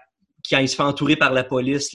quand 0.49 0.59
il 0.59 0.68
se 0.68 0.77
fait 0.77 0.83
entourer 0.83 1.16
par 1.16 1.33
la 1.33 1.42
police 1.42 1.90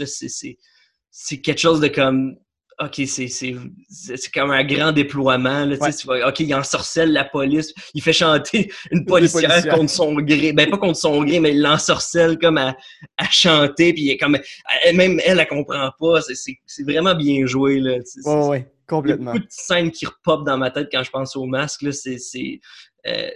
c'est 1.13 1.41
quelque 1.41 1.59
chose 1.59 1.79
de 1.79 1.87
comme 1.87 2.35
OK, 2.83 2.95
c'est 3.05 3.27
c'est 3.27 3.55
c'est 3.89 4.17
c'est 4.17 4.31
comme 4.33 4.49
un 4.51 4.63
grand 4.63 4.91
déploiement 4.91 5.65
là, 5.65 5.75
tu 5.75 5.75
sais, 5.75 5.81
Ouais. 5.83 5.93
tu 5.93 6.05
vois, 6.07 6.27
OK, 6.27 6.39
il 6.39 6.55
ensorcelle 6.55 7.11
la 7.11 7.23
police, 7.25 7.73
il 7.93 8.01
fait 8.01 8.13
chanter 8.13 8.71
une 8.91 9.05
policière, 9.05 9.49
policières. 9.49 9.75
contre 9.75 9.89
son 9.91 10.15
gré, 10.15 10.51
ben 10.53 10.69
pas 10.69 10.77
contre 10.77 10.97
son 10.97 11.23
gré, 11.23 11.39
mais 11.39 11.51
il 11.51 11.61
l'ensorcelle 11.61 12.39
comme 12.39 12.57
à, 12.57 12.75
à 13.17 13.25
chanter 13.29 13.93
puis 13.93 14.03
il 14.03 14.09
est 14.11 14.17
comme 14.17 14.37
elle- 14.83 14.95
même 14.95 15.19
elle 15.25 15.39
elle 15.39 15.47
comprend 15.47 15.91
pas, 15.99 16.21
c'est 16.21 16.83
vraiment 16.83 17.13
bien 17.15 17.45
joué 17.45 17.79
là, 17.79 17.97
Ouais, 18.25 18.33
ouais, 18.47 18.57
il 18.57 18.61
y 18.61 18.63
a 18.63 18.65
complètement. 18.87 19.33
beaucoup 19.33 19.45
de 19.45 19.51
scènes 19.51 19.91
qui 19.91 20.05
repopent 20.05 20.45
dans 20.45 20.57
ma 20.57 20.71
tête 20.71 20.87
quand 20.91 21.03
je 21.03 21.11
pense 21.11 21.35
au 21.35 21.45
masque. 21.45 21.83
là, 21.83 21.91
C'est 21.91 22.17
c'est, 22.17 22.59
euh, 23.07 23.29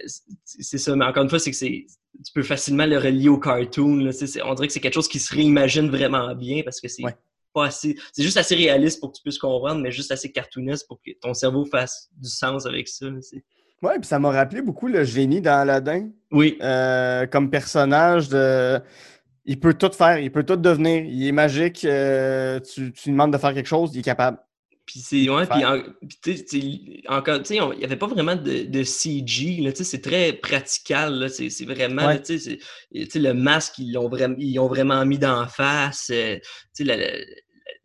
ça. 0.44 0.96
Mais 0.96 1.04
encore 1.04 1.22
une 1.22 1.30
fois, 1.30 1.38
c'est 1.38 1.50
que 1.50 1.56
c'est 1.56 1.86
tu 2.24 2.32
peux 2.34 2.42
facilement 2.42 2.86
le 2.86 2.96
relier 2.98 3.28
au 3.28 3.38
cartoon. 3.38 3.96
Là, 3.96 4.10
on 4.46 4.54
dirait 4.54 4.66
que 4.68 4.72
c'est 4.72 4.80
quelque 4.80 4.94
chose 4.94 5.06
qui 5.08 5.18
se 5.18 5.34
réimagine 5.34 5.90
vraiment 5.90 6.34
bien 6.34 6.62
parce 6.64 6.80
que 6.80 6.88
c'est 6.88 7.02
Ouais. 7.04 7.14
Pas 7.56 7.66
assez. 7.66 7.96
C'est 8.12 8.22
juste 8.22 8.36
assez 8.36 8.54
réaliste 8.54 9.00
pour 9.00 9.10
que 9.10 9.16
tu 9.16 9.22
puisses 9.22 9.38
comprendre, 9.38 9.80
mais 9.80 9.90
juste 9.90 10.12
assez 10.12 10.30
cartoonesque 10.30 10.86
pour 10.86 11.00
que 11.00 11.10
ton 11.20 11.32
cerveau 11.32 11.64
fasse 11.64 12.10
du 12.20 12.28
sens 12.28 12.66
avec 12.66 12.86
ça. 12.86 13.06
Ouais, 13.82 13.98
puis 13.98 14.06
ça 14.06 14.18
m'a 14.18 14.30
rappelé 14.30 14.60
beaucoup 14.60 14.88
le 14.88 15.04
génie 15.04 15.40
dans 15.40 15.60
Aladdin. 15.60 16.10
Oui. 16.30 16.58
Euh, 16.60 17.26
comme 17.26 17.50
personnage 17.50 18.28
de. 18.28 18.80
Il 19.46 19.58
peut 19.60 19.74
tout 19.74 19.92
faire, 19.92 20.18
il 20.18 20.30
peut 20.30 20.44
tout 20.44 20.56
devenir. 20.56 21.04
Il 21.04 21.26
est 21.26 21.32
magique. 21.32 21.84
Euh, 21.84 22.60
tu, 22.60 22.92
tu 22.92 23.08
lui 23.08 23.12
demandes 23.12 23.32
de 23.32 23.38
faire 23.38 23.54
quelque 23.54 23.68
chose, 23.68 23.90
il 23.94 24.00
est 24.00 24.02
capable. 24.02 24.38
Puis 24.86 25.00
c'est 25.00 25.28
ouais, 25.28 25.46
puis 25.46 25.64
encore, 27.08 27.42
tu 27.42 27.46
sais, 27.48 27.56
il 27.56 27.78
n'y 27.78 27.84
avait 27.84 27.96
pas 27.96 28.06
vraiment 28.06 28.36
de, 28.36 28.62
de 28.62 28.82
CG, 28.84 29.56
là, 29.60 29.72
tu 29.72 29.78
sais, 29.78 29.84
c'est 29.84 30.00
très 30.00 30.32
pratical, 30.32 31.28
c'est 31.28 31.64
vraiment, 31.64 32.16
tu 32.18 32.38
sais, 32.38 32.58
le 32.92 33.32
masque, 33.32 33.80
ils 33.80 33.92
l'ont 33.92 34.08
vraiment, 34.08 34.36
ils 34.38 34.60
ont 34.60 34.68
vraiment 34.68 35.04
mis 35.04 35.18
d'en 35.18 35.48
face, 35.48 36.08
euh, 36.14 36.36
tu 36.76 36.86
sais, 36.86 37.26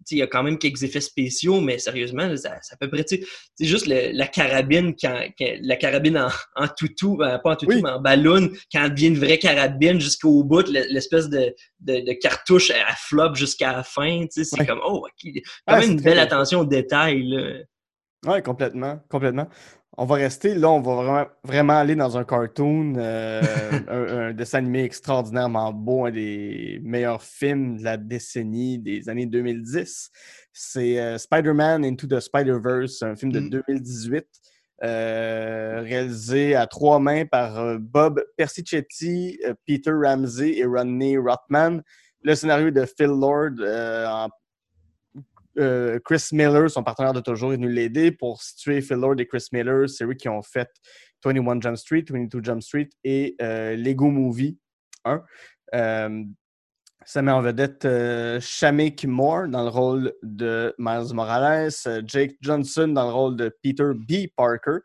il 0.10 0.18
y 0.18 0.22
a 0.22 0.28
quand 0.28 0.44
même 0.44 0.58
quelques 0.58 0.84
effets 0.84 1.02
spéciaux, 1.02 1.62
mais 1.62 1.78
sérieusement, 1.78 2.36
ça, 2.38 2.58
ça 2.62 2.76
peut 2.78 2.90
près, 2.90 3.06
c'est 3.08 3.22
juste 3.60 3.88
la 3.88 4.28
carabine, 4.28 4.96
quand, 5.00 5.26
la 5.40 5.76
carabine 5.76 6.18
en, 6.18 6.30
en 6.56 6.68
toutou, 6.68 7.18
ben, 7.18 7.40
pas 7.40 7.52
en 7.52 7.56
toutou, 7.56 7.82
mais 7.82 7.90
en 7.90 8.02
ballon, 8.02 8.50
quand 8.72 8.84
elle 8.84 8.94
devient 8.94 9.08
une 9.08 9.20
vraie 9.20 9.38
carabine 9.38 10.00
jusqu'au 10.00 10.44
bout, 10.44 10.68
l'espèce 10.70 11.30
de, 11.30 11.54
de, 11.80 12.00
de, 12.00 12.14
cartouche, 12.14 12.72
elle 12.72 12.84
flop 12.98 13.36
jusqu'à 13.36 13.74
la 13.74 13.84
fin, 13.84 14.26
c'est 14.30 14.66
comme, 14.66 14.82
oh, 14.86 15.06
quand 15.68 15.80
même 15.80 15.92
une 15.92 16.02
belle 16.02 16.20
attention 16.20 16.62
aux 16.62 16.66
détails, 16.66 17.66
Oui, 18.26 18.42
complètement, 18.44 19.00
complètement. 19.10 19.48
On 19.98 20.06
va 20.06 20.16
rester, 20.16 20.56
là, 20.56 20.70
on 20.70 20.80
va 20.80 21.34
vraiment, 21.44 21.78
aller 21.78 21.96
dans 21.96 22.18
un 22.18 22.24
cartoon, 22.24 22.96
euh, 22.96 23.42
un, 23.90 24.34
dessin 24.34 24.60
animé 24.60 24.84
extraordinairement 24.84 25.74
beau, 25.74 26.06
un 26.06 26.12
des 26.12 26.80
meilleurs 26.82 27.22
films 27.22 27.78
de 27.78 27.84
la 27.84 27.98
décennie 27.98 28.80
des 28.80 29.10
années 29.10 29.26
2010. 29.26 30.10
C'est 30.54 30.98
euh, 30.98 31.18
Spider-Man 31.18 31.84
Into 31.84 32.08
the 32.08 32.22
Spider-Verse, 32.22 33.04
un 33.04 33.18
film 33.18 33.34
de 33.34 33.42
2018, 33.42 34.20
mm. 34.20 34.24
euh, 34.86 35.82
réalisé 35.82 36.56
à 36.56 36.68
trois 36.68 37.00
mains 37.00 37.26
par 37.26 37.78
Bob 37.78 38.24
Persichetti, 38.38 39.40
Peter 39.68 39.92
Ramsey 39.92 40.58
et 40.58 40.66
Rodney 40.66 41.18
Rothman. 41.18 41.84
Le 42.24 42.36
scénario 42.36 42.72
de 42.72 42.86
Phil 42.86 43.08
Lord 43.08 43.60
en 43.60 44.30
euh, 45.58 46.00
Chris 46.04 46.30
Miller, 46.32 46.70
son 46.70 46.84
partenaire 46.84 47.14
de 47.14 47.20
toujours, 47.20 47.54
est 47.54 47.56
venu 47.56 47.72
l'aider 47.72 48.12
pour 48.12 48.42
situer 48.42 48.82
Phil 48.82 48.98
Lord 48.98 49.16
et 49.20 49.28
Chris 49.28 49.48
Miller. 49.52 49.90
C'est 49.90 50.06
eux 50.06 50.14
qui 50.14 50.30
ont 50.30 50.42
fait 50.42 50.70
21 51.24 51.62
Jump 51.62 51.78
Street, 51.78 52.06
22 52.10 52.44
Jump 52.44 52.62
Street 52.62 52.90
et 53.04 53.36
euh, 53.42 53.76
Lego 53.76 54.10
Movie 54.10 54.58
1. 55.06 55.24
Euh, 55.74 56.24
ça 57.04 57.22
met 57.24 57.32
en 57.32 57.42
vedette 57.42 57.88
Shamik 58.40 59.06
Moore 59.06 59.48
dans 59.48 59.64
le 59.64 59.70
rôle 59.70 60.14
de 60.22 60.76
Miles 60.78 61.14
Morales, 61.14 61.72
Jake 62.06 62.36
Johnson 62.42 62.90
dans 62.90 63.08
le 63.08 63.14
rôle 63.14 63.36
de 63.36 63.52
Peter 63.64 63.92
B. 63.96 64.28
Parker, 64.36 64.78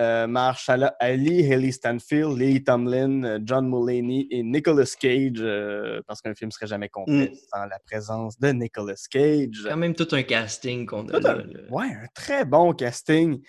euh, 0.00 0.26
Marshala 0.26 0.96
Ali, 0.98 1.50
Haley 1.50 1.70
Stanfield, 1.70 2.36
Lily 2.36 2.64
Tomlin, 2.64 3.22
euh, 3.22 3.38
John 3.44 3.68
Mulaney 3.68 4.26
et 4.30 4.42
Nicolas 4.42 4.92
Cage, 4.98 5.38
euh, 5.38 6.00
parce 6.06 6.20
qu'un 6.20 6.34
film 6.34 6.50
serait 6.50 6.66
jamais 6.66 6.88
complet 6.88 7.30
mm. 7.32 7.36
sans 7.52 7.64
la 7.66 7.78
présence 7.78 8.38
de 8.40 8.48
Nicolas 8.48 8.94
Cage. 9.08 9.64
Quand 9.64 9.76
même 9.76 9.94
tout 9.94 10.08
un 10.12 10.22
casting 10.22 10.86
qu'on 10.86 11.06
a 11.08 11.20
là, 11.20 11.38
Ouais, 11.70 11.86
un 11.86 12.08
très 12.14 12.44
bon 12.44 12.72
casting. 12.72 13.40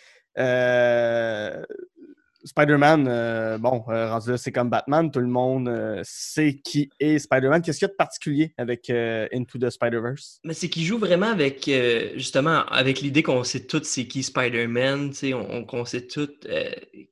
Spider-Man, 2.45 3.07
euh, 3.09 3.57
bon, 3.57 3.83
euh, 3.89 4.11
rendu 4.11 4.29
là, 4.29 4.37
c'est 4.37 4.51
comme 4.51 4.69
Batman, 4.69 5.09
tout 5.09 5.19
le 5.19 5.27
monde 5.27 5.67
euh, 5.67 6.01
sait 6.03 6.61
qui 6.63 6.89
est 6.99 7.17
Spider-Man. 7.17 7.61
Qu'est-ce 7.61 7.79
qu'il 7.79 7.87
y 7.87 7.89
a 7.89 7.91
de 7.91 7.97
particulier 7.97 8.53
avec 8.57 8.89
Into 8.89 9.57
the 9.57 9.69
Spider-Verse? 9.69 10.39
Mais 10.43 10.53
c'est 10.53 10.69
qu'il 10.69 10.83
joue 10.83 10.99
vraiment 10.99 11.27
avec, 11.27 11.69
justement, 12.15 12.65
avec 12.67 13.01
l'idée 13.01 13.23
qu'on 13.23 13.43
sait 13.43 13.65
tous 13.65 13.83
c'est 13.83 14.07
qui 14.07 14.21
Spider-Man, 14.21 15.11
on, 15.33 15.65
qu'on 15.65 15.85
sait 15.85 16.05
tout 16.05 16.29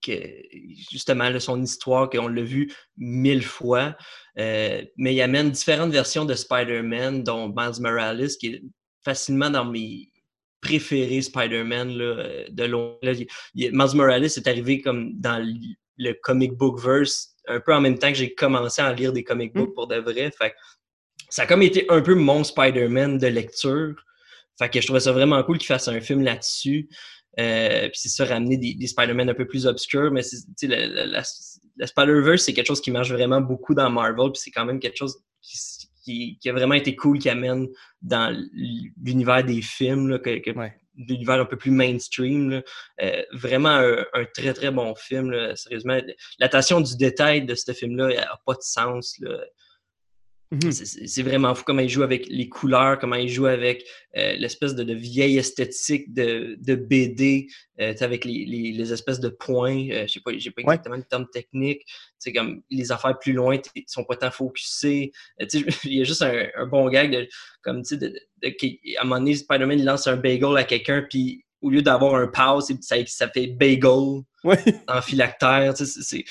que, 0.02 0.14
justement, 0.92 1.40
son 1.40 1.62
histoire, 1.62 2.10
qu'on 2.10 2.28
l'a 2.28 2.44
vu 2.44 2.72
mille 2.98 3.44
fois. 3.44 3.96
mais 4.36 4.88
il 4.98 5.22
amène 5.22 5.50
différentes 5.50 5.92
versions 5.92 6.26
de 6.26 6.36
Spider-Man, 6.36 7.24
dont 7.24 7.48
Miles 7.48 7.82
Morales, 7.82 8.30
qui 8.40 8.48
est 8.48 8.64
facilement 9.04 9.50
dans 9.50 9.66
mes 9.66 10.13
préféré 10.64 11.22
Spider-Man 11.22 12.00
euh, 12.00 12.46
de 12.50 12.64
loin. 12.64 12.96
Miles 13.54 13.72
Morales 13.74 14.26
est 14.26 14.48
arrivé 14.48 14.82
comme 14.82 15.14
dans 15.20 15.44
le 15.98 16.14
comic 16.22 16.54
book 16.54 16.80
verse 16.80 17.34
un 17.48 17.60
peu 17.60 17.74
en 17.74 17.82
même 17.82 17.98
temps 17.98 18.10
que 18.10 18.16
j'ai 18.16 18.34
commencé 18.34 18.82
à 18.82 18.94
lire 18.94 19.14
des 19.14 19.24
comic 19.24 19.54
books 19.54 19.72
mm. 19.72 19.74
pour 19.74 19.88
de 19.88 19.98
vrai. 19.98 20.32
Fait 20.32 20.54
ça 21.30 21.44
a 21.44 21.46
comme 21.46 21.62
été 21.62 21.86
un 21.90 22.02
peu 22.02 22.16
mon 22.16 22.44
Spider-Man 22.44 23.18
de 23.18 23.28
lecture. 23.28 23.96
Fait 24.60 24.70
que 24.70 24.80
je 24.80 24.86
trouvais 24.86 25.00
ça 25.00 25.12
vraiment 25.12 25.42
cool 25.44 25.58
qu'il 25.58 25.68
fasse 25.68 25.88
un 25.88 26.00
film 26.00 26.22
là-dessus. 26.22 26.88
Euh, 27.40 27.90
puis 27.90 28.00
c'est 28.00 28.10
ça, 28.10 28.26
ramener 28.26 28.58
des, 28.58 28.88
Spider-Man 28.88 29.30
un 29.30 29.34
peu 29.34 29.48
plus 29.48 29.66
obscurs. 29.66 30.12
Mais 30.12 30.22
la, 30.62 31.06
la, 31.06 31.24
la 31.78 31.88
Spider-Verse, 31.88 32.44
c'est 32.44 32.54
quelque 32.54 32.68
chose 32.68 32.82
qui 32.82 32.92
marche 32.92 33.12
vraiment 33.12 33.42
beaucoup 33.42 33.74
dans 33.74 33.90
Marvel. 33.90 34.32
Puis 34.32 34.42
c'est 34.44 34.52
quand 34.52 34.66
même 34.66 34.80
quelque 34.80 34.98
chose 34.98 35.18
qui, 35.42 35.58
qui, 36.04 36.38
a 36.46 36.52
vraiment 36.52 36.76
été 36.76 36.96
cool, 36.96 37.20
qui 37.20 37.30
amène 37.30 37.68
dans 38.02 38.36
l'univers 39.02 39.44
des 39.44 39.62
films, 39.62 40.20
l'univers 40.96 41.40
un 41.40 41.46
peu 41.46 41.58
plus 41.58 41.72
mainstream. 41.72 42.62
Euh, 43.02 43.24
vraiment 43.32 43.82
un, 44.14 44.26
très, 44.36 44.54
très 44.54 44.72
bon 44.72 44.94
film. 44.96 45.56
Sérieusement, 45.56 46.00
l'attention 46.40 46.82
du 46.82 46.96
détail 46.98 47.46
de 47.46 47.56
ce 47.56 47.72
film-là 47.72 48.14
n'a 48.16 48.40
pas 48.46 48.54
de 48.54 48.62
sens. 48.62 49.20
Mhm. 50.54 50.72
C'est 50.72 51.24
vraiment 51.24 51.56
fou 51.56 51.64
comment 51.66 51.82
il 51.82 51.90
joue 51.90 52.04
avec 52.04 52.28
les 52.28 52.48
couleurs, 52.48 53.00
comment 53.00 53.16
il 53.16 53.28
joue 53.28 53.48
avec 53.48 53.86
euh, 54.16 54.34
l'espèce 54.36 54.76
de, 54.76 54.94
vieille 54.94 55.40
esthétique 55.40 56.14
de, 56.14 56.58
de 56.62 56.76
BD, 56.76 57.48
euh, 57.82 57.96
avec 58.02 58.24
les, 58.24 58.46
les, 58.46 58.94
espèces 58.94 59.20
de 59.20 59.30
points. 59.30 59.90
Euh, 59.90 60.06
je 60.06 60.14
sais 60.14 60.20
pas, 60.20 60.32
j'ai 60.38 60.52
pas 60.52 60.62
exactement 60.62 60.98
le 60.98 61.04
terme 61.04 61.28
technique. 61.28 61.82
C'est 62.20 62.34
comme 62.34 62.62
les 62.70 62.92
affaires 62.92 63.18
plus 63.18 63.34
loin 63.34 63.58
sont 63.88 64.04
pas 64.04 64.16
tant 64.16 64.30
focusées. 64.30 65.12
il 65.40 65.94
y 65.94 66.02
a 66.02 66.04
juste 66.04 66.22
un, 66.22 66.68
bon 66.68 66.88
gag 66.88 67.12
de, 67.12 67.28
comme 67.64 67.82
tu 67.82 67.98
sais, 67.98 68.14
à 68.98 69.02
un 69.02 69.06
moment 69.06 69.20
donné, 69.20 69.36
Spider-Man 69.36 69.80
il 69.80 69.86
lance 69.86 70.06
un 70.06 70.18
bagel 70.18 70.56
à 70.56 70.66
quelqu'un, 70.66 71.04
puis 71.10 71.46
au 71.64 71.70
lieu 71.70 71.82
d'avoir 71.82 72.16
un 72.16 72.28
pause, 72.28 72.72
ça, 72.82 72.96
ça 73.08 73.28
fait 73.30 73.48
bagel 73.48 74.22
en 74.88 75.02
phylactère. 75.02 75.74
C'est 75.76 76.26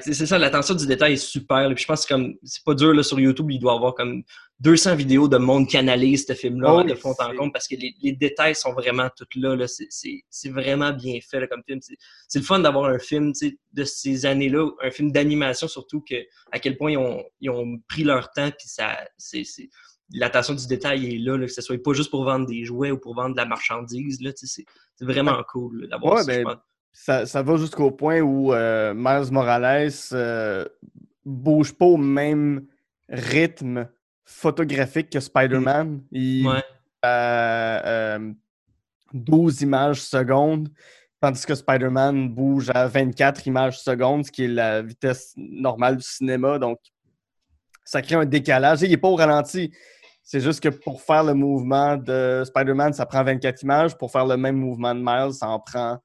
c'est 0.00 0.26
ça, 0.26 0.38
l'attention 0.38 0.74
du 0.74 0.86
détail 0.86 1.14
est 1.14 1.16
super. 1.16 1.66
Puis 1.74 1.82
je 1.82 1.86
pense 1.86 2.04
que 2.04 2.14
comme 2.14 2.34
c'est 2.42 2.64
pas 2.64 2.74
dur 2.74 2.92
là, 2.92 3.02
sur 3.02 3.18
YouTube, 3.18 3.50
il 3.50 3.58
doit 3.58 3.72
y 3.72 3.76
avoir 3.76 3.94
comme 3.94 4.22
200 4.60 4.96
vidéos 4.96 5.28
de 5.28 5.38
monde 5.38 5.68
qui 5.68 5.76
analyse 5.76 6.26
ce 6.26 6.34
film-là 6.34 6.84
de 6.84 6.94
fond 6.94 7.14
en 7.18 7.34
compte 7.34 7.52
parce 7.52 7.68
que 7.68 7.76
les, 7.76 8.12
détails 8.12 8.54
sont 8.54 8.72
vraiment 8.72 9.08
tous 9.16 9.38
là. 9.38 9.56
là. 9.56 9.66
C'est 9.68 10.50
vraiment 10.50 10.92
bien 10.92 11.18
fait 11.20 11.46
comme 11.48 11.62
film. 11.66 11.80
C'est 12.28 12.38
le 12.38 12.44
fun 12.44 12.58
d'avoir 12.58 12.86
un 12.86 12.98
film 12.98 13.32
de 13.72 13.84
ces 13.84 14.26
années-là, 14.26 14.68
un 14.82 14.90
film 14.90 15.12
d'animation 15.12 15.68
surtout, 15.68 16.02
que 16.02 16.16
à 16.52 16.58
quel 16.58 16.76
point 16.76 16.92
ils 16.92 16.98
ont, 16.98 17.24
ils 17.40 17.50
ont 17.50 17.78
pris 17.88 18.04
leur 18.04 18.30
temps. 18.32 18.50
Puis 18.50 18.68
ça, 18.68 18.98
c'est 19.16 19.44
l'attention 20.12 20.54
du 20.54 20.66
détail 20.66 21.14
est 21.14 21.18
là, 21.18 21.38
que 21.38 21.48
ce 21.48 21.60
soit 21.60 21.82
pas 21.82 21.92
juste 21.92 22.10
pour 22.10 22.24
vendre 22.24 22.46
des 22.46 22.64
jouets 22.64 22.90
ou 22.90 22.98
pour 22.98 23.14
vendre 23.14 23.32
de 23.32 23.36
la 23.36 23.46
marchandise. 23.46 24.18
C'est 24.42 24.64
vraiment 25.00 25.42
cool 25.48 25.88
d'avoir 25.88 26.20
ça. 26.20 26.32
Ben, 26.44 27.26
ça, 27.26 27.42
va 27.42 27.56
jusqu'au 27.56 27.90
point 27.90 28.20
où 28.20 28.52
euh, 28.52 28.92
Miles 28.94 29.30
Morales 29.30 29.92
euh, 30.12 30.64
bouge 31.24 31.72
pas 31.72 31.86
au 31.86 31.96
même 31.96 32.66
rythme 33.08 33.88
photographique 34.24 35.10
que 35.10 35.20
Spider-Man. 35.20 36.02
Il 36.10 36.48
ouais. 36.48 36.62
12 39.14 39.62
images 39.62 40.02
secondes, 40.02 40.68
tandis 41.20 41.46
que 41.46 41.54
Spider-Man 41.54 42.28
bouge 42.28 42.70
à 42.74 42.86
24 42.86 43.46
images 43.46 43.80
secondes, 43.80 44.26
ce 44.26 44.32
qui 44.32 44.44
est 44.44 44.48
la 44.48 44.82
vitesse 44.82 45.32
normale 45.36 45.96
du 45.96 46.02
cinéma. 46.02 46.58
Donc, 46.58 46.78
ça 47.84 48.02
crée 48.02 48.16
un 48.16 48.26
décalage. 48.26 48.82
Il 48.82 48.90
n'est 48.90 48.96
pas 48.96 49.08
au 49.08 49.16
ralenti. 49.16 49.72
C'est 50.30 50.40
juste 50.40 50.60
que 50.60 50.68
pour 50.68 51.00
faire 51.00 51.24
le 51.24 51.32
mouvement 51.32 51.96
de 51.96 52.42
Spider-Man, 52.44 52.92
ça 52.92 53.06
prend 53.06 53.24
24 53.24 53.62
images. 53.62 53.96
Pour 53.96 54.12
faire 54.12 54.26
le 54.26 54.36
même 54.36 54.56
mouvement 54.56 54.94
de 54.94 55.00
Miles, 55.02 55.32
ça 55.32 55.48
en 55.48 55.58
prend 55.58 55.96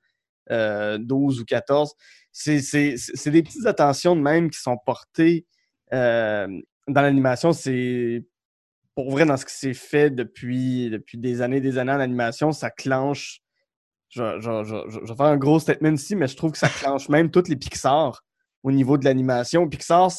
12 0.50 0.50
euh, 0.50 1.42
ou 1.42 1.44
14. 1.44 1.94
C'est 2.32 2.62
des 2.62 3.44
petites 3.44 3.66
attentions 3.66 4.16
de 4.16 4.22
même 4.22 4.50
qui 4.50 4.60
sont 4.62 4.78
portées 4.78 5.46
euh, 5.92 6.48
dans 6.88 7.02
l'animation. 7.02 7.52
C'est 7.52 8.26
pour 8.96 9.12
vrai 9.12 9.26
dans 9.26 9.36
ce 9.36 9.44
qui 9.44 9.56
s'est 9.56 9.74
fait 9.74 10.10
depuis, 10.10 10.90
des 11.16 11.42
années 11.42 11.60
des 11.60 11.78
années 11.78 11.92
en 11.92 12.00
animation, 12.00 12.54
ça 12.54 12.70
clenche. 12.70 13.42
Je, 14.08 14.22
vais 15.02 15.16
faire 15.18 15.26
un 15.26 15.38
gros 15.38 15.60
statement 15.60 15.96
ici, 15.96 16.16
mais 16.16 16.28
je 16.28 16.38
trouve 16.38 16.54
que 16.54 16.58
ça 16.58 16.70
clenche 16.70 17.10
même 17.10 17.30
toutes 17.30 17.50
les 17.50 17.58
Pixar 17.58 18.24
au 18.64 18.72
niveau 18.72 18.98
de 18.98 19.04
l'animation. 19.04 19.68
Pixar, 19.68 20.10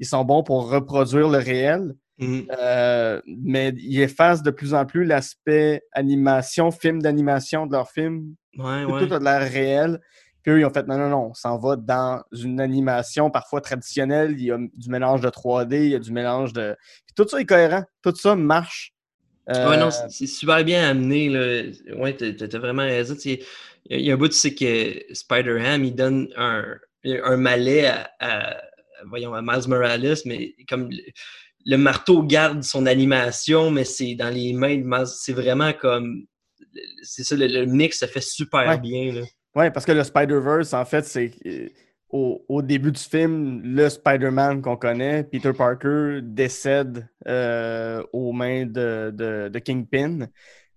ils 0.00 0.06
sont 0.06 0.24
bons 0.24 0.42
pour 0.42 0.68
reproduire 0.68 1.28
le 1.28 1.38
réel, 1.38 1.94
mmh. 2.18 2.40
euh, 2.58 3.20
mais 3.26 3.72
ils 3.78 4.00
effacent 4.00 4.42
de 4.42 4.50
plus 4.50 4.74
en 4.74 4.86
plus 4.86 5.04
l'aspect 5.04 5.82
animation, 5.92 6.70
film 6.70 7.02
d'animation 7.02 7.66
de 7.66 7.72
leur 7.72 7.90
film 7.90 8.34
Ouais, 8.58 8.84
Tout 9.06 9.12
a 9.14 9.18
de 9.18 9.24
l'air 9.24 9.40
réel. 9.50 10.00
Puis 10.42 10.52
eux, 10.52 10.60
ils 10.60 10.64
ont 10.64 10.70
fait 10.70 10.86
non, 10.86 10.96
non, 10.96 11.08
non, 11.10 11.26
on 11.30 11.34
s'en 11.34 11.58
va 11.58 11.76
dans 11.76 12.22
une 12.32 12.60
animation 12.60 13.30
parfois 13.30 13.60
traditionnelle. 13.60 14.34
Il 14.38 14.44
y 14.44 14.50
a 14.52 14.56
du 14.58 14.88
mélange 14.88 15.20
de 15.20 15.28
3D, 15.28 15.74
il 15.84 15.90
y 15.90 15.94
a 15.94 15.98
du 15.98 16.12
mélange 16.12 16.52
de. 16.52 16.74
Puis 17.04 17.14
tout 17.16 17.28
ça 17.28 17.40
est 17.40 17.44
cohérent. 17.44 17.82
Tout 18.02 18.14
ça 18.14 18.34
marche 18.36 18.94
Euh, 19.50 19.68
Ouais, 19.70 19.76
non, 19.76 19.90
c'est 19.90 20.08
c'est 20.08 20.26
super 20.26 20.64
bien 20.64 20.88
amené. 20.88 21.28
Là. 21.28 21.70
Ouais, 21.96 22.14
t'as 22.16 22.58
vraiment 22.58 22.82
raison. 22.82 23.14
Tu 23.14 23.20
sais, 23.20 23.40
Il 23.88 23.92
y 23.92 23.94
a- 23.96 23.98
il 23.98 24.04
y 24.06 24.10
a 24.10 24.14
un 24.14 24.16
bout, 24.16 24.28
tu 24.28 24.34
sais, 24.36 24.54
que 24.54 25.14
Spider-Ham, 25.14 25.84
il 25.84 25.94
donne 25.94 26.28
un, 26.36 26.64
un 27.04 27.36
malais 27.36 27.86
à, 27.86 28.10
à- 28.20 28.56
voyons, 29.06 29.34
à 29.34 29.42
Miles 29.42 29.68
Morales, 29.68 30.16
mais 30.24 30.54
comme 30.68 30.90
le, 31.66 31.76
marteau 31.76 32.22
garde 32.22 32.62
son 32.62 32.86
animation, 32.86 33.70
mais 33.70 33.84
c'est 33.84 34.14
dans 34.14 34.30
les 34.32 34.52
mains 34.54 34.76
de 34.76 34.84
Miles. 34.84 35.06
C'est 35.06 35.32
vraiment 35.34 35.72
comme. 35.74 36.24
C'est 37.02 37.24
ça, 37.24 37.36
le, 37.36 37.46
le 37.46 37.66
mix 37.66 37.98
se 38.00 38.06
fait 38.06 38.22
super 38.22 38.66
Ouais. 38.68 38.78
bien. 38.78 39.22
Ouais, 39.54 39.70
parce 39.70 39.86
que 39.86 39.92
le 39.92 40.04
Spider-Verse, 40.04 40.74
en 40.74 40.84
fait, 40.84 41.04
c'est 41.06 41.30
euh, 41.46 41.68
au, 42.10 42.44
au 42.48 42.62
début 42.62 42.92
du 42.92 43.00
film, 43.00 43.62
le 43.64 43.88
Spider-Man 43.88 44.60
qu'on 44.62 44.76
connaît, 44.76 45.24
Peter 45.24 45.52
Parker, 45.54 46.20
décède 46.22 47.08
euh, 47.26 48.02
aux 48.12 48.32
mains 48.32 48.66
de, 48.66 49.10
de, 49.14 49.48
de 49.48 49.58
Kingpin, 49.58 50.28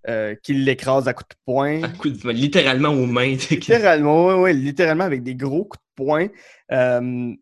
euh, 0.08 0.34
qui 0.42 0.54
l'écrase 0.54 1.08
à 1.10 1.14
coups 1.14 1.28
de 1.30 1.36
poing. 1.46 1.84
À 1.84 1.90
coup 1.90 2.10
de- 2.10 2.30
littéralement 2.30 2.90
aux 2.92 3.06
mains. 3.06 3.36
Littéralement, 3.52 4.28
ouais, 4.28 4.34
ouais, 4.36 4.54
littéralement 4.54 5.04
avec 5.04 5.24
des 5.24 5.36
gros 5.36 5.66
coups 5.66 5.84
de 5.98 6.04
poing. 6.06 6.28
Euh, 6.72 7.34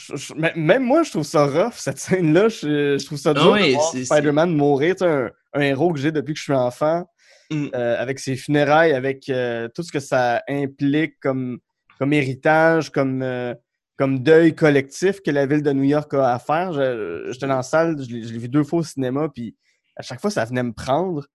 je- 0.00 0.16
je- 0.16 0.34
m- 0.34 0.52
même 0.56 0.82
moi, 0.84 1.02
je 1.02 1.10
trouve 1.10 1.22
ça 1.24 1.44
rough, 1.46 1.74
cette 1.76 1.98
scène-là. 1.98 2.48
Je, 2.48 2.96
je 2.98 3.04
trouve 3.06 3.18
ça 3.18 3.34
dur 3.34 3.42
Ah 3.46 3.50
ouais, 3.52 3.68
de 3.68 3.72
voir 3.74 3.90
Spider-Man 3.94 4.54
mourir. 4.56 4.94
Un, 5.02 5.30
un 5.54 5.60
héros 5.60 5.92
que 5.92 5.98
j'ai 6.00 6.12
depuis 6.12 6.32
que 6.34 6.38
je 6.38 6.44
suis 6.44 6.52
enfant, 6.54 7.04
Mm. 7.52 7.66
euh, 7.74 7.96
avec 8.00 8.18
ses 8.20 8.36
funérailles, 8.36 8.92
avec 8.92 9.28
euh, 9.28 9.68
tout 9.74 9.82
ce 9.82 9.90
que 9.90 9.98
ça 10.00 10.42
implique 10.48 11.18
comme, 11.20 11.58
comme 11.98 12.12
héritage, 12.12 12.90
comme, 12.90 13.22
euh, 13.22 13.54
comme 13.96 14.20
deuil 14.20 14.54
collectif 14.54 15.20
que 15.20 15.30
la 15.32 15.46
ville 15.46 15.62
de 15.62 15.72
New 15.72 15.82
York 15.82 16.14
a 16.14 16.32
à 16.34 16.38
faire. 16.38 16.72
Je- 16.72 17.28
J'étais 17.32 17.48
dans 17.48 17.56
la 17.56 17.62
salle, 17.64 17.96
je 18.00 18.14
l'ai 18.14 18.38
vu 18.38 18.48
deux 18.48 18.62
fois 18.64 18.78
au 18.78 18.82
cinéma, 18.84 19.28
puis 19.34 19.56
à 19.96 20.02
chaque 20.02 20.20
fois, 20.20 20.30
ça 20.30 20.44
venait 20.44 20.62
me 20.62 20.72
prendre. 20.72 21.26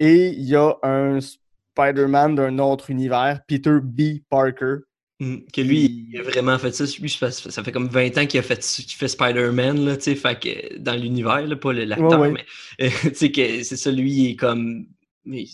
Et 0.00 0.28
il 0.28 0.42
y 0.44 0.56
a 0.56 0.74
un 0.82 1.18
Spider-Man 1.20 2.34
d'un 2.34 2.58
autre 2.58 2.90
univers, 2.90 3.40
Peter 3.46 3.78
B. 3.82 4.20
Parker. 4.28 4.76
Mm, 5.22 5.36
Que 5.52 5.60
lui, 5.60 6.06
il 6.12 6.18
a 6.18 6.22
vraiment 6.22 6.58
fait 6.58 6.72
ça. 6.74 6.84
Lui, 7.00 7.08
ça 7.08 7.30
fait- 7.30 7.72
comme 7.72 7.88
20 7.88 8.18
ans 8.18 8.26
qu'il 8.26 8.40
a 8.40 8.42
fait, 8.42 8.58
qu'il 8.58 8.96
fait 8.96 9.08
Spider-Man, 9.08 9.84
là, 9.84 9.96
tu 9.96 10.16
sais, 10.16 10.78
dans 10.78 10.94
l'univers, 10.94 11.46
là, 11.46 11.56
pas 11.56 11.72
l'acteur, 11.72 12.20
Ouais, 12.20 12.28
ouais. 12.28 12.44
mais 12.78 12.90
tu 13.10 13.14
sais, 13.14 13.30
que 13.30 13.62
c'est 13.62 13.76
ça, 13.76 13.90
lui, 13.90 14.10
il 14.12 14.30
est 14.32 14.36
comme. 14.36 14.86
Il, 15.26 15.46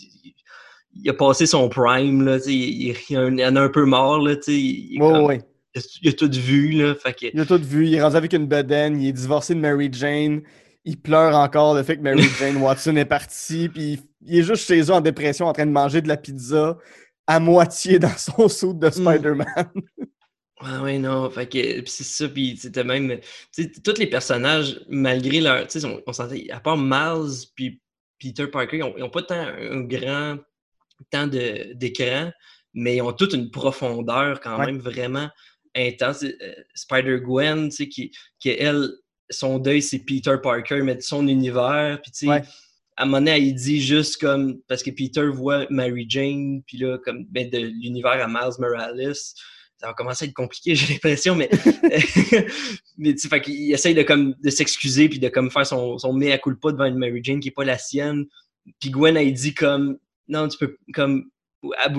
il 1.01 1.11
a 1.11 1.13
passé 1.13 1.47
son 1.47 1.69
prime, 1.69 2.25
là, 2.25 2.39
tu 2.39 2.45
sais, 2.47 2.55
il, 2.55 3.19
en 3.19 3.57
a 3.57 3.61
un 3.61 3.69
peu 3.69 3.85
mort, 3.85 4.19
là, 4.21 4.37
tu 4.37 4.43
sais. 4.45 4.55
Il, 4.55 4.97
est 4.97 5.03
Ouais, 5.03 5.13
comme- 5.13 5.25
ouais. 5.27 5.41
il 6.03 6.09
a, 6.09 6.13
tout 6.13 6.31
vu, 6.33 6.71
là, 6.73 6.95
fait 6.95 7.13
que. 7.13 7.27
Il 7.35 7.41
a 7.41 7.45
tout 7.47 7.61
vu. 7.63 7.87
Il 7.87 7.95
est 7.95 8.03
rendu 8.03 8.17
avec 8.17 8.33
une 8.33 8.47
bedaine. 8.47 9.01
Il 9.01 9.09
est 9.09 9.13
divorcé 9.13 9.55
de 9.55 9.61
Mary 9.61 9.91
Jane. 9.93 10.41
Il 10.85 10.97
pleure 10.99 11.37
encore 11.37 11.75
le 11.75 11.83
fait 11.83 11.97
que 11.99 12.03
Mary 12.03 12.23
Jane 12.41 12.57
Watson 12.57 12.97
est 12.97 13.05
partie. 13.05 13.69
Puis 13.69 13.83
il, 13.93 13.99
il 14.27 14.39
est 14.39 14.43
juste 14.43 14.67
chez 14.67 14.81
eux 14.81 14.91
en 14.93 15.01
dépression 15.03 15.47
en 15.47 15.53
train 15.53 15.67
de 15.67 15.71
manger 15.71 16.01
de 16.01 16.09
la 16.09 16.17
pizza 16.17 16.79
à 17.29 17.39
moitié 17.39 17.99
dans 18.01 18.17
son 18.17 18.49
suit 18.49 18.75
de 18.75 18.91
Spider-Man. 18.91 19.71
Ouais, 20.61 20.79
ouais, 20.83 20.99
non, 20.99 21.31
fait 21.31 21.49
que, 21.49 21.89
c'est 21.89 22.03
ça, 22.03 22.29
puis 22.29 22.57
c'était 22.57 22.83
même, 22.83 23.21
tous 23.85 23.99
les 23.99 24.09
personnages, 24.09 24.81
malgré 24.89 25.41
leur, 25.41 25.65
tu 25.69 25.79
sais, 25.79 25.87
on, 25.87 26.03
on 26.05 26.13
sentait, 26.13 26.51
à 26.51 26.59
part 26.59 26.77
Miles 26.77 27.47
puis 27.55 27.81
Peter 28.19 28.49
Parker, 28.49 28.79
ils 28.97 29.01
n'ont 29.01 29.11
pas 29.11 29.23
tant 29.23 29.37
un 29.47 29.83
grand 29.83 30.39
temps 31.13 31.29
d'écran, 31.29 32.33
mais 32.75 32.97
ils 32.97 33.03
ont 33.03 33.13
toute 33.13 33.35
une 33.35 33.53
profondeur 33.53 34.41
quand 34.41 34.59
Ouais. 34.59 34.67
même 34.67 34.79
vraiment 34.81 35.29
intense. 35.77 36.25
Euh, 36.25 36.55
Spider-Gwen, 36.75 37.69
tu 37.69 37.77
sais, 37.77 37.89
qui, 37.89 38.11
qui, 38.41 38.49
elle, 38.51 38.89
son 39.31 39.61
deuil, 39.61 39.81
c'est 39.81 40.01
Peter 40.01 40.35
Parker, 40.43 40.83
mais 40.83 40.97
de 40.97 41.03
son 41.03 41.29
univers, 41.29 42.01
puis 42.03 42.11
tu 42.11 42.19
sais, 42.21 42.29
Ouais. 42.29 42.43
À 42.99 43.03
un 43.05 43.07
moment 43.07 43.19
donné, 43.19 43.39
il 43.39 43.55
dit 43.55 43.81
juste 43.81 44.21
comme, 44.21 44.61
parce 44.67 44.83
que 44.83 44.91
Peter 44.91 45.25
voit 45.29 45.67
Mary 45.71 46.05
Jane, 46.09 46.63
puis 46.67 46.79
là, 46.79 46.99
comme, 46.99 47.25
ben, 47.31 47.49
de 47.49 47.59
l'univers 47.59 48.21
à 48.21 48.27
Miles 48.27 48.59
Morales, 48.59 49.15
ça 49.81 49.87
va 49.87 49.93
commencer 49.95 50.25
à 50.25 50.29
être 50.29 50.35
compliqué, 50.35 50.75
j'ai 50.75 50.95
l'impression, 50.95 51.37
mais, 51.37 51.49
mais 52.99 53.15
tu 53.15 53.29
sais, 53.29 53.41
qu'il 53.41 53.73
essaye 53.73 53.95
de, 53.95 54.03
comme, 54.03 54.35
de 54.43 54.51
s'excuser 54.51 55.09
puis 55.09 55.21
de 55.21 55.29
comme 55.29 55.49
faire 55.49 55.65
son, 55.65 55.97
son 55.97 56.13
mea 56.13 56.39
culpa 56.39 56.73
devant 56.73 56.87
une 56.87 56.99
Mary 56.99 57.21
Jane 57.23 57.39
qui 57.39 57.49
est 57.49 57.53
pas 57.53 57.65
la 57.65 57.79
sienne. 57.79 58.27
Puis 58.81 58.91
Gwen, 58.91 59.17
elle 59.17 59.33
dit 59.33 59.55
comme, 59.55 59.99
non, 60.27 60.49
tu 60.49 60.59
peux, 60.59 60.77
comme, 60.93 61.31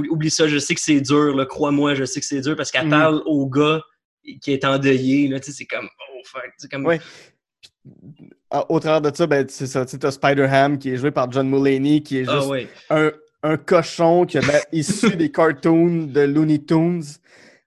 oublie 0.09 0.29
ça, 0.29 0.49
je 0.49 0.57
sais 0.57 0.75
que 0.75 0.81
c'est 0.81 0.99
dur, 0.99 1.33
là, 1.33 1.45
crois-moi, 1.45 1.95
je 1.95 2.03
sais 2.03 2.19
que 2.19 2.25
c'est 2.25 2.41
dur, 2.41 2.57
parce 2.57 2.71
qu'elle 2.71 2.83
Mhm. 2.85 2.89
parle 2.89 3.23
au 3.25 3.47
gars 3.49 3.81
qui 4.41 4.51
est 4.51 4.65
endeuillé, 4.65 5.29
là, 5.29 5.39
tu 5.39 5.45
sais, 5.45 5.59
c'est 5.59 5.65
comme, 5.65 5.87
oh, 5.87 6.21
fuck, 6.25 6.51
c'est 6.57 6.69
comme, 6.69 6.85
Ouais. 6.85 6.99
Ah, 8.51 8.65
Au 8.69 8.79
travers 8.79 9.01
de 9.11 9.15
ça, 9.15 9.27
ben, 9.27 9.45
c'est 9.47 9.67
ça. 9.67 9.85
Tu 9.85 9.97
as 10.01 10.11
Spider-Ham 10.11 10.79
qui 10.79 10.91
est 10.91 10.97
joué 10.97 11.11
par 11.11 11.31
John 11.31 11.47
Mulaney, 11.49 12.01
qui 12.01 12.17
est 12.19 12.25
ah 12.27 12.39
juste 12.39 12.67
un, 12.89 13.11
un 13.43 13.57
cochon 13.57 14.25
qui 14.25 14.37
a 14.37 14.41
l'air 14.41 14.61
issu 14.71 15.15
des 15.15 15.29
cartoons 15.31 16.07
de 16.07 16.21
Looney 16.21 16.59
Tunes. 16.59 17.03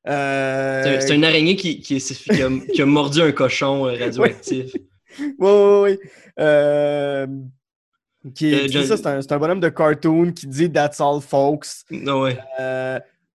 Euh, 0.08 0.82
C'est 0.82 0.96
un- 0.96 1.00
c'est 1.00 1.14
une 1.14 1.24
araignée 1.24 1.54
qui, 1.54 1.80
qui, 1.80 1.96
est- 1.96 2.22
qui 2.24 2.42
a, 2.42 2.48
qui 2.72 2.82
a 2.82 2.86
mordu 2.86 3.20
un 3.22 3.30
cochon 3.32 3.86
euh, 3.86 3.96
radioactif. 4.00 4.72
Oui, 5.18 5.28
oui, 5.38 5.80
oui. 5.82 5.98
Euh, 6.40 7.26
qui 8.34 8.52
est- 8.52 8.64
Euh, 8.64 8.68
John- 8.68 8.84
ça, 8.86 8.96
c'est 9.20 9.32
un, 9.32 9.38
bonhomme 9.38 9.60
de 9.60 9.68
cartoon 9.68 10.32
qui 10.32 10.48
dit 10.48 10.70
That's 10.70 11.00
all, 11.00 11.20
folks. 11.20 11.66
Non, 11.92 12.22
ouais. 12.22 12.36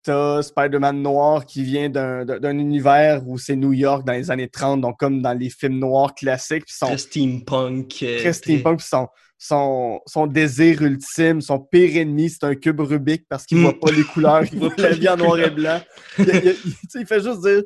T'as 0.07 0.41
Spider-Man 0.41 1.01
noir 1.01 1.45
qui 1.45 1.63
vient 1.63 1.89
d'un 1.89 2.57
univers 2.57 3.27
où 3.27 3.37
c'est 3.37 3.57
New 3.57 3.73
York 3.73 4.07
dans 4.07 4.13
les 4.13 4.31
années 4.31 4.47
30, 4.47 4.79
donc 4.79 4.97
comme 4.97 5.21
dans 5.21 5.33
les 5.33 5.49
films 5.49 5.79
noirs 5.79 6.15
classiques. 6.15 6.63
Puis 6.65 6.75
son, 6.77 6.85
Très 6.87 6.97
steampunk. 6.97 8.03
euh, 8.03 8.19
très 8.19 8.31
steampunk, 8.31 8.77
puis 8.77 8.87
son, 8.89 9.07
son, 9.37 9.99
son 10.05 10.25
désir 10.25 10.81
ultime, 10.81 11.41
son 11.41 11.59
pire 11.59 11.97
ennemi, 11.97 12.29
c'est 12.29 12.45
un 12.45 12.55
cube 12.55 12.79
Rubik 12.79 13.25
parce 13.27 13.45
qu'il 13.45 13.57
Mm. 13.57 13.63
voit 13.63 13.79
pas 13.81 13.91
les 13.91 14.03
couleurs, 14.03 14.43
il 14.53 14.59
voit 14.59 14.73
la 14.77 14.91
vie 14.91 15.09
en 15.09 15.17
noir 15.17 15.37
et 15.41 15.49
blanc. 15.49 15.81
Il, 16.19 16.25
il- 16.65 16.73
il 17.01 17.05
fait 17.05 17.21
juste 17.21 17.41
dire 17.41 17.63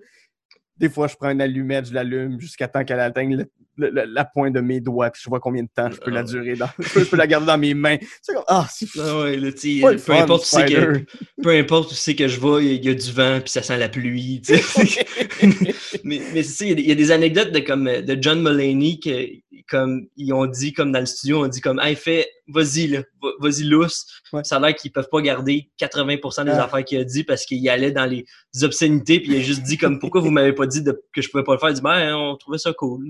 des 0.77 0.89
fois, 0.89 1.07
je 1.07 1.15
prends 1.15 1.29
une 1.29 1.41
allumette, 1.41 1.85
je 1.89 1.93
l'allume 1.93 2.39
jusqu'à 2.41 2.67
temps 2.67 2.83
qu'elle 2.83 2.99
atteigne 3.01 3.35
le- 3.35 3.51
le- 3.81 3.89
le- 3.91 4.05
la 4.05 4.25
pointe 4.25 4.53
de 4.53 4.61
mes 4.61 4.79
doigts, 4.79 5.09
puis 5.09 5.21
je 5.23 5.29
vois 5.29 5.39
combien 5.39 5.63
de 5.63 5.69
temps 5.75 5.89
je 5.91 5.97
peux 5.97 6.11
la 6.11 6.21
Ah 6.21 6.23
ouais. 6.23 6.29
durer 6.29 6.55
dans. 6.55 6.69
Je 6.79 6.89
peux, 6.93 6.99
je 7.03 7.09
peux 7.09 7.17
la 7.17 7.27
garder 7.27 7.47
dans 7.47 7.57
mes 7.57 7.73
mains. 7.73 7.97
C'est 8.21 8.33
comme 8.33 8.43
Ah, 8.47 8.67
c'est 8.71 8.87
Ah 8.99 9.19
ouais, 9.21 9.37
là, 9.37 9.51
tu 9.51 9.75
sais, 9.75 9.81
pas 9.81 9.91
le 9.91 9.97
peu 9.97 10.03
fun, 10.13 10.21
importe 10.23 10.43
où 10.43 10.45
c'est 10.47 10.65
que, 10.65 11.05
peu 11.41 11.49
importe 11.49 11.91
où 11.91 11.95
c'est 11.95 12.15
que 12.15 12.27
je 12.27 12.39
vais, 12.39 12.65
il 12.75 12.85
y, 12.85 12.89
a 12.89 12.93
du 12.93 13.11
vent 13.11 13.39
puis 13.41 13.49
ça 13.49 13.61
sent 13.63 13.77
la 13.77 13.89
pluie. 13.89 14.41
tu 14.45 14.57
sais. 14.57 15.05
mais 16.03 16.21
mais 16.33 16.41
il 16.45 16.67
y 16.67 16.71
a 16.71 16.75
des- 16.75 16.81
il 16.83 16.87
y, 16.89 16.91
a 16.91 16.95
des 16.95 17.11
anecdotes 17.11 17.51
de 17.51 17.59
comme 17.59 17.87
euh, 17.87 18.01
de 18.01 18.17
John 18.21 18.41
Mulaney 18.41 18.99
que 18.99 19.27
comme 19.69 20.07
ils 20.17 20.33
ont 20.33 20.45
dit 20.47 20.73
comme 20.73 20.91
dans 20.91 20.99
le 20.99 21.05
studio, 21.05 21.43
on 21.45 21.47
dit 21.47 21.61
comme 21.61 21.79
hey 21.81 21.95
fais 21.95 22.27
vas-y 22.47 22.87
là, 22.87 23.03
va- 23.21 23.29
vas-y 23.39 23.63
lousse. 23.63 24.05
Ouais. 24.33 24.43
Ça 24.43 24.57
a 24.57 24.59
l'air 24.59 24.75
qu'ils 24.75 24.91
peuvent 24.91 25.07
pas 25.09 25.21
garder 25.21 25.69
80% 25.79 26.43
des 26.45 26.51
Ah. 26.51 26.65
affaires 26.65 26.83
qu'il 26.83 26.97
a 26.99 27.03
dit 27.05 27.23
parce 27.23 27.45
qu'il 27.45 27.67
allait 27.69 27.91
dans 27.91 28.05
les 28.05 28.25
obscénités 28.63 29.19
puis 29.21 29.31
il 29.31 29.37
a 29.37 29.41
juste 29.41 29.63
dit 29.63 29.77
comme 29.77 29.99
pourquoi 29.99 30.19
vous 30.21 30.31
m'avez 30.31 30.51
pas 30.53 30.67
dit 30.67 30.81
de- 30.81 31.01
que 31.13 31.21
je 31.21 31.29
pouvais 31.29 31.43
pas 31.45 31.53
le 31.53 31.59
faire? 31.59 31.69
Il 31.69 31.75
dit 31.75 31.81
ben 31.81 32.13
on 32.15 32.35
trouvait 32.35 32.57
ça 32.57 32.73
cool. 32.73 33.07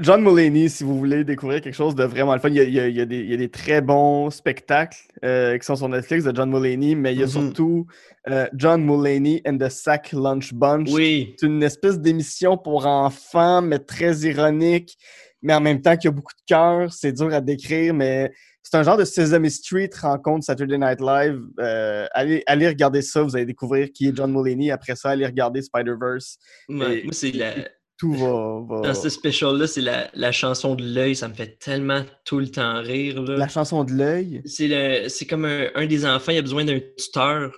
John 0.00 0.22
Mulaney, 0.22 0.68
si 0.68 0.84
vous 0.84 0.98
voulez 0.98 1.24
découvrir 1.24 1.60
quelque 1.60 1.74
chose 1.74 1.94
de 1.94 2.04
vraiment 2.04 2.34
le 2.34 2.40
fun, 2.40 2.48
il 2.48 2.56
y 2.56 2.60
a, 2.60 2.64
il 2.64 2.72
y 2.74 2.80
a- 2.80 2.88
il 2.88 2.96
y 2.96 3.00
a 3.00 3.04
des, 3.04 3.18
il 3.20 3.30
y 3.30 3.34
a 3.34 3.36
des 3.36 3.50
très 3.50 3.80
bons 3.80 4.30
spectacles 4.30 4.98
euh, 5.24 5.56
qui 5.58 5.64
sont 5.66 5.76
sur 5.76 5.88
Netflix 5.88 6.24
de 6.24 6.34
John 6.34 6.50
Mulaney, 6.50 6.94
mais 6.94 7.12
il 7.14 7.20
y 7.20 7.22
a 7.22 7.26
Mhm. 7.26 7.30
surtout 7.32 7.86
euh, 8.28 8.46
John 8.54 8.84
Mulaney 8.84 9.42
and 9.46 9.58
the 9.58 9.68
Sack 9.68 10.12
Lunch 10.12 10.52
Bunch. 10.54 10.88
Oui. 10.90 11.34
C'est 11.38 11.46
une 11.46 11.62
espèce 11.62 11.98
d'émission 11.98 12.56
pour 12.58 12.86
enfants, 12.86 13.62
mais 13.62 13.78
très 13.78 14.14
ironique, 14.18 14.96
mais 15.42 15.54
en 15.54 15.60
même 15.60 15.80
temps 15.80 15.96
qui 15.96 16.08
a 16.08 16.10
beaucoup 16.10 16.34
de 16.34 16.44
cœur. 16.46 16.92
C'est 16.92 17.12
dur 17.12 17.32
à 17.32 17.40
décrire, 17.40 17.94
mais 17.94 18.30
c'est 18.62 18.76
un 18.76 18.82
genre 18.82 18.98
de 18.98 19.04
Sesame 19.04 19.48
Street 19.48 19.88
rencontre 20.00 20.44
Saturday 20.44 20.76
Night 20.78 21.00
Live. 21.00 21.40
Euh, 21.58 22.06
allez, 22.12 22.42
allez 22.46 22.68
regarder 22.68 23.00
ça, 23.02 23.22
vous 23.22 23.34
allez 23.34 23.46
découvrir 23.46 23.90
qui 23.92 24.08
est 24.08 24.16
John 24.16 24.30
Mulaney. 24.32 24.70
Après 24.70 24.94
ça, 24.96 25.10
allez 25.10 25.24
regarder 25.26 25.62
Spider-Verse. 25.62 26.36
Ouais, 26.68 27.02
moi 27.04 27.12
c'est 27.12 27.32
la 27.32 27.54
Tout 28.00 28.14
va... 28.14 28.62
va- 28.66 28.80
Dans 28.88 28.94
ce 28.94 29.08
special-là, 29.10 29.66
c'est 29.66 29.82
la, 29.82 30.10
la 30.14 30.32
chanson 30.32 30.74
de 30.74 30.82
l'œil, 30.82 31.14
ça 31.14 31.28
me 31.28 31.34
fait 31.34 31.58
tellement 31.58 32.02
tout 32.24 32.38
le 32.40 32.48
temps 32.48 32.80
rire. 32.80 33.22
là. 33.22 33.36
La 33.36 33.46
chanson 33.48 33.84
de 33.84 33.92
l'œil? 33.92 34.40
C'est 34.46 35.26
comme 35.28 35.44
un, 35.44 35.66
un 35.74 35.86
des 35.86 36.04
enfants, 36.06 36.32
il 36.32 36.38
a 36.38 36.42
besoin 36.42 36.64
d'un 36.64 36.80
tuteur. 36.96 37.52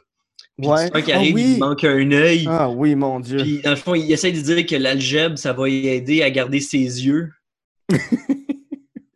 Puis 0.58 0.66
Ouais. 0.68 0.82
Le 0.84 0.86
tuteur 0.90 1.04
qui 1.04 1.12
Ah 1.12 1.16
arrive, 1.16 1.34
oui! 1.36 1.52
il 1.54 1.58
manque 1.60 1.84
un 1.84 2.10
œil. 2.10 2.44
Ah 2.48 2.68
oui, 2.68 2.94
mon 2.96 3.20
Dieu. 3.20 3.38
Puis 3.38 3.60
dans 3.62 3.70
le 3.70 3.76
fond, 3.76 3.94
il 3.94 4.10
essaie 4.12 4.32
de 4.32 4.40
dire 4.40 4.66
que 4.66 4.74
l'algèbre, 4.76 5.38
ça 5.38 5.52
va 5.52 5.68
aider 5.68 6.22
à 6.22 6.30
garder 6.30 6.60
ses 6.60 6.78
yeux. 7.06 7.30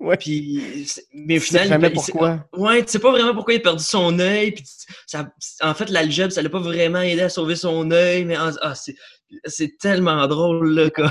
Ouais. 0.07 0.17
Puis, 0.17 0.87
mais 1.13 1.39
au 1.39 1.41
final, 1.41 1.69
jamais 1.69 1.89
il- 1.89 1.95
pourquoi. 1.95 2.47
Ouais, 2.53 2.83
tu 2.85 2.93
sais 2.93 2.99
pas 2.99 3.11
vraiment 3.11 3.35
pourquoi 3.35 3.55
il 3.55 3.59
a 3.59 3.61
perdu 3.61 3.83
son 3.83 4.19
œil. 4.19 4.53
Puis 4.53 4.65
ça, 5.07 5.29
en 5.63 5.75
fait, 5.75 5.91
l'algèbre, 5.91 6.33
ça 6.33 6.43
l'a 6.43 6.49
pas 6.49 6.61
vraiment 6.61 7.01
aidé 7.01 7.23
à 7.23 7.29
sauver 7.29 7.57
son 7.57 7.91
œil. 7.91 8.25
Mais 8.25 8.37
ah, 8.39 8.75
c'est 9.47 9.79
tellement 9.79 10.27
drôle, 10.27 10.75
là. 10.75 10.91
Comme... 10.91 11.11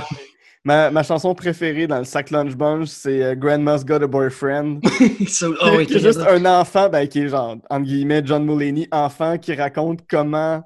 Ma, 0.64 0.90
ma 0.90 1.02
chanson 1.02 1.34
préférée 1.34 1.86
dans 1.86 1.98
le 1.98 2.04
Sack 2.04 2.30
Lunch 2.30 2.56
Bunch, 2.56 2.88
c'est 2.88 3.22
euh, 3.22 3.34
Grandma's 3.36 3.84
Got 3.84 4.02
a 4.02 4.06
Boyfriend. 4.06 4.80
Ça- 5.28 5.46
ah 5.60 5.84
qui 5.84 5.94
est 5.94 6.00
juste 6.00 6.20
un 6.20 6.44
enfant, 6.44 6.88
ben, 6.88 7.06
qui 7.06 7.20
est 7.20 7.28
genre, 7.28 7.56
entre 7.70 7.84
guillemets, 7.84 8.22
John 8.24 8.44
Mulaney, 8.44 8.88
enfant, 8.90 9.38
qui 9.38 9.54
raconte 9.54 10.00
comment 10.08 10.62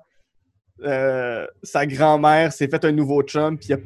euh, 0.84 1.46
sa 1.62 1.84
grand-mère 1.84 2.52
s'est 2.52 2.68
fait 2.68 2.82
un 2.86 2.92
nouveau 2.92 3.22
chum, 3.22 3.58
puis 3.58 3.68
il 3.70 3.74
a, 3.74 3.78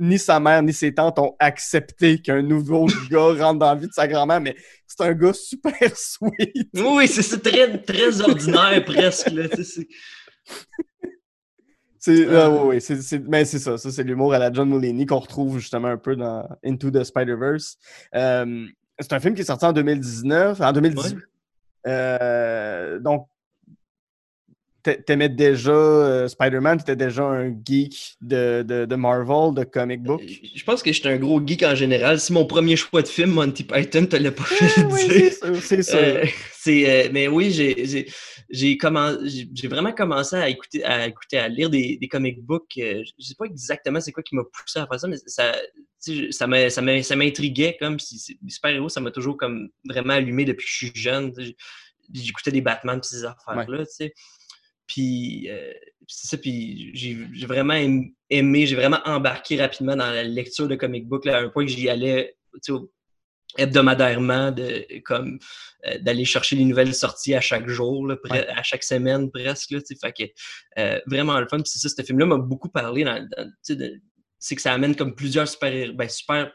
ni 0.00 0.18
sa 0.18 0.40
mère 0.40 0.62
ni 0.62 0.72
ses 0.72 0.92
tantes 0.94 1.18
ont 1.18 1.36
accepté 1.38 2.20
qu'un 2.20 2.42
nouveau 2.42 2.86
gars 3.10 3.34
rentre 3.44 3.58
dans 3.60 3.66
la 3.66 3.74
vie 3.76 3.86
de 3.86 3.92
sa 3.92 4.08
grand-mère, 4.08 4.40
mais 4.40 4.56
c'est 4.86 5.02
un 5.02 5.12
gars 5.12 5.32
super 5.32 5.72
sweet. 5.96 6.68
Oui, 6.74 7.06
c'est 7.06 7.42
très, 7.42 7.78
très 7.82 8.20
ordinaire 8.20 8.84
presque. 8.84 9.30
Là, 9.30 9.44
c'est- 9.62 9.86
Ah. 12.30 12.46
ah, 12.46 12.64
ouais, 12.64 12.80
c'est, 12.80 13.18
mais 13.28 13.44
c'est 13.44 13.58
ça, 13.58 13.76
ça 13.76 13.90
c'est 13.90 14.02
l'humour 14.02 14.32
à 14.32 14.38
la 14.38 14.50
John 14.52 14.70
Mulaney 14.70 15.04
qu'on 15.04 15.18
retrouve 15.18 15.58
justement 15.58 15.88
un 15.88 15.98
peu 15.98 16.16
dans 16.16 16.48
Into 16.64 16.90
the 16.90 17.04
Spider-Verse. 17.04 17.76
Euh, 18.14 18.66
c'est 18.98 19.12
un 19.12 19.20
film 19.20 19.34
qui 19.34 19.42
est 19.42 19.44
sorti 19.44 19.66
en 19.66 19.72
2019, 19.74 20.60
en 20.62 20.72
2018. 20.72 21.18
Euh, 21.86 22.98
donc, 23.00 23.26
t'aimais 24.82 25.28
déjà 25.28 25.70
euh, 25.72 26.28
Spider-Man, 26.28 26.78
t'étais 26.78 26.96
déjà 26.96 27.24
un 27.24 27.50
geek 27.50 28.16
de, 28.20 28.62
de, 28.62 28.84
de 28.84 28.94
Marvel, 28.96 29.54
de 29.54 29.64
comic 29.64 30.02
book? 30.02 30.22
Je 30.54 30.64
pense 30.64 30.82
que 30.82 30.92
j'étais 30.92 31.08
un 31.08 31.16
gros 31.16 31.44
geek 31.44 31.62
en 31.62 31.74
général. 31.74 32.18
C'est 32.20 32.32
mon 32.32 32.46
premier 32.46 32.76
choix 32.76 33.02
de 33.02 33.08
film, 33.08 33.30
Monty 33.30 33.64
Python, 33.64 34.06
tu 34.06 34.18
l'as 34.18 34.32
pas 34.32 34.44
fait 34.44 34.84
oui, 34.84 35.08
dire. 35.08 35.32
c'est 35.60 35.82
sûr, 35.82 36.12
c'est. 36.52 36.88
Euh, 36.88 37.06
euh, 37.06 37.08
mais 37.12 37.28
oui, 37.28 37.50
j'ai, 37.50 38.76
commen- 38.76 39.68
vraiment 39.68 39.92
commencé 39.92 40.36
à 40.36 40.48
écouter, 40.48 40.84
à 40.84 41.06
écouter, 41.06 41.38
à 41.38 41.48
lire 41.48 41.70
des, 41.70 41.96
des 41.96 42.08
comic 42.08 42.40
books. 42.42 42.78
euh, 42.78 43.02
je 43.18 43.24
sais 43.24 43.34
pas 43.38 43.46
exactement 43.46 44.00
c'est 44.00 44.12
quoi 44.12 44.22
qui 44.22 44.34
m'a 44.34 44.44
poussé 44.44 44.78
à 44.78 44.86
faire 44.86 45.00
ça, 45.00 45.08
mais 45.08 45.16
ça, 45.26 45.52
ça, 46.30 47.16
m'intriguait 47.16 47.76
comme 47.78 47.98
si 47.98 48.38
les 48.42 48.50
super-héros, 48.50 48.88
ça 48.88 49.00
m'a 49.00 49.10
toujours 49.10 49.36
comme 49.36 49.68
vraiment 49.84 50.14
allumé 50.14 50.44
depuis 50.44 50.64
que 50.64 50.70
je 50.70 50.76
suis 50.76 50.92
jeune. 50.94 51.32
J'écoutais 52.12 52.50
des 52.50 52.60
Batman 52.60 52.98
et 52.98 53.06
ces 53.06 53.24
affaires-là, 53.24 53.86
tu 53.86 53.92
sais. 53.92 54.14
Puis, 54.92 55.48
euh, 55.48 55.72
c'est 56.08 56.26
ça, 56.26 56.36
puis 56.36 56.90
j'ai 56.94 57.46
vraiment 57.46 57.74
aim- 57.74 58.10
aimé, 58.28 58.66
j'ai 58.66 58.74
vraiment 58.74 58.98
embarqué 59.04 59.56
rapidement 59.56 59.94
dans 59.94 60.10
la 60.10 60.24
lecture 60.24 60.66
de 60.66 60.74
comic 60.74 61.06
book, 61.06 61.24
là, 61.26 61.36
à 61.36 61.40
un 61.42 61.48
point 61.48 61.64
que 61.64 61.70
j'y 61.70 61.88
allais, 61.88 62.34
hebdomadairement, 63.56 64.50
de, 64.50 64.84
comme 65.04 65.38
euh, 65.86 65.98
d'aller 65.98 66.24
chercher 66.24 66.56
les 66.56 66.64
nouvelles 66.64 66.94
sorties 66.94 67.34
à 67.34 67.40
chaque 67.40 67.68
jour, 67.68 68.04
là, 68.06 68.16
pre- 68.16 68.32
Ouais. 68.32 68.48
à 68.48 68.62
chaque 68.64 68.82
semaine 68.82 69.30
presque. 69.30 69.70
Là, 69.70 69.78
fait 70.00 70.12
que, 70.12 70.24
euh, 70.80 71.00
vraiment 71.06 71.38
le 71.38 71.46
fun. 71.48 71.58
Puis 71.58 71.70
c'est 71.72 71.78
ça, 71.88 71.88
ce 71.96 72.02
film-là 72.02 72.26
m'a 72.26 72.38
beaucoup 72.38 72.68
parlé. 72.68 73.04
Dans, 73.04 73.24
de- 73.68 74.00
c'est 74.38 74.56
que 74.56 74.62
ça 74.62 74.72
amène 74.72 74.96
comme 74.96 75.14
plusieurs 75.14 75.46
super, 75.46 75.92
ben, 75.92 76.08
super 76.08 76.52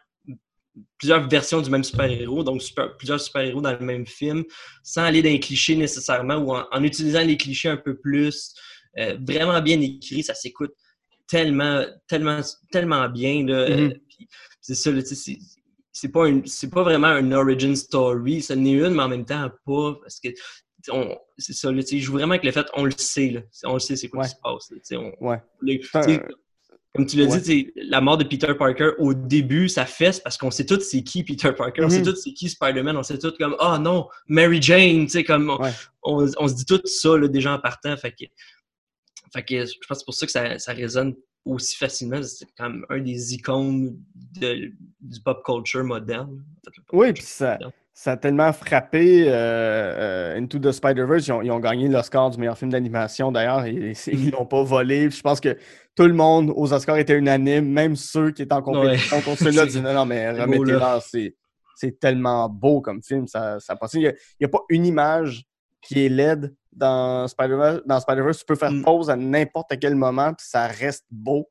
plusieurs 0.97 1.27
versions 1.27 1.61
du 1.61 1.69
même 1.69 1.83
super-héros, 1.83 2.43
donc 2.43 2.61
super- 2.61 2.95
plusieurs 2.97 3.19
super-héros 3.21 3.61
dans 3.61 3.71
le 3.71 3.79
même 3.85 4.05
film, 4.05 4.43
sans 4.83 5.03
aller 5.03 5.21
dans 5.21 5.29
les 5.29 5.39
clichés 5.39 5.75
nécessairement 5.75 6.35
ou 6.37 6.53
en, 6.55 6.65
en 6.71 6.83
utilisant 6.83 7.21
les 7.23 7.37
clichés 7.37 7.69
un 7.69 7.77
peu 7.77 7.97
plus. 7.97 8.53
Euh, 8.97 9.17
vraiment 9.27 9.61
bien 9.61 9.79
écrit, 9.81 10.23
ça 10.23 10.33
s'écoute 10.33 10.71
tellement, 11.27 11.83
tellement, 12.07 12.39
tellement 12.71 13.09
bien. 13.09 13.45
Là, 13.45 13.67
puis 14.09 14.27
c'est 14.61 14.75
ça, 14.75 14.91
c'est- 15.01 16.07
pas, 16.11 16.27
une- 16.27 16.43
pas 16.71 16.83
vraiment 16.83 17.07
un 17.07 17.31
origin 17.31 17.75
story, 17.75 18.41
ça 18.41 18.55
n'est 18.55 18.73
une, 18.73 18.93
mais 18.93 19.03
en 19.03 19.09
même 19.09 19.25
temps 19.25 19.49
pas, 19.65 19.95
parce 20.01 20.19
que 20.19 20.29
c'est 21.37 21.53
ça, 21.53 21.71
là, 21.71 21.81
je 21.89 21.97
joue 21.97 22.13
vraiment 22.13 22.33
avec 22.33 22.43
le 22.43 22.51
fait, 22.51 22.67
on 22.75 22.83
le 22.85 22.91
sait, 22.95 23.31
là, 23.31 23.41
on 23.63 23.73
le 23.73 23.79
sait 23.79 23.95
c'est 23.95 24.07
quoi 24.07 24.21
Ouais. 24.21 24.27
qui 24.27 24.35
se 24.35 24.39
passe. 24.41 24.71
là, 24.91 24.99
on, 25.19 25.27
Ouais. 25.27 25.41
Comme 26.95 27.05
tu 27.05 27.17
l'as 27.17 27.25
Ouais. 27.25 27.39
dit, 27.41 27.71
la 27.75 27.99
mort 28.01 28.17
de 28.17 28.23
Peter 28.23 28.53
Parker, 28.57 28.91
au 28.97 29.13
début, 29.13 29.67
ça 29.69 29.85
fesse 29.85 30.19
parce 30.19 30.37
qu'on 30.37 30.51
sait 30.51 30.65
tous 30.65 30.79
c'est 30.81 31.03
qui 31.03 31.23
Peter 31.23 31.51
Parker, 31.51 31.83
on 31.83 31.89
sait 31.89 31.99
Mhm. 31.99 32.05
tous 32.05 32.15
c'est 32.23 32.33
qui 32.33 32.49
Spider-Man, 32.49 32.95
on 32.97 33.03
sait 33.03 33.17
tous 33.19 33.31
comme 33.37 33.55
«Ah 33.59 33.77
non, 33.79 34.07
Mary 34.27 34.61
Jane!» 34.61 35.03
Tu 35.05 35.09
sais, 35.09 35.23
comme 35.23 35.49
on, 35.49 35.61
Ouais. 35.61 35.71
on, 36.03 36.25
on 36.37 36.47
se 36.47 36.53
dit 36.55 36.65
tout 36.65 36.81
ça 36.85 37.17
là, 37.17 37.27
déjà 37.27 37.53
en 37.53 37.59
partant. 37.59 37.95
Fait 37.97 38.11
que, 38.11 38.25
fait 39.33 39.43
que 39.43 39.65
je 39.65 39.73
pense 39.87 39.97
que 39.97 39.99
c'est 39.99 40.05
pour 40.05 40.13
ça 40.13 40.25
que 40.25 40.31
ça, 40.31 40.59
ça 40.59 40.71
résonne 40.73 41.15
aussi 41.43 41.75
facilement. 41.75 42.23
C'est 42.23 42.47
comme 42.57 42.85
un 42.89 42.99
des 42.99 43.33
icônes 43.35 43.97
de- 44.39 44.71
du 45.01 45.21
pop 45.23 45.43
culture 45.45 45.83
moderne. 45.83 46.43
Oui, 46.93 47.13
puis 47.13 47.23
ça, 47.23 47.53
moderne. 47.53 47.71
Ça 47.97 48.11
a 48.11 48.17
tellement 48.17 48.51
frappé 48.51 49.23
euh, 49.25 49.31
euh, 49.31 50.37
Into 50.37 50.59
the 50.59 50.73
Spider-Verse. 50.73 51.27
Ils 51.27 51.31
ont, 51.31 51.41
ils 51.41 51.49
ont 51.49 51.61
gagné 51.61 51.87
l'Oscar 51.87 52.29
du 52.29 52.37
meilleur 52.37 52.57
film 52.57 52.69
d'animation 52.69 53.31
d'ailleurs. 53.31 53.65
Ils 53.67 54.31
l'ont 54.31 54.45
pas 54.45 54.63
volé. 54.63 55.09
Je 55.09 55.21
pense 55.21 55.39
que 55.39 55.57
tout 55.95 56.03
le 56.03 56.13
monde 56.13 56.51
aux 56.53 56.73
Oscars 56.73 56.97
était 56.97 57.17
unanime, 57.17 57.71
même 57.71 57.95
ceux 57.95 58.31
qui 58.31 58.41
étaient 58.41 58.53
en 58.53 58.61
compétition 58.61 59.21
contre 59.21 59.37
ceux-là 59.43 59.65
disaient 59.65 59.79
non, 59.79 59.93
non, 59.93 60.05
mais 60.05 60.29
remettez-leur. 60.29 61.01
C'est, 61.01 61.99
tellement 61.99 62.49
beau 62.49 62.81
comme 62.81 63.01
film. 63.01 63.27
Ça, 63.27 63.61
ça 63.61 63.77
passe. 63.77 63.93
Il 63.93 64.01
n'y 64.01 64.45
a, 64.45 64.49
pas 64.49 64.61
une 64.67 64.85
image 64.85 65.45
qui 65.81 66.05
est 66.05 66.09
laide 66.09 66.53
dans 66.73 67.29
Spider-Verse. 67.29 67.81
Dans 67.85 68.01
Spider-Verse, 68.01 68.39
tu 68.39 68.45
peux 68.45 68.55
faire 68.55 68.71
Mm. 68.71 68.83
pause 68.83 69.09
à 69.09 69.15
n'importe 69.15 69.71
quel 69.79 69.95
moment, 69.95 70.33
puis 70.33 70.45
ça 70.45 70.67
reste 70.67 71.05
beau. 71.09 71.49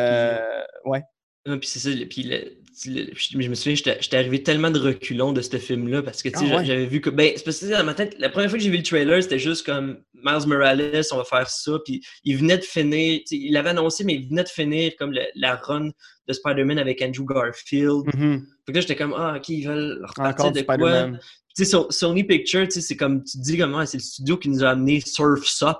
Euh, 0.00 0.62
ouais. 0.84 1.04
Ah, 1.46 1.56
puis 1.56 1.68
c'est 1.68 1.78
ça, 1.78 1.90
puis 2.08 2.22
le- 2.24 2.58
tu- 2.78 2.90
le- 2.90 3.06
je 3.14 3.40
je 3.40 3.48
me 3.48 3.54
souviens, 3.54 3.74
j'étais 3.74 4.16
arrivé 4.16 4.42
tellement 4.42 4.70
de 4.70 4.78
reculons 4.78 5.32
de 5.32 5.40
ce 5.40 5.56
film-là 5.56 6.02
parce 6.02 6.22
que 6.22 6.28
tu 6.28 6.38
sais, 6.38 6.44
Ah 6.52 6.56
ouais? 6.58 6.64
j'avais 6.66 6.84
vu 6.86 7.00
que. 7.00 7.08
Ben, 7.10 7.32
c'est 7.34 7.44
parce 7.44 7.60
que 7.60 7.66
dans 7.66 7.82
ma 7.84 7.94
tête, 7.94 8.14
la 8.18 8.28
première 8.28 8.50
fois 8.50 8.58
que 8.58 8.64
j'ai 8.64 8.70
vu 8.70 8.76
le 8.76 8.82
trailer, 8.82 9.22
c'était 9.22 9.38
juste 9.38 9.64
comme 9.64 10.02
Miles 10.14 10.46
Morales, 10.46 11.00
on 11.12 11.16
va 11.16 11.24
faire 11.24 11.48
ça. 11.48 11.72
Puis 11.84 12.02
il 12.24 12.36
venait 12.36 12.58
de 12.58 12.62
finir, 12.62 13.20
il 13.30 13.52
l'avait 13.54 13.70
annoncé, 13.70 14.04
mais 14.04 14.14
il 14.16 14.28
venait 14.28 14.44
de 14.44 14.48
finir 14.48 14.92
comme 14.98 15.12
le- 15.12 15.26
la 15.34 15.56
run 15.56 15.90
de 16.28 16.32
Spider-Man 16.32 16.78
avec 16.78 17.00
Andrew 17.02 17.24
Garfield. 17.24 18.04
Mhm. 18.14 18.46
Fait 18.66 18.72
que 18.72 18.76
là, 18.76 18.80
j'étais 18.82 18.96
comme, 18.96 19.14
ah, 19.16 19.34
ok, 19.38 19.48
ils 19.48 19.66
veulent 19.66 20.04
repartir 20.06 20.44
Encore 20.44 20.52
de 20.52 20.60
quoi? 20.60 21.08
Tu 21.56 21.64
sais, 21.64 21.76
Sony 21.90 22.22
Pictures, 22.24 22.66
tu 22.68 22.74
sais, 22.74 22.80
c'est 22.82 22.96
comme, 22.96 23.24
tu 23.24 23.38
te 23.38 23.42
dis 23.42 23.56
comment, 23.58 23.84
c'est 23.86 23.96
le 23.98 24.02
studio 24.02 24.36
qui 24.36 24.50
nous 24.50 24.62
a 24.62 24.68
amené 24.70 25.00
Surf's 25.00 25.62
Up. 25.62 25.78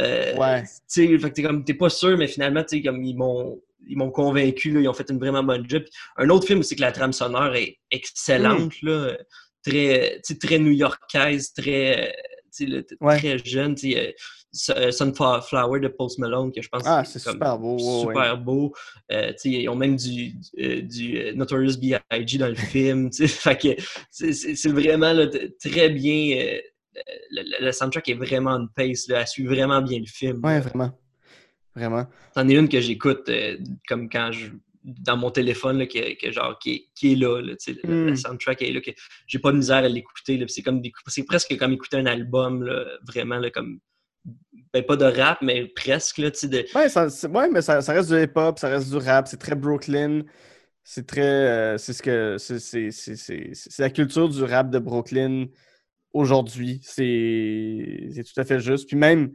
Euh, 0.00 0.34
Ouais. 0.36 0.62
Tu 0.62 0.68
sais, 0.86 1.18
fait 1.18 1.30
que 1.30 1.34
t'es 1.34 1.42
comme, 1.42 1.64
t'es 1.64 1.74
pas 1.74 1.90
sûr, 1.90 2.16
mais 2.16 2.26
finalement, 2.28 2.62
tu 2.62 2.76
sais, 2.78 2.82
comme, 2.82 3.02
ils 3.04 3.14
m'ont, 3.16 3.60
ils 3.86 3.96
m'ont 3.96 4.10
convaincu, 4.10 4.70
là, 4.72 4.80
ils 4.80 4.88
ont 4.88 4.92
fait 4.94 5.08
une 5.10 5.18
vraiment 5.18 5.42
bonne 5.42 5.68
job. 5.68 5.84
Un 6.16 6.28
autre 6.30 6.46
film 6.46 6.60
aussi 6.60 6.76
que 6.76 6.80
la 6.80 6.92
trame 6.92 7.12
sonore 7.12 7.54
est 7.56 7.78
excellente, 7.90 8.72
Mm. 8.82 8.86
là, 8.88 9.16
très, 9.64 10.20
très 10.40 10.58
new-yorkaise, 10.58 11.52
très, 11.54 12.14
t- 12.56 12.84
Ouais. 13.00 13.18
très 13.18 13.38
jeune, 13.38 13.74
euh, 13.84 14.12
euh, 14.76 14.90
Sunflower 14.92 15.80
de 15.80 15.88
Post 15.88 16.18
Malone, 16.20 16.52
que 16.52 16.62
je 16.62 16.68
pense 16.68 16.82
Ah, 16.86 17.02
que 17.02 17.08
c'est 17.08 17.18
super 17.18 17.58
beau. 17.58 17.76
ouais. 17.76 18.14
super 18.14 18.38
beau. 18.38 18.72
Euh, 19.10 19.32
ils 19.44 19.68
ont 19.68 19.74
même 19.74 19.96
du, 19.96 20.32
du, 20.56 20.82
du, 20.82 21.32
Notorious 21.34 21.76
B.I.G. 21.76 22.38
dans 22.38 22.48
le 22.48 22.54
film. 22.54 23.10
c'est- 23.10 23.26
c'est 24.10 24.32
c'est 24.54 24.68
vraiment 24.68 25.12
là, 25.12 25.26
très 25.58 25.88
bien. 25.90 26.36
euh, 26.38 26.58
le, 27.30 27.42
le- 27.42 27.64
le 27.66 27.72
soundtrack 27.72 28.08
est 28.10 28.14
vraiment 28.14 28.52
une 28.52 28.68
pace. 28.68 29.08
Là, 29.08 29.22
elle 29.22 29.26
suit 29.26 29.44
vraiment 29.46 29.82
bien 29.82 29.98
le 29.98 30.06
film. 30.06 30.40
Ouais, 30.44 30.60
vraiment. 30.60 30.92
Vraiment. 31.74 32.06
C'en 32.34 32.48
est 32.48 32.54
une 32.54 32.68
que 32.68 32.80
j'écoute 32.80 33.28
euh, 33.28 33.56
comme 33.88 34.08
quand 34.08 34.30
je 34.32 34.50
dans 34.84 35.16
mon 35.16 35.30
téléphone 35.30 35.78
là, 35.78 35.86
que, 35.86 36.14
que 36.20 36.30
genre 36.30 36.58
qui 36.58 36.72
est, 36.72 36.84
qui 36.94 37.12
est 37.12 37.16
là, 37.16 37.40
le, 37.40 37.56
le 37.66 38.12
Mm. 38.12 38.16
soundtrack 38.16 38.60
est 38.60 38.70
là 38.72 38.82
que 38.82 38.90
j'ai 39.26 39.38
pas 39.38 39.50
de 39.50 39.56
misère 39.56 39.78
à 39.78 39.88
l'écouter 39.88 40.44
c'est 40.48 40.60
comme 40.60 40.82
c'est 41.06 41.22
presque 41.24 41.56
comme 41.56 41.72
écouter 41.72 41.96
un 41.96 42.04
album 42.06 42.62
là, 42.62 42.84
vraiment 43.06 43.38
là, 43.38 43.50
comme 43.50 43.80
ben, 44.74 44.82
pas 44.84 44.96
de 44.96 45.06
rap 45.06 45.40
mais 45.40 45.66
presque 45.68 46.18
là, 46.18 46.30
de, 46.30 46.66
Ouais, 46.74 46.88
ça, 46.90 47.06
ouais, 47.28 47.48
mais 47.50 47.62
ça, 47.62 47.80
ça 47.80 47.92
reste 47.94 48.10
du 48.12 48.20
hip-hop, 48.22 48.58
ça 48.58 48.68
reste 48.68 48.90
du 48.90 48.96
rap, 48.96 49.26
c'est 49.26 49.38
très 49.38 49.54
Brooklyn. 49.54 50.22
C'est 50.82 51.06
très. 51.06 51.22
euh, 51.22 51.78
c'est 51.78 51.94
ce 51.94 52.02
que. 52.02 52.36
c'est- 52.38 53.78
la 53.78 53.90
culture 53.90 54.28
du 54.28 54.42
rap 54.44 54.68
de 54.70 54.78
Brooklyn 54.78 55.46
aujourd'hui. 56.12 56.80
C'est 56.82 58.08
c'est 58.14 58.24
tout 58.24 58.38
à 58.40 58.44
fait 58.44 58.60
juste. 58.60 58.86
Puis 58.88 58.96
même, 58.96 59.32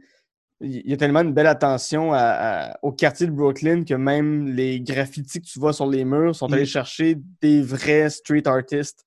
il 0.60 0.88
y 0.88 0.92
a 0.92 0.96
tellement 0.96 1.20
une 1.20 1.32
belle 1.32 1.46
attention 1.46 2.12
à- 2.12 2.18
à- 2.18 2.78
au 2.82 2.92
quartier 2.92 3.26
de 3.26 3.32
Brooklyn 3.32 3.84
que 3.84 3.94
même 3.94 4.48
les 4.48 4.80
graffitis 4.80 5.40
que 5.40 5.46
tu 5.46 5.58
vois 5.58 5.72
sur 5.72 5.86
les 5.86 6.04
murs 6.04 6.34
sont 6.34 6.48
Mm. 6.48 6.52
allés 6.54 6.66
chercher 6.66 7.16
des 7.40 7.62
vrais 7.62 8.10
street 8.10 8.46
artists 8.46 9.04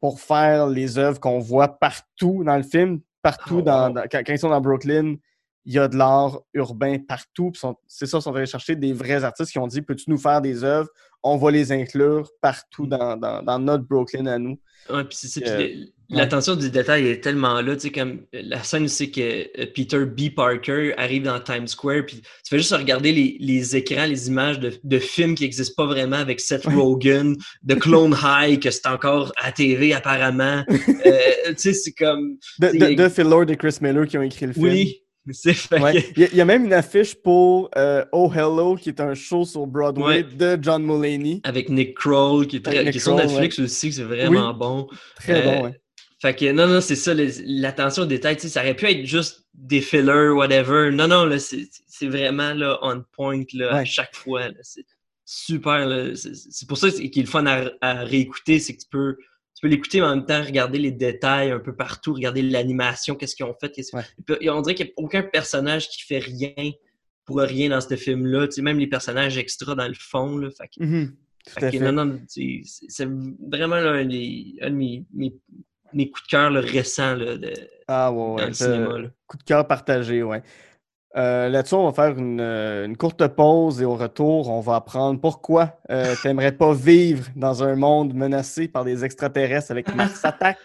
pour 0.00 0.20
faire 0.20 0.66
les 0.66 0.98
œuvres 0.98 1.18
qu'on 1.20 1.38
voit 1.38 1.68
partout 1.78 2.42
dans 2.44 2.56
le 2.56 2.62
film, 2.62 3.00
partout 3.22 3.56
Oh, 3.58 3.62
dans, 3.62 3.88
wow. 3.88 3.94
dans- 3.94 4.02
quand, 4.10 4.22
quand 4.26 4.32
ils 4.32 4.38
sont 4.38 4.48
dans 4.50 4.60
Brooklyn 4.60 5.16
il 5.64 5.74
y 5.74 5.78
a 5.78 5.88
de 5.88 5.96
l'art 5.96 6.40
urbain 6.54 6.96
partout. 7.06 7.52
C'est 7.86 8.06
ça, 8.06 8.18
ils 8.18 8.22
sont 8.22 8.34
allés 8.34 8.46
chercher 8.46 8.76
des 8.76 8.92
vrais 8.92 9.24
artistes 9.24 9.52
qui 9.52 9.58
ont 9.58 9.66
dit 9.66 9.82
Peux-tu 9.82 10.04
nous 10.08 10.18
faire 10.18 10.40
des 10.40 10.64
œuvres? 10.64 10.88
On 11.22 11.36
va 11.36 11.50
les 11.50 11.70
inclure 11.70 12.30
partout 12.40 12.86
dans, 12.86 13.14
dans- 13.16 13.42
dans 13.42 13.58
notre 13.58 13.84
Brooklyn 13.84 14.24
à 14.26 14.38
nous. 14.38 14.58
Ouais, 14.88 15.04
puis 15.04 15.16
c'est 15.20 15.46
Euh, 15.46 15.84
L'attention 16.12 16.56
du 16.56 16.70
détail 16.70 17.06
est 17.06 17.20
tellement 17.22 17.60
là, 17.60 17.74
tu 17.76 17.82
sais, 17.82 17.90
comme 17.92 18.22
la 18.32 18.64
scène 18.64 18.84
où 18.84 18.88
c'est 18.88 19.10
que 19.10 19.20
euh, 19.60 19.66
Peter 19.72 20.04
B. 20.06 20.34
Parker 20.34 20.92
arrive 20.96 21.22
dans 21.22 21.38
Times 21.38 21.68
Square, 21.68 22.04
puis 22.06 22.16
tu 22.16 22.26
fais 22.48 22.58
juste 22.58 22.72
regarder 22.74 23.12
les, 23.12 23.36
les 23.38 23.76
écrans, 23.76 24.06
les 24.06 24.26
images 24.26 24.58
de, 24.58 24.72
de 24.82 24.98
films 24.98 25.36
qui 25.36 25.44
n'existent 25.44 25.74
pas 25.76 25.86
vraiment 25.86 26.16
avec 26.16 26.40
Seth. 26.40 26.64
Rogen, 26.64 27.36
de 27.62 27.74
Clone 27.74 28.16
High, 28.24 28.58
que 28.58 28.70
c'est 28.72 28.88
encore 28.88 29.30
à 29.36 29.52
TV 29.52 29.92
apparemment. 29.94 30.64
Euh, 31.06 31.50
tu 31.50 31.54
sais, 31.58 31.72
c'est 31.74 31.92
comme. 31.92 32.36
De, 32.58 32.94
de 32.94 33.08
Phil 33.08 33.24
Lord 33.24 33.50
et 33.50 33.56
Chris 33.56 33.76
Miller 33.80 34.06
qui 34.06 34.18
ont 34.18 34.22
écrit 34.22 34.46
le 34.46 34.52
film. 34.52 34.64
Oui, 34.66 35.02
Ouais. 35.70 36.10
Il, 36.16 36.22
y 36.22 36.24
a, 36.24 36.28
il 36.32 36.36
y 36.36 36.40
a 36.40 36.44
même 36.44 36.64
une 36.64 36.72
affiche 36.72 37.14
pour 37.14 37.70
euh, 37.76 38.04
Oh 38.12 38.30
Hello, 38.34 38.74
qui 38.76 38.88
est 38.88 39.00
un 39.00 39.14
show 39.14 39.44
sur 39.44 39.66
Broadway 39.66 40.04
Ouais. 40.04 40.22
de 40.22 40.58
John 40.62 40.82
Mulaney. 40.84 41.40
Avec 41.44 41.68
Nick 41.68 41.94
Kroll, 41.96 42.46
qui 42.46 42.56
est, 42.56 42.64
très- 42.64 42.90
qui 42.90 42.96
est 42.96 43.00
sur 43.00 43.14
Kroll, 43.16 43.26
Netflix 43.26 43.58
aussi, 43.58 43.92
c'est 43.92 44.02
vraiment 44.02 44.52
bon. 44.54 44.88
Très 45.16 45.40
Euh, 45.40 45.42
bon, 45.44 45.64
ouais. 45.66 45.80
Fait 46.22 46.34
que 46.34 46.52
non, 46.52 46.66
non, 46.66 46.80
c'est 46.80 46.96
ça, 46.96 47.12
l'attention 47.14 48.02
aux 48.02 48.06
détails, 48.06 48.38
ça 48.38 48.60
aurait 48.60 48.74
pu 48.74 48.86
être 48.86 49.06
juste 49.06 49.46
des 49.54 49.80
fillers, 49.80 50.30
whatever. 50.30 50.90
Non, 50.92 51.08
non, 51.08 51.28
c'est 51.38 52.06
vraiment 52.06 52.52
là, 52.54 52.78
on 52.82 53.02
point 53.12 53.42
là, 53.54 53.74
à 53.76 53.84
chaque 53.84 54.14
fois. 54.14 54.42
C'est 54.62 54.84
super. 55.24 56.12
c'est 56.16 56.68
pour 56.68 56.76
ça 56.76 56.90
qu'il 56.90 57.04
est 57.06 57.16
le 57.20 57.26
fun 57.26 57.46
à, 57.46 57.70
à 57.80 58.02
réécouter, 58.04 58.58
c'est 58.58 58.74
que 58.74 58.80
tu 58.80 58.88
peux, 58.90 59.16
tu 59.60 59.66
peux 59.66 59.68
l'écouter 59.68 60.00
mais 60.00 60.06
en 60.06 60.16
même 60.16 60.24
temps 60.24 60.42
regarder 60.42 60.78
les 60.78 60.90
détails 60.90 61.50
un 61.50 61.58
peu 61.58 61.74
partout, 61.74 62.14
regarder 62.14 62.40
l'animation, 62.40 63.14
qu'est-ce 63.14 63.36
qu'ils 63.36 63.44
ont 63.44 63.54
fait. 63.60 63.70
qu'est-ce- 63.70 63.94
Ouais. 63.94 64.02
Et 64.40 64.48
On 64.48 64.62
dirait 64.62 64.74
qu'il 64.74 64.86
n'y 64.86 64.92
a 64.92 64.94
aucun 64.96 65.22
personnage 65.22 65.90
qui 65.90 66.02
fait 66.02 66.18
rien 66.18 66.70
pour 67.26 67.40
rien 67.40 67.68
dans 67.68 67.80
ce 67.82 67.94
film-là. 67.94 68.46
Tu 68.48 68.54
sais, 68.54 68.62
même 68.62 68.78
les 68.78 68.86
personnages 68.86 69.36
extra 69.36 69.74
dans 69.74 69.86
le 69.86 69.92
fond. 69.94 70.38
Là, 70.38 70.48
fait 70.50 70.68
que- 70.68 70.82
Mhm. 70.82 71.14
Tout 71.46 71.52
fait 71.60 71.66
à 71.66 71.70
que 71.70 71.78
fait. 71.78 71.92
non, 71.92 72.04
non, 72.06 72.20
c'est 72.26 72.62
vraiment 73.50 73.76
là, 73.76 73.90
un, 73.92 74.04
des- 74.06 74.56
un 74.62 74.70
de 74.70 74.74
mes, 74.76 75.04
mes, 75.12 75.34
mes 75.92 76.10
coups 76.10 76.22
de 76.24 76.28
cœur 76.30 76.52
récents 76.52 77.14
là, 77.16 77.36
de, 77.36 77.52
Ah 77.86 78.10
ouais, 78.12 78.40
dans 78.40 78.46
le 78.46 78.52
cinéma. 78.54 78.98
Coup 79.26 79.36
de 79.36 79.42
cœur 79.42 79.66
partagé, 79.66 80.22
ouais. 80.22 80.42
Euh, 81.16 81.48
Là-dessus, 81.48 81.74
on 81.74 81.90
va 81.90 81.92
faire 81.92 82.16
une, 82.16 82.40
euh, 82.40 82.86
une 82.86 82.96
courte 82.96 83.26
pause 83.26 83.82
et 83.82 83.84
au 83.84 83.96
retour, 83.96 84.48
on 84.48 84.60
va 84.60 84.76
apprendre 84.76 85.20
pourquoi 85.20 85.80
euh, 85.90 86.14
t'aimerais 86.22 86.52
pas 86.52 86.72
vivre 86.72 87.26
dans 87.34 87.64
un 87.64 87.74
monde 87.74 88.14
menacé 88.14 88.68
par 88.68 88.84
des 88.84 89.04
extraterrestres 89.04 89.72
avec 89.72 89.92
Mars 89.94 90.20
Attack. 90.24 90.58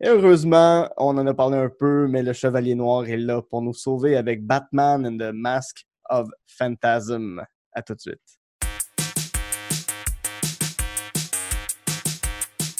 Et 0.00 0.08
heureusement, 0.08 0.88
on 0.96 1.16
en 1.16 1.26
a 1.26 1.34
parlé 1.34 1.56
un 1.56 1.68
peu, 1.70 2.08
mais 2.08 2.24
le 2.24 2.32
Chevalier 2.32 2.74
Noir 2.74 3.08
est 3.08 3.16
là 3.16 3.40
pour 3.42 3.62
nous 3.62 3.74
sauver 3.74 4.16
avec 4.16 4.44
Batman 4.44 5.06
and 5.06 5.18
the 5.18 5.32
Mask 5.32 5.86
of 6.10 6.28
Phantasm. 6.46 7.42
À 7.72 7.82
tout 7.82 7.94
de 7.94 8.00
suite. 8.00 8.20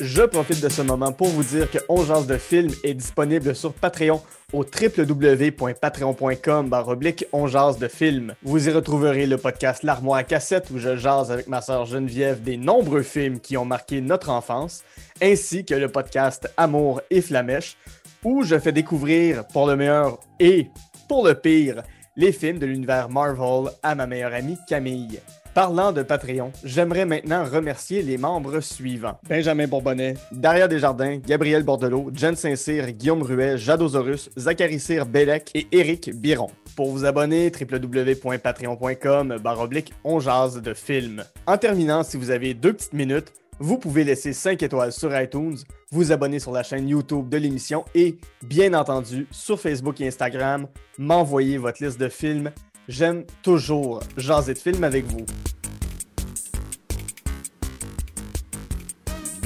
Je 0.00 0.22
profite 0.22 0.62
de 0.62 0.68
ce 0.68 0.82
moment 0.82 1.12
pour 1.12 1.28
vous 1.28 1.44
dire 1.44 1.70
que 1.70 1.78
On 1.88 2.04
Jase 2.04 2.26
de 2.26 2.36
film 2.36 2.70
est 2.84 2.92
disponible 2.92 3.54
sur 3.54 3.72
Patreon 3.72 4.20
au 4.52 4.64
www.patreon.com 4.64 6.68
baroblique 6.68 7.24
On 7.32 7.48
Jase 7.48 7.78
de 7.78 7.88
film. 7.88 8.34
Vous 8.44 8.68
y 8.68 8.72
retrouverez 8.72 9.26
le 9.26 9.38
podcast 9.38 9.82
L'armoire 9.82 10.20
à 10.20 10.24
cassette 10.24 10.70
où 10.70 10.78
je 10.78 10.96
jase 10.96 11.32
avec 11.32 11.48
ma 11.48 11.60
sœur 11.60 11.84
Geneviève 11.84 12.40
des 12.42 12.56
nombreux 12.56 13.02
films 13.02 13.40
qui 13.40 13.56
ont 13.56 13.64
marqué 13.64 14.00
notre 14.00 14.30
enfance, 14.30 14.84
ainsi 15.20 15.64
que 15.64 15.74
le 15.74 15.88
podcast 15.88 16.48
Amour 16.56 17.00
et 17.10 17.22
Flamèche 17.22 17.76
où 18.22 18.44
je 18.44 18.56
fais 18.58 18.72
découvrir 18.72 19.46
pour 19.48 19.66
le 19.66 19.76
meilleur 19.76 20.20
et 20.38 20.68
pour 21.08 21.26
le 21.26 21.34
pire 21.34 21.82
les 22.16 22.32
films 22.32 22.58
de 22.58 22.66
l'univers 22.66 23.08
Marvel 23.08 23.72
à 23.82 23.94
ma 23.94 24.06
meilleure 24.06 24.34
amie 24.34 24.58
Camille. 24.68 25.20
Parlant 25.56 25.90
de 25.90 26.02
Patreon, 26.02 26.52
j'aimerais 26.64 27.06
maintenant 27.06 27.46
remercier 27.46 28.02
les 28.02 28.18
membres 28.18 28.60
suivants. 28.60 29.18
Benjamin 29.26 29.66
Bourbonnais, 29.66 30.12
Daria 30.30 30.68
Desjardins, 30.68 31.16
Gabriel 31.26 31.62
Bordelot, 31.62 32.10
Jen 32.12 32.36
Saint-Cyr, 32.36 32.92
Guillaume 32.92 33.22
Ruet, 33.22 33.56
Jadosaurus, 33.56 34.28
Zachary 34.36 34.78
Cyr 34.78 35.06
Bellec 35.06 35.52
et 35.54 35.66
Éric 35.72 36.10
Biron. 36.14 36.50
Pour 36.76 36.90
vous 36.90 37.06
abonner, 37.06 37.50
www.patreon.com 37.50 39.38
baroblique 39.42 39.94
on 40.04 40.20
jase 40.20 40.60
de 40.60 40.74
films. 40.74 41.24
En 41.46 41.56
terminant, 41.56 42.02
si 42.02 42.18
vous 42.18 42.30
avez 42.30 42.52
deux 42.52 42.74
petites 42.74 42.92
minutes, 42.92 43.32
vous 43.58 43.78
pouvez 43.78 44.04
laisser 44.04 44.34
5 44.34 44.62
étoiles 44.62 44.92
sur 44.92 45.18
iTunes, 45.18 45.56
vous 45.90 46.12
abonner 46.12 46.38
sur 46.38 46.52
la 46.52 46.62
chaîne 46.62 46.86
YouTube 46.86 47.30
de 47.30 47.38
l'émission 47.38 47.86
et, 47.94 48.18
bien 48.42 48.74
entendu, 48.74 49.26
sur 49.30 49.58
Facebook 49.58 49.98
et 50.02 50.08
Instagram, 50.08 50.66
m'envoyer 50.98 51.56
votre 51.56 51.82
liste 51.82 51.98
de 51.98 52.10
films. 52.10 52.50
J'aime 52.88 53.24
toujours 53.42 54.00
jaser 54.16 54.54
de 54.54 54.58
films 54.58 54.84
avec 54.84 55.04
vous. 55.06 55.26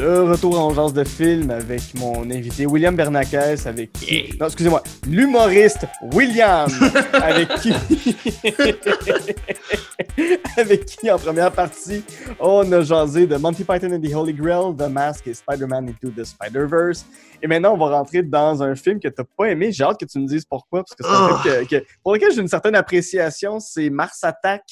De 0.00 0.20
retour 0.20 0.58
en 0.58 0.72
jase 0.72 0.94
de 0.94 1.04
film 1.04 1.50
avec 1.50 1.82
mon 1.94 2.22
invité 2.30 2.64
William 2.64 2.96
Bernakes, 2.96 3.34
avec 3.66 3.92
qui... 3.92 4.14
Yeah. 4.14 4.24
Non, 4.40 4.46
excusez-moi, 4.46 4.82
l'humoriste 5.06 5.84
William, 6.14 6.70
avec 7.12 7.48
qui... 7.56 7.74
avec 10.56 10.86
qui, 10.86 11.10
en 11.10 11.18
première 11.18 11.52
partie, 11.52 12.02
on 12.38 12.72
a 12.72 12.80
jasé 12.80 13.26
de 13.26 13.36
Monty 13.36 13.62
Python 13.62 13.92
and 13.92 14.00
the 14.00 14.14
Holy 14.14 14.32
Grail, 14.32 14.74
The 14.74 14.88
Mask 14.90 15.26
et 15.26 15.34
Spider-Man 15.34 15.90
Into 15.90 16.08
the 16.16 16.24
Spider-Verse. 16.24 17.04
Et 17.42 17.46
maintenant, 17.46 17.74
on 17.74 17.78
va 17.78 17.98
rentrer 17.98 18.22
dans 18.22 18.62
un 18.62 18.74
film 18.74 19.00
que 19.00 19.08
tu 19.08 19.14
n'as 19.18 19.24
pas 19.36 19.50
aimé. 19.50 19.70
J'ai 19.70 19.84
hâte 19.84 20.00
que 20.00 20.06
tu 20.06 20.18
me 20.18 20.26
dises 20.26 20.46
pourquoi, 20.48 20.82
parce 20.82 20.94
que 20.94 21.04
c'est 21.04 21.10
un 21.10 21.28
Oh. 21.30 21.36
film 21.42 21.66
que- 21.66 21.76
que- 21.78 21.84
pour 22.02 22.14
lequel 22.14 22.32
j'ai 22.32 22.40
une 22.40 22.48
certaine 22.48 22.74
appréciation. 22.74 23.60
C'est 23.60 23.90
Mars 23.90 24.24
Attack 24.24 24.62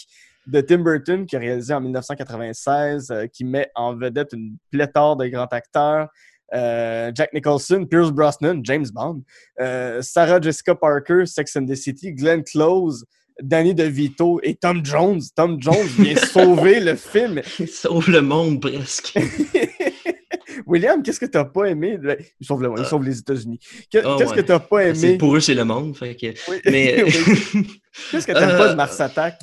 de 0.48 0.60
Tim 0.60 0.78
Burton, 0.78 1.26
qui 1.26 1.36
a 1.36 1.38
réalisé 1.38 1.72
en 1.74 1.80
1996, 1.80 3.10
euh, 3.10 3.26
qui 3.26 3.44
met 3.44 3.70
en 3.74 3.94
vedette 3.94 4.32
une 4.32 4.56
pléthore 4.70 5.16
de 5.16 5.26
grands 5.28 5.46
acteurs. 5.50 6.08
Euh, 6.54 7.12
Jack 7.14 7.32
Nicholson, 7.34 7.84
Pierce 7.84 8.10
Brosnan, 8.10 8.60
James 8.64 8.86
Bond, 8.92 9.22
euh, 9.60 10.00
Sarah 10.00 10.40
Jessica 10.40 10.74
Parker, 10.74 11.26
Sex 11.26 11.54
and 11.56 11.66
the 11.66 11.74
City, 11.74 12.12
Glenn 12.14 12.42
Close, 12.42 13.04
Danny 13.42 13.74
DeVito 13.74 14.40
et 14.42 14.54
Tom 14.54 14.84
Jones. 14.84 15.20
Tom 15.36 15.60
Jones 15.60 15.86
vient 15.98 16.16
sauver 16.32 16.80
le 16.80 16.96
film. 16.96 17.42
Il 17.60 17.68
sauve 17.68 18.10
le 18.10 18.22
monde 18.22 18.60
presque. 18.62 19.18
William, 20.66 21.02
qu'est-ce 21.02 21.20
que 21.20 21.26
t'as 21.26 21.44
pas 21.44 21.66
aimé? 21.66 21.98
Ben, 21.98 22.16
Il 22.40 22.46
sauve, 22.46 22.62
le, 22.62 22.70
il 22.78 22.84
sauve 22.84 23.04
les 23.04 23.18
États-Unis. 23.18 23.58
Oh, 23.62 24.16
Qu'est-ce 24.18 24.30
ouais. 24.30 24.36
que 24.36 24.40
t'as 24.40 24.58
pas 24.58 24.94
C'est- 24.94 25.08
aimé? 25.08 25.18
Pour 25.18 25.36
eux, 25.36 25.40
c'est 25.40 25.54
le 25.54 25.64
monde. 25.64 25.96
Fait 25.96 26.14
que... 26.16 26.26
Oui. 26.50 26.56
Mais 26.66 27.02
Oui. 27.54 27.80
Qu'est-ce 28.10 28.26
que 28.26 28.32
t'aimes 28.32 28.50
Euh, 28.50 28.58
pas 28.58 28.68
de 28.70 28.74
Mars 28.74 29.00
Attack? 29.00 29.38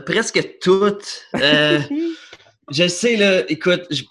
Presque 0.00 0.58
toutes. 0.60 1.22
Euh, 1.36 1.78
je 2.72 2.88
sais, 2.88 3.16
là, 3.16 3.48
écoute, 3.50 3.82
je, 3.90 4.02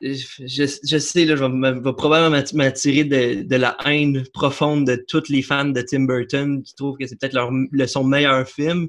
je, 0.00 0.78
je 0.84 0.98
sais, 0.98 1.24
là, 1.24 1.36
je 1.36 1.42
vais, 1.42 1.48
me- 1.48 1.80
vais 1.82 1.92
probablement 1.94 2.36
m'atti- 2.36 2.56
m'attirer 2.56 3.04
de, 3.04 3.42
de 3.42 3.56
la 3.56 3.76
haine 3.86 4.24
profonde 4.34 4.86
de 4.86 5.02
tous 5.08 5.28
les 5.28 5.42
fans 5.42 5.64
de 5.66 5.80
Tim 5.82 6.00
Burton 6.06 6.62
qui 6.62 6.74
trouvent 6.74 6.96
que 6.98 7.06
c'est 7.06 7.18
peut-être 7.18 7.32
leur, 7.34 7.50
le- 7.52 7.86
son 7.86 8.04
meilleur 8.04 8.46
film. 8.48 8.88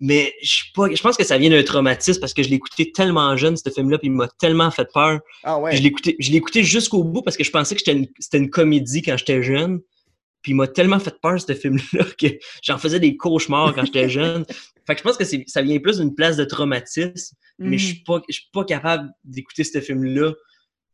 Mais 0.00 0.32
je, 0.42 0.48
suis 0.48 0.72
pas, 0.76 0.86
je 0.94 1.02
pense 1.02 1.16
que 1.16 1.24
ça 1.24 1.38
vient 1.38 1.50
d'un 1.50 1.62
traumatisme 1.64 2.20
parce 2.20 2.32
que 2.32 2.44
je 2.44 2.48
l'ai 2.48 2.54
écouté 2.56 2.92
tellement 2.92 3.36
jeune, 3.36 3.56
ce 3.56 3.68
film-là, 3.68 3.98
puis 3.98 4.06
il 4.06 4.12
m'a 4.12 4.28
tellement 4.38 4.70
fait 4.70 4.86
peur. 4.94 5.18
Ah 5.42 5.58
ouais. 5.58 5.76
Je 5.76 5.82
l'ai 5.82 5.88
écouté, 5.88 6.14
je 6.20 6.30
l'ai 6.30 6.36
écouté 6.36 6.62
jusqu'au 6.62 7.02
bout 7.02 7.22
parce 7.22 7.36
que 7.36 7.42
je 7.42 7.50
pensais 7.50 7.74
que 7.74 7.90
une- 7.90 8.06
c'était 8.20 8.38
une 8.38 8.48
comédie 8.50 9.02
quand 9.02 9.16
j'étais 9.16 9.42
jeune. 9.42 9.80
Puis 10.42 10.52
il 10.52 10.54
m'a 10.54 10.66
tellement 10.68 10.98
fait 11.00 11.14
peur, 11.20 11.40
ce 11.40 11.52
film-là, 11.54 12.04
que 12.18 12.26
j'en 12.62 12.78
faisais 12.78 13.00
des 13.00 13.16
cauchemars 13.16 13.74
quand 13.74 13.84
j'étais 13.84 14.08
jeune. 14.08 14.44
Fait 14.86 14.94
que 14.94 14.98
je 15.00 15.02
pense 15.04 15.16
que 15.18 15.24
ça 15.46 15.60
vient 15.62 15.78
plus 15.80 15.98
d'une 15.98 16.14
place 16.14 16.36
de 16.38 16.44
traumatisme, 16.44 17.36
mais 17.58 17.76
je 17.76 17.84
Mm. 17.84 17.88
suis 17.88 18.02
pas, 18.04 18.22
je 18.28 18.34
suis 18.34 18.48
pas 18.52 18.64
capable 18.64 19.10
d'écouter 19.24 19.62
ce 19.64 19.80
film-là. 19.80 20.32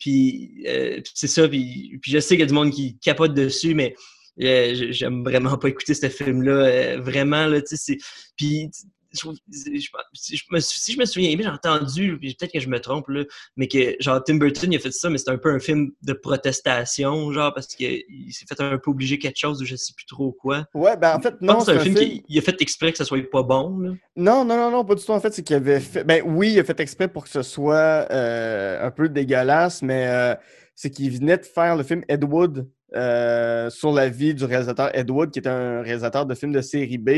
Puis, 0.01 0.65
euh, 0.67 1.01
c'est 1.15 1.29
ça, 1.29 1.49
puis, 1.49 1.99
puis 2.03 2.11
je 2.11 2.19
sais 2.19 2.35
qu'il 2.35 2.41
y 2.41 2.43
a 2.43 2.47
du 2.47 2.55
monde 2.55 2.73
qui 2.73 2.99
capote 2.99 3.33
dessus, 3.35 3.75
mais 3.75 3.95
euh, 4.43 4.89
j'aime 4.91 5.23
vraiment 5.23 5.57
pas 5.57 5.69
écouter 5.69 5.95
ce 5.95 6.09
film-là. 6.09 6.53
euh, 6.53 7.01
vraiment, 7.01 7.47
là, 7.47 7.61
tu 7.61 7.77
sais, 7.77 7.77
c'est... 7.77 7.99
Puis, 8.37 8.69
je, 9.15 9.21
trouve- 9.21 9.37
je- 9.51 9.79
je- 9.81 9.89
si 10.13 10.37
je 10.37 10.45
me, 10.51 10.61
si 10.61 10.93
je 10.93 10.99
me 10.99 11.05
souviens 11.05 11.35
bien, 11.37 11.47
j'ai 11.47 11.71
entendu, 11.71 12.19
peut-être 12.19 12.53
que 12.53 12.61
je 12.61 12.69
me 12.69 12.81
trompe, 12.81 13.09
là, 13.09 13.25
mais 13.57 13.69
que 13.69 13.97
genre 14.01 14.23
Tim 14.25 14.37
Burton 14.37 14.73
il 14.73 14.77
a 14.77 14.81
fait 14.81 14.93
ça, 14.93 15.09
mais 15.11 15.19
c'est 15.19 15.31
un 15.31 15.39
peu 15.39 15.51
un 15.53 15.59
film 15.59 15.91
de 16.03 16.13
protestation, 16.13 17.33
genre 17.33 17.53
parce 17.55 17.69
qu'il 17.69 18.03
s'est 18.31 18.47
fait 18.49 18.61
un 18.61 18.79
peu 18.79 18.91
obliger 18.91 19.19
quelque 19.19 19.39
chose 19.39 19.63
ou 19.63 19.65
je 19.65 19.77
sais 19.77 19.93
plus 19.97 20.07
trop 20.07 20.33
quoi. 20.33 20.67
Ouais, 20.75 20.97
ben 20.97 21.17
en 21.17 21.21
fait, 21.21 21.35
non, 21.41 21.61
c'est 21.61 21.73
un 21.73 21.79
film 21.81 21.95
qui 21.95 22.23
il 22.29 22.39
a 22.39 22.43
fait 22.43 22.61
exprès 22.61 22.93
que 22.93 22.99
ça 22.99 23.05
soit 23.05 23.19
pas 23.31 23.43
bon. 23.43 23.79
Là. 23.79 23.91
Non, 24.17 24.45
non, 24.45 24.57
non, 24.57 24.71
non, 24.71 24.85
pas 24.85 24.95
du 24.95 25.05
tout. 25.05 25.11
En 25.13 25.21
fait, 25.21 25.33
c'est 25.33 25.43
qu'il 25.43 25.57
avait 25.57 25.81
fait. 25.81 26.05
Ben 26.05 26.23
oui, 26.25 26.53
il 26.53 26.61
a 26.61 26.65
fait 26.65 26.79
exprès 26.81 27.09
pour 27.09 27.25
que 27.25 27.31
ce 27.31 27.43
soit 27.43 28.07
euh, 28.11 28.87
un 28.87 28.91
peu 28.91 29.09
dégueulasse, 29.09 29.83
mais 29.83 30.07
euh, 30.09 30.35
c'est 30.75 30.91
qu'il 30.91 31.11
venait 31.11 31.39
de 31.39 31.45
faire 31.45 31.77
le 31.77 31.83
film 31.83 32.03
Ed 32.09 32.25
Wood 32.25 32.69
euh, 32.95 33.71
sur 33.71 33.93
la 33.93 34.09
vie 34.09 34.35
du 34.35 34.45
réalisateur 34.45 34.91
Ed 34.97 35.11
Wood, 35.11 35.31
qui 35.31 35.39
était 35.41 35.49
un 35.49 35.83
réalisateur 35.83 36.27
de 36.27 36.35
films 36.35 36.53
de 36.53 36.61
série 36.61 36.99
B, 36.99 37.11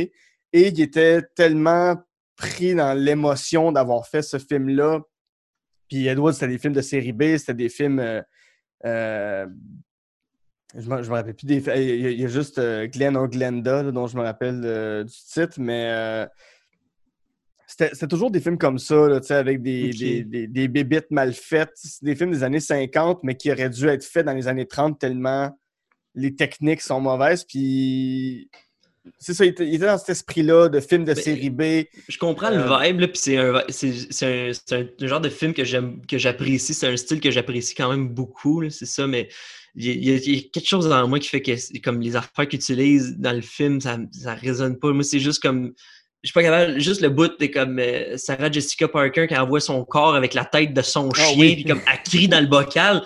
et 0.52 0.68
il 0.68 0.80
était 0.80 1.22
tellement 1.34 1.96
pris 2.36 2.74
dans 2.74 2.94
l'émotion 2.94 3.72
d'avoir 3.72 4.06
fait 4.06 4.22
ce 4.22 4.38
film-là. 4.38 5.00
Puis 5.88 6.06
Ed 6.06 6.18
Wood, 6.18 6.34
c'était 6.34 6.48
des 6.48 6.58
films 6.58 6.74
de 6.74 6.82
série 6.82 7.12
B, 7.12 7.36
c'était 7.36 7.54
des 7.54 7.68
films. 7.68 7.98
euh, 7.98 8.22
euh, 8.84 9.46
je 10.74 10.88
me, 10.90 10.96
rappelle 11.08 11.34
plus 11.34 11.46
des. 11.46 11.58
Il 11.58 12.00
y 12.00 12.06
a, 12.06 12.10
il 12.10 12.20
y 12.20 12.24
a 12.24 12.28
juste 12.28 12.58
euh, 12.58 12.86
Glenn 12.86 13.16
or 13.16 13.28
Glenda, 13.28 13.82
là, 13.82 13.90
dont 13.92 14.06
je 14.06 14.16
me 14.16 14.22
rappelle 14.22 14.60
euh, 14.64 15.04
du 15.04 15.14
titre, 15.14 15.58
mais 15.58 15.90
euh, 15.90 16.26
c'était 17.66 18.06
toujours 18.06 18.30
des 18.30 18.40
films 18.40 18.58
comme 18.58 18.78
ça, 18.78 19.08
là, 19.08 19.20
avec 19.30 19.62
des, 19.62 19.90
des, 19.90 20.24
des, 20.24 20.46
des 20.46 20.68
bébites 20.68 21.10
mal 21.10 21.32
faites. 21.32 21.72
C'est 21.74 22.04
des 22.04 22.14
films 22.14 22.30
des 22.30 22.42
années 22.42 22.60
50, 22.60 23.20
mais 23.22 23.36
qui 23.36 23.50
auraient 23.50 23.70
dû 23.70 23.86
être 23.88 24.04
faits 24.04 24.26
dans 24.26 24.34
les 24.34 24.48
années 24.48 24.66
30 24.66 24.98
tellement 24.98 25.56
les 26.14 26.34
techniques 26.34 26.80
sont 26.80 27.00
mauvaises. 27.00 27.44
Puis 27.44 28.50
c'est 29.18 29.34
ça, 29.34 29.44
il 29.44 29.48
était, 29.48 29.78
dans 29.78 29.98
cet 29.98 30.10
esprit-là 30.10 30.68
de 30.68 30.80
film 30.80 31.04
de 31.04 31.14
Ben, 31.14 31.22
série 31.22 31.50
B. 31.50 31.62
Je 32.08 32.18
comprends 32.18 32.52
Euh, 32.52 32.56
le 32.56 32.86
vibe, 32.86 33.00
là, 33.00 33.08
puis 33.08 33.18
c'est 33.18 33.36
un, 33.36 33.62
c'est, 33.68 33.92
c'est 34.10 34.26
un, 34.26 34.52
c'est 34.52 35.02
un 35.02 35.06
genre 35.06 35.20
de 35.20 35.28
film 35.28 35.54
que 35.54 35.64
j'aime, 35.64 36.00
que 36.06 36.18
j'apprécie. 36.18 36.74
C'est 36.74 36.88
un 36.88 36.96
style 36.96 37.20
que 37.20 37.30
j'apprécie 37.30 37.74
quand 37.74 37.90
même 37.90 38.08
beaucoup, 38.08 38.60
là, 38.60 38.70
c'est 38.70 38.86
ça, 38.86 39.06
mais 39.06 39.28
il 39.74 39.84
y, 40.04 40.10
a, 40.10 40.16
il 40.16 40.34
y 40.36 40.50
quelque 40.50 40.66
chose 40.66 40.88
dans 40.88 41.06
moi 41.06 41.18
qui 41.18 41.28
fait 41.28 41.42
que 41.42 41.54
c'est 41.56 41.80
comme 41.80 42.00
les 42.00 42.16
affaires 42.16 42.48
qu'ils 42.48 42.60
utilisent 42.60 43.16
dans 43.18 43.32
le 43.32 43.42
film, 43.42 43.80
ça, 43.80 43.98
ça 44.10 44.34
résonne 44.34 44.78
pas. 44.78 44.90
Moi, 44.92 45.04
c'est 45.04 45.20
juste 45.20 45.42
comme. 45.42 45.72
Je 46.22 46.28
suis 46.30 46.32
pas 46.34 46.42
capable, 46.42 46.80
juste 46.80 47.02
le 47.02 47.10
bout 47.10 47.30
de 47.38 47.46
comme 47.46 47.78
euh, 47.78 48.16
Sarah 48.16 48.50
Jessica 48.50 48.88
Parker 48.88 49.28
qui 49.28 49.36
envoie 49.36 49.60
son 49.60 49.84
corps 49.84 50.16
avec 50.16 50.34
la 50.34 50.44
tête 50.44 50.72
de 50.72 50.82
son 50.82 51.10
Ah 51.14 51.22
chien, 51.26 51.38
oui. 51.38 51.54
puis 51.56 51.64
comme 51.64 51.80
elle 51.86 52.02
crie 52.02 52.26
dans 52.26 52.40
le 52.40 52.46
bocal. 52.46 53.02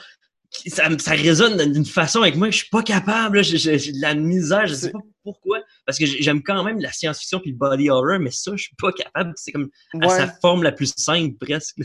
Ça, 0.67 0.89
ça 0.99 1.13
résonne 1.13 1.73
d'une 1.73 1.85
façon 1.87 2.23
avec 2.23 2.35
moi 2.37 2.49
que 2.49 2.53
je 2.53 2.59
suis 2.59 2.69
pas 2.71 2.83
capable. 2.83 3.43
J'ai, 3.45 3.77
de 3.77 4.01
la 4.03 4.15
misère, 4.15 4.67
je 4.67 4.75
sais 4.75 4.91
pas 4.91 4.99
pourquoi. 5.23 5.61
parce 5.87 5.97
que 5.99 6.07
j'ai- 6.07 6.21
j'aime 6.23 6.43
quand 6.43 6.65
même 6.65 6.81
la 6.81 6.91
science-fiction 6.93 7.39
puis 7.41 7.53
le 7.53 7.57
body 7.57 7.89
horror, 7.89 8.19
mais 8.19 8.31
ça, 8.33 8.53
je 8.57 8.65
suis 8.65 8.75
pas 8.77 8.91
capable. 8.93 9.33
C'est 9.37 9.53
comme 9.53 9.71
à 10.01 10.09
sa 10.09 10.27
forme 10.41 10.63
la 10.65 10.73
plus 10.73 10.93
simple, 10.97 11.37
presque. 11.39 11.79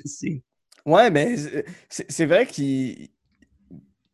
Ouais, 0.85 1.09
mais 1.11 1.35
c'est- 1.89 2.25
vrai 2.25 2.45
qu'il. 2.47 3.09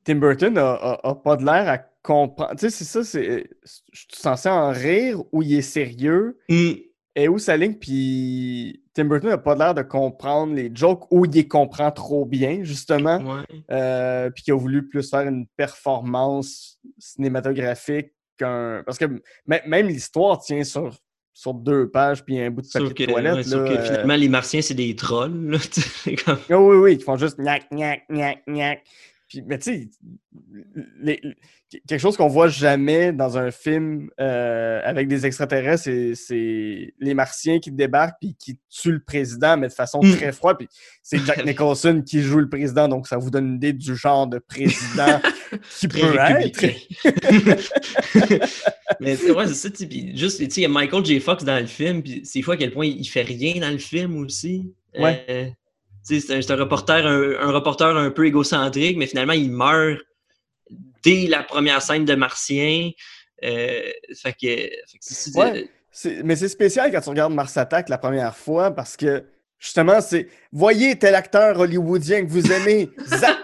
Tim 0.04 0.16
Burton 0.16 0.58
a, 0.58 0.72
a- 0.74 1.10
a 1.10 1.16
pas 1.16 1.38
de 1.38 1.46
l'air 1.46 1.70
à 1.70 1.78
comprendre. 1.78 2.52
Tu 2.56 2.62
sais, 2.62 2.70
c'est 2.72 2.86
ça, 2.86 3.04
c'est. 3.04 3.50
Je 3.94 4.00
suis 4.00 4.08
censé 4.14 4.50
en 4.50 4.72
rire 4.72 5.22
ou 5.32 5.44
il 5.44 5.54
est 5.54 5.62
sérieux. 5.62 6.40
Hmm. 6.50 6.72
Et 7.16 7.28
où 7.28 7.38
sa 7.40 7.56
ligne, 7.58 7.76
puis 7.76 8.81
Tim 8.94 9.06
Burton 9.06 9.30
n'a 9.30 9.38
pas 9.38 9.56
l'air 9.56 9.74
de 9.74 9.82
comprendre 9.84 10.54
les 10.54 10.70
jokes 10.74 11.08
ou 11.12 11.24
il 11.26 11.32
les 11.32 11.48
comprend 11.48 11.92
trop 11.92 12.26
bien, 12.26 12.64
justement. 12.64 13.18
Ouais. 13.20 13.44
euh, 13.72 14.30
puis 14.32 14.44
qui 14.44 14.52
a 14.52 14.56
voulu 14.56 14.88
plus 14.88 15.10
faire 15.10 15.22
une 15.22 15.48
performance 15.56 16.80
cinématographique 16.98 18.08
qu'un. 18.38 18.84
Parce 18.86 18.98
que 18.98 19.06
même 19.46 19.88
l'histoire 19.88 20.40
tient 20.42 20.64
sur, 20.64 20.94
sur 21.34 21.54
deux 21.54 21.90
pages, 21.90 22.24
puis 22.26 22.40
un 22.40 22.52
bout 22.52 22.62
de 22.62 22.68
papier 22.68 22.88
Sauf 22.88 22.94
que, 22.94 23.04
de 23.04 23.12
toilette. 23.12 23.36
ouais, 23.36 23.44
sauf 23.44 23.70
là, 23.70 23.72
euh, 23.72 23.84
finalement, 23.86 24.16
les 24.16 24.30
Martiens, 24.30 24.62
c'est 24.62 24.74
des 24.74 24.96
trolls. 24.96 25.52
Là, 25.52 25.58
comme- 26.26 26.40
Ah 26.50 26.60
oui, 26.60 26.76
oui, 26.78 26.98
qui 26.98 27.04
font 27.04 27.18
juste 27.18 27.38
gnac, 27.40 27.68
gnac, 27.72 28.04
gnac, 28.10 28.44
gnac. 28.48 28.84
Puis, 29.32 29.42
mais 29.48 29.58
tu 29.60 29.90
sais, 31.04 31.22
quelque 31.88 32.02
chose 32.02 32.18
qu'on 32.18 32.28
voit 32.28 32.50
jamais 32.50 33.14
dans 33.14 33.38
un 33.38 33.50
film 33.50 34.10
euh, 34.20 34.82
avec 34.84 35.08
des 35.08 35.26
extraterrestres, 35.26 35.84
c'est- 36.16 36.94
les 37.00 37.14
Martiens 37.14 37.60
qui 37.60 37.72
débarquent 37.72 38.18
puis 38.20 38.36
qui 38.38 38.60
tuent 38.70 38.92
le 38.92 39.00
président, 39.02 39.56
mais 39.56 39.70
de 39.70 39.74
façon 39.74 40.02
Mm. 40.04 40.16
très 40.18 40.32
froide. 40.34 40.58
Puis 40.60 40.68
c'est 41.02 41.20
Jack 41.20 41.46
Nicholson 41.46 42.04
qui 42.06 42.22
joue 42.22 42.40
le 42.40 42.50
président, 42.50 42.90
donc 42.90 43.08
ça 43.08 43.16
vous 43.18 43.30
donne 43.30 43.48
une 43.48 43.56
idée 43.56 43.72
du 43.72 43.96
genre 43.96 44.28
de 44.28 44.40
président 44.40 45.22
qui 45.80 45.88
peut 45.88 46.14
être. 46.20 46.66
Mais 49.00 49.16
tu 49.16 49.32
ouais, 49.32 49.48
c'est 49.48 49.54
ça. 49.54 49.70
puis 49.88 50.16
juste, 50.18 50.40
tu 50.40 50.46
sais, 50.50 50.60
il 50.62 50.64
y 50.64 50.66
a 50.66 50.70
Michael 50.70 51.06
J. 51.06 51.20
Fox 51.22 51.44
dans 51.46 51.58
le 51.60 51.66
film, 51.68 52.04
puis 52.04 52.22
c'est 52.26 52.42
fou 52.42 52.52
à 52.52 52.58
quel 52.58 52.72
point 52.72 52.86
il 52.86 53.06
fait 53.06 53.22
rien 53.22 53.60
dans 53.62 53.72
le 53.72 53.78
film 53.78 54.18
aussi. 54.18 54.74
Ouais. 54.98 55.26
Euh, 55.30 55.48
c'est 56.04 56.52
un, 56.52 56.56
reporter, 56.56 57.06
un, 57.06 57.48
un 57.48 57.52
reporter 57.52 57.96
un 57.96 58.12
peu 58.12 58.26
égocentrique, 58.28 58.98
mais 58.98 59.08
finalement, 59.08 59.34
il 59.34 59.52
meurt 59.52 60.00
dès 61.04 61.28
la 61.28 61.44
première 61.44 61.82
scène 61.82 62.06
de 62.06 62.16
Martien. 62.16 62.92
Euh, 63.44 63.82
fait 64.22 64.34
que, 64.34 64.48
fait 64.48 64.98
que 64.98 65.02
c'est- 65.02 65.32
c'est- 65.32 65.38
Ouais. 65.40 65.70
Mais 66.24 66.36
c'est 66.36 66.48
spécial 66.48 66.92
quand 66.92 67.02
tu 67.02 67.10
regardes 67.10 67.34
Mars 67.34 67.58
Attack 67.58 67.90
la 67.90 67.98
première 67.98 68.36
fois 68.38 68.72
parce 68.72 68.96
que 68.96 69.26
justement, 69.60 70.00
c'est 70.00 70.28
voyez 70.54 70.98
tel 70.98 71.16
acteur 71.16 71.60
hollywoodien 71.60 72.24
que 72.26 72.30
vous 72.30 72.50
aimez, 72.52 72.90
zap! 73.08 73.38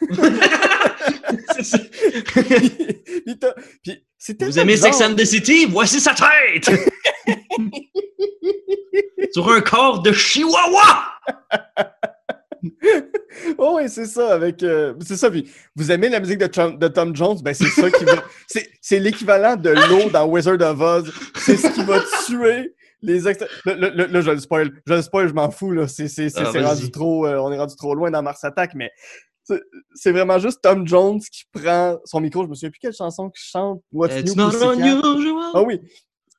Puis 3.82 4.04
Vous 4.40 4.58
aimez 4.58 4.76
Sex 4.76 5.00
and 5.00 5.14
the 5.14 5.24
City? 5.24 5.66
Voici 5.66 6.00
sa 6.00 6.14
tête! 6.14 6.66
Sur 9.32 9.48
un 9.50 9.60
corps 9.60 10.02
de 10.02 10.12
chihuahua! 10.12 11.04
Oh 13.56 13.76
oui, 13.76 13.88
c'est 13.88 14.04
ça, 14.04 14.34
avec. 14.34 14.62
euh, 14.62 14.92
c'est 15.00 15.16
ça. 15.16 15.30
Puis 15.30 15.50
vous 15.74 15.90
aimez 15.90 16.10
la 16.10 16.20
musique 16.20 16.36
de, 16.38 16.46
Tom- 16.46 16.78
de 16.78 16.88
Tom 16.88 17.16
Jones? 17.16 17.38
Ben, 17.42 17.54
c'est 17.54 17.68
ça 17.68 17.90
qui 17.90 18.04
va. 18.04 18.22
c'est, 18.82 18.98
l'équivalent 18.98 19.56
de 19.56 19.70
l'eau 19.70 20.10
dans 20.10 20.26
Wizard 20.26 20.60
of 20.60 20.78
Oz. 20.80 21.10
C'est 21.36 21.56
ce 21.56 21.68
qui 21.68 21.82
va 21.84 22.00
tuer 22.26 22.74
les 23.00 23.26
extra. 23.28 23.46
Là, 23.64 23.76
là, 23.76 23.90
là, 23.94 24.06
là, 24.08 24.20
je 24.20 24.30
le 24.30 24.40
spoil. 24.40 24.70
Je 24.86 24.92
le 24.92 25.00
spoil, 25.00 25.28
je 25.28 25.32
m'en 25.32 25.50
fous. 25.50 25.72
Là. 25.72 25.88
C'est, 25.88 26.08
c'est, 26.08 26.28
c'est, 26.28 26.42
Ah, 26.44 26.68
rendu 26.68 26.90
trop. 26.90 27.26
euh, 27.26 27.38
on 27.38 27.50
est 27.50 27.58
rendu 27.58 27.76
trop 27.76 27.94
loin 27.94 28.10
dans 28.10 28.22
Mars 28.22 28.44
Attack, 28.44 28.72
mais. 28.74 28.90
C'est, 29.94 30.12
vraiment 30.12 30.38
juste 30.38 30.60
Tom 30.62 30.86
Jones 30.86 31.20
qui 31.20 31.44
prend 31.52 31.98
son 32.04 32.20
micro. 32.20 32.44
Je 32.44 32.48
me 32.48 32.54
souviens 32.54 32.70
plus 32.70 32.80
quelle 32.80 32.94
chanson 32.94 33.30
qu'il 33.30 33.42
chante. 33.42 33.82
What's 33.92 34.16
It's 34.16 34.36
New 34.36 34.42
not 34.42 34.72
unusual. 34.72 35.50
Ah 35.54 35.62
oui. 35.62 35.80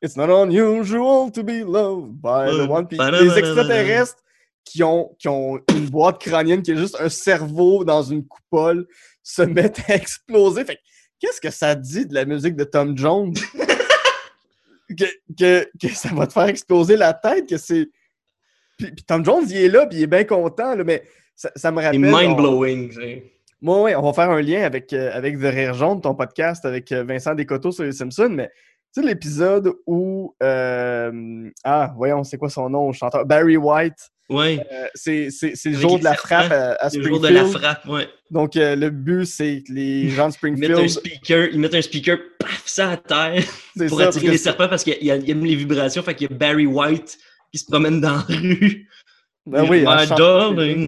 It's 0.01 0.16
not 0.16 0.30
unusual 0.30 1.32
to 1.32 1.43
be 1.43 1.64
loved 1.64 2.22
by 2.22 2.49
the 2.49 2.70
one. 2.70 2.88
Puis 2.88 2.97
Ba-da-ba-da-ba-da. 2.97 3.24
les 3.24 3.38
extraterrestres 3.38 4.24
qui 4.64 4.84
ont, 4.84 5.16
qui 5.20 5.28
ont 5.28 5.59
une 5.70 5.89
boîte 5.89 6.20
crânienne 6.20 6.62
qui 6.62 6.72
est 6.72 6.78
juste 6.78 6.97
un 6.99 7.09
cerveau 7.09 7.84
dans 7.84 8.03
une 8.03 8.26
coupole 8.26 8.88
se 9.24 9.41
mettent 9.41 9.82
à 9.88 9.95
exploser. 9.95 10.66
Fait 10.66 10.76
que, 10.76 10.82
qu'est-ce 11.20 11.41
que 11.41 11.51
ça 11.51 11.76
dit 11.76 12.05
de 12.05 12.14
la 12.14 12.26
musique 12.26 12.55
de 12.55 12.64
Tom 12.64 12.97
Jones? 12.97 13.34
que, 14.97 15.05
que, 15.38 15.70
que 15.80 15.93
ça 15.93 16.09
va 16.09 16.28
te 16.28 16.34
faire 16.34 16.47
exploser 16.47 16.97
la 16.97 17.14
tête, 17.14 17.47
que 17.47 17.57
c'est. 17.57 17.89
Puis, 18.78 18.91
puis 18.91 19.03
Tom 19.03 19.24
Jones, 19.24 19.45
il 19.49 19.57
est 19.57 19.70
là, 19.70 19.86
puis 19.86 19.99
il 19.99 20.03
est 20.03 20.07
bien 20.07 20.24
content, 20.24 20.76
là, 20.76 20.84
mais 20.84 21.03
ça, 21.42 21.52
ça 21.56 21.72
me 21.72 21.82
rappelle. 21.82 22.06
on- 22.06 22.18
mind-blowing. 22.18 22.92
moi, 23.62 23.84
oui, 23.84 23.96
on 23.96 24.02
va 24.02 24.14
faire 24.14 24.30
un 24.30 24.42
lien 24.42 24.64
avec, 24.64 24.94
euh, 24.94 25.12
avec 25.14 25.38
The 25.39 25.44
Rire 25.46 25.74
Jaune, 25.74 26.02
ton 26.02 26.14
podcast 26.16 26.66
avec 26.66 26.92
euh, 26.92 27.04
Vincent 27.04 27.34
Descoteaux 27.36 27.72
sur 27.72 27.84
les 27.84 27.92
Simpsons, 27.94 28.30
mais 28.30 28.50
tu 28.94 29.02
sais, 29.02 29.08
l'épisode 29.08 29.72
où. 29.88 30.36
euh, 30.44 31.50
ah, 31.64 31.94
voyons, 31.98 32.24
c'est 32.24 32.38
quoi 32.38 32.50
son 32.50 32.70
nom, 32.70 32.88
le 32.88 32.94
chanteur? 32.94 33.26
Barry 33.26 33.58
White. 33.58 34.10
Euh, 34.34 34.88
c'est 34.96 35.28
le 35.66 35.74
jour 35.74 36.00
de 36.00 36.06
la 36.06 36.14
frappe 36.14 36.52
à, 36.54 36.72
à 36.74 36.86
Le 36.94 37.04
jour 37.04 37.18
Springfield. 37.18 37.22
de 37.22 37.36
la 37.36 37.46
frappe, 37.60 37.86
ouais. 37.88 38.08
Donc, 38.30 38.56
euh, 38.56 38.78
le 38.78 38.89
but, 38.89 39.26
c'est 39.26 39.62
que 39.68 39.74
les 39.74 40.08
gens 40.16 40.30
de 40.30 40.36
Ils 40.44 40.54
mettent 40.54 40.72
un 40.72 40.88
Springfield. 40.88 40.89
speaker, 40.89 41.48
ils 41.52 41.60
mettent 41.60 41.76
un 41.76 41.82
speaker, 41.82 42.18
paf, 42.39 42.64
ça 42.66 42.92
à 42.92 42.98
terre 42.98 43.44
pour 43.89 44.00
ça, 44.00 44.08
attirer 44.08 44.28
les 44.30 44.38
serpents 44.38 44.70
parce 44.70 44.86
qu'il 44.86 44.98
y 45.04 45.12
a- 45.12 45.18
il 45.18 45.30
aime 45.30 45.44
les 45.44 45.56
vibrations. 45.56 46.02
Fait 46.02 46.16
qu'il 46.16 46.30
y 46.32 46.34
a 46.34 46.38
Barry 46.38 46.66
White 46.66 47.18
qui 47.52 47.58
se 47.60 47.66
promène 47.66 48.00
dans 48.00 48.12
la 48.14 48.20
rue. 48.20 48.88
Ben 49.46 49.68
oui, 49.70 49.80
My 49.88 50.08
darling. 50.08 50.88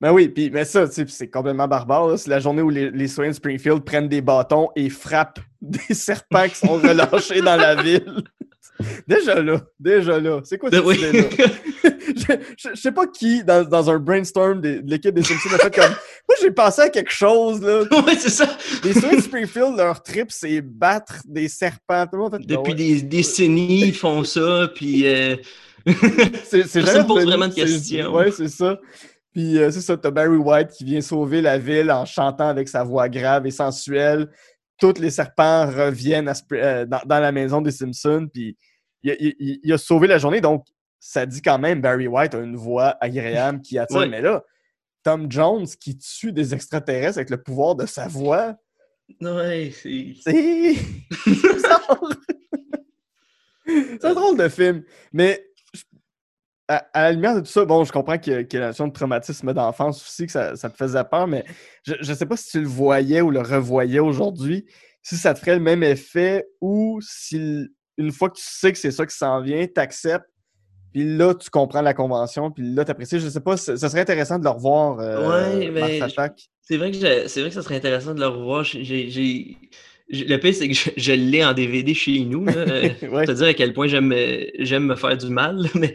Ben 0.00 0.12
oui, 0.12 0.28
puis 0.28 0.50
mais 0.50 0.64
ça, 0.64 0.86
sais, 0.86 1.04
puis 1.04 1.12
c'est 1.14 1.28
complètement 1.28 1.68
barbare. 1.68 2.18
C'est 2.18 2.30
la 2.30 2.38
journée 2.40 2.62
où 2.62 2.70
les, 2.70 2.90
les 2.90 3.08
de 3.28 3.32
Springfield 3.32 3.82
prennent 3.84 4.08
des 4.08 4.20
bâtons 4.20 4.68
et 4.76 4.88
frappent 4.90 5.40
des 5.60 5.94
serpents 5.94 6.48
qui 6.48 6.56
sont 6.56 6.74
relâchés 6.74 7.40
dans 7.40 7.56
la 7.56 7.74
ville. 7.82 8.22
Déjà 9.08 9.40
là, 9.42 9.58
déjà 9.80 10.20
là. 10.20 10.40
C'est 10.44 10.58
quoi 10.58 10.68
Ben 10.68 10.78
cette 10.80 10.86
oui. 10.86 10.96
idée-là? 10.96 11.28
je, 12.14 12.34
je- 12.58 12.68
je 12.74 12.78
sais 12.78 12.92
pas 12.92 13.06
qui, 13.06 13.42
dans, 13.42 13.64
dans 13.66 13.90
un 13.90 13.98
brainstorm 13.98 14.60
de 14.60 14.82
l'équipe 14.84 15.14
des 15.14 15.22
Simpsons, 15.22 15.48
a 15.54 15.58
fait 15.58 15.74
comme. 15.74 15.92
Moi, 16.28 16.36
j'ai 16.42 16.50
pensé 16.50 16.82
à 16.82 16.90
quelque 16.90 17.10
chose, 17.10 17.62
là. 17.62 17.80
ouais, 18.04 18.16
c'est 18.18 18.28
ça. 18.28 18.46
Les 18.84 18.92
de 18.92 19.22
Springfield, 19.22 19.78
leur 19.78 20.02
trip, 20.02 20.26
c'est 20.30 20.60
battre 20.60 21.14
des 21.24 21.48
serpents. 21.48 22.04
Tout 22.06 22.16
le 22.16 22.22
monde 22.24 22.32
fait, 22.36 22.46
Depuis 22.46 22.72
ouais. 22.72 22.74
des 22.74 23.00
décennies, 23.02 23.86
ils 23.86 23.94
font 23.94 24.22
ça. 24.24 24.68
Puis. 24.74 25.06
euh, 25.06 25.36
C'est, 26.44 26.66
c'est 26.66 26.82
jamais 26.82 27.06
pose 27.06 27.24
vraiment 27.24 27.48
de 27.48 27.54
questions. 27.54 28.12
Ouais, 28.12 28.30
c'est 28.32 28.48
ça. 28.48 28.78
Puis 29.32 29.58
euh, 29.58 29.70
c'est 29.70 29.80
ça, 29.82 29.96
t'as 29.96 30.10
Barry 30.10 30.36
White 30.36 30.70
qui 30.70 30.84
vient 30.84 31.00
sauver 31.00 31.40
la 31.42 31.58
ville 31.58 31.90
en 31.90 32.04
chantant 32.04 32.48
avec 32.48 32.68
sa 32.68 32.82
voix 32.84 33.08
grave 33.08 33.46
et 33.46 33.50
sensuelle. 33.50 34.28
Tous 34.78 34.98
les 34.98 35.10
serpents 35.10 35.66
reviennent 35.66 36.28
à 36.28 36.34
euh, 36.52 36.84
dans, 36.86 37.00
dans 37.06 37.20
la 37.20 37.32
maison 37.32 37.60
des 37.60 37.70
Simpsons. 37.70 38.28
Puis 38.32 38.56
il, 39.02 39.10
a- 39.10 39.16
il- 39.20 39.34
il- 39.38 39.60
il 39.62 39.72
a 39.72 39.78
sauvé 39.78 40.06
la 40.08 40.18
journée. 40.18 40.40
Donc, 40.40 40.64
ça 40.98 41.24
dit 41.26 41.40
quand 41.42 41.58
même 41.58 41.80
Barry 41.80 42.08
White 42.08 42.34
a 42.34 42.38
une 42.40 42.56
voix 42.56 42.96
agréable 43.00 43.60
qui 43.60 43.78
attire. 43.78 43.98
Ouais. 43.98 44.08
Mais 44.08 44.20
là, 44.22 44.42
Tom 45.04 45.30
Jones 45.30 45.66
qui 45.80 45.96
tue 45.98 46.32
des 46.32 46.52
extraterrestres 46.54 47.18
avec 47.18 47.30
le 47.30 47.40
pouvoir 47.42 47.76
de 47.76 47.86
sa 47.86 48.08
voix, 48.08 48.56
Ouais, 49.20 49.70
c'est. 49.72 50.14
c'est 50.24 50.74
c'est 54.00 54.14
drôle 54.14 54.36
de 54.36 54.48
film. 54.48 54.82
Mais 55.12 55.45
à, 56.68 56.86
à 56.92 57.02
la 57.04 57.12
lumière 57.12 57.34
de 57.36 57.40
tout 57.40 57.46
ça, 57.46 57.64
bon, 57.64 57.84
je 57.84 57.92
comprends 57.92 58.18
qu'il 58.18 58.32
y 58.32 58.36
a, 58.36 58.44
qu'il 58.44 58.58
y 58.58 58.62
a 58.62 58.62
la 58.62 58.66
notion 58.68 58.88
de 58.88 58.92
traumatisme 58.92 59.52
d'enfance 59.52 60.02
aussi, 60.02 60.26
que 60.26 60.32
ça, 60.32 60.56
ça 60.56 60.68
te 60.70 60.76
faisait 60.76 61.04
peur, 61.04 61.26
mais 61.26 61.44
je 61.84 61.94
ne 61.98 62.14
sais 62.16 62.26
pas 62.26 62.36
si 62.36 62.50
tu 62.50 62.60
le 62.60 62.66
voyais 62.66 63.20
ou 63.20 63.30
le 63.30 63.40
revoyais 63.40 64.00
aujourd'hui, 64.00 64.66
si 65.02 65.16
ça 65.16 65.34
te 65.34 65.38
ferait 65.38 65.54
le 65.56 65.62
même 65.62 65.82
effet 65.82 66.46
ou 66.60 66.98
si 67.02 67.68
une 67.98 68.12
fois 68.12 68.28
que 68.30 68.36
tu 68.36 68.44
sais 68.44 68.72
que 68.72 68.78
c'est 68.78 68.90
ça 68.90 69.06
qui 69.06 69.16
s'en 69.16 69.40
vient, 69.40 69.64
tu 69.66 69.80
acceptes, 69.80 70.26
puis 70.92 71.16
là, 71.16 71.34
tu 71.34 71.50
comprends 71.50 71.82
la 71.82 71.94
convention, 71.94 72.50
puis 72.50 72.62
là, 72.74 72.84
tu 72.84 72.90
apprécies. 72.90 73.20
Je 73.20 73.28
sais 73.28 73.40
pas, 73.40 73.56
ça 73.56 73.76
ça 73.76 73.88
serait 73.88 74.00
intéressant 74.00 74.38
de 74.38 74.44
le 74.44 74.50
revoir, 74.50 74.98
euh, 74.98 75.58
Ouais, 75.60 75.70
mais-. 75.70 76.00
C'est 76.62 76.76
vrai 76.78 76.90
que 76.90 76.96
je- 76.96 77.40
vrai 77.40 77.48
que 77.50 77.54
ça 77.54 77.62
serait 77.62 77.76
intéressant 77.76 78.12
de 78.14 78.20
le 78.20 78.26
revoir. 78.26 78.64
J'ai- 78.64 79.56
le 80.08 80.36
pire, 80.38 80.54
c'est 80.54 80.68
que 80.68 80.74
je, 80.74 80.90
je 80.96 81.12
l'ai 81.12 81.44
en 81.44 81.52
DVD 81.52 81.94
chez 81.94 82.20
nous. 82.20 82.44
Là. 82.44 82.52
Euh, 82.56 82.90
Ouais. 83.10 83.26
Te 83.26 83.32
dire 83.32 83.46
à 83.46 83.54
quel 83.54 83.72
point 83.72 83.86
j'aime, 83.88 84.12
euh, 84.12 84.44
j'aime 84.60 84.86
me 84.86 84.96
faire 84.96 85.16
du 85.16 85.28
mal. 85.28 85.68
Mais, 85.74 85.94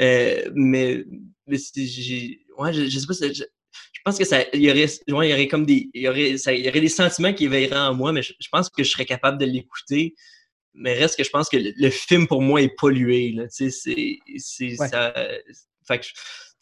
euh, 0.00 0.50
mais, 0.54 1.04
mais 1.46 1.56
j'ai, 1.76 2.40
ouais, 2.58 2.72
je, 2.72 2.86
je 2.88 2.98
sais 2.98 3.06
pas, 3.06 3.14
je, 3.20 3.32
je 3.34 4.00
pense 4.04 4.18
que 4.18 4.24
ça, 4.24 4.44
il 4.52 4.62
y 4.62 4.70
aurait, 4.70 4.86
ouais, 5.10 5.28
il 5.28 5.30
y 5.30 5.34
aurait 5.34 5.48
comme 5.48 5.64
des, 5.66 5.88
il 5.94 6.02
y 6.02 6.08
aurait, 6.08 6.36
ça, 6.38 6.52
il 6.52 6.64
y 6.64 6.68
aurait 6.68 6.80
des 6.80 6.88
sentiments 6.88 7.32
qui 7.32 7.44
éveilleraient 7.44 7.76
en 7.78 7.94
moi, 7.94 8.12
mais 8.12 8.22
je, 8.22 8.32
je 8.40 8.48
pense 8.50 8.68
que 8.68 8.82
je 8.82 8.90
serais 8.90 9.04
capable 9.06 9.38
de 9.38 9.44
l'écouter. 9.46 10.14
Mais 10.74 10.94
reste 10.94 11.16
que 11.18 11.24
je 11.24 11.30
pense 11.30 11.48
que 11.50 11.58
le, 11.58 11.72
le 11.76 11.90
film 11.90 12.26
pour 12.26 12.40
moi 12.42 12.62
est 12.62 12.74
pollué. 12.76 13.32
Là, 13.32 13.44
tu 13.44 13.70
sais, 13.70 13.70
c'est, 13.70 14.18
c'est, 14.38 14.80
Ouais. 14.80 14.88
ça, 14.88 15.12
fait 15.86 15.98
que 15.98 16.06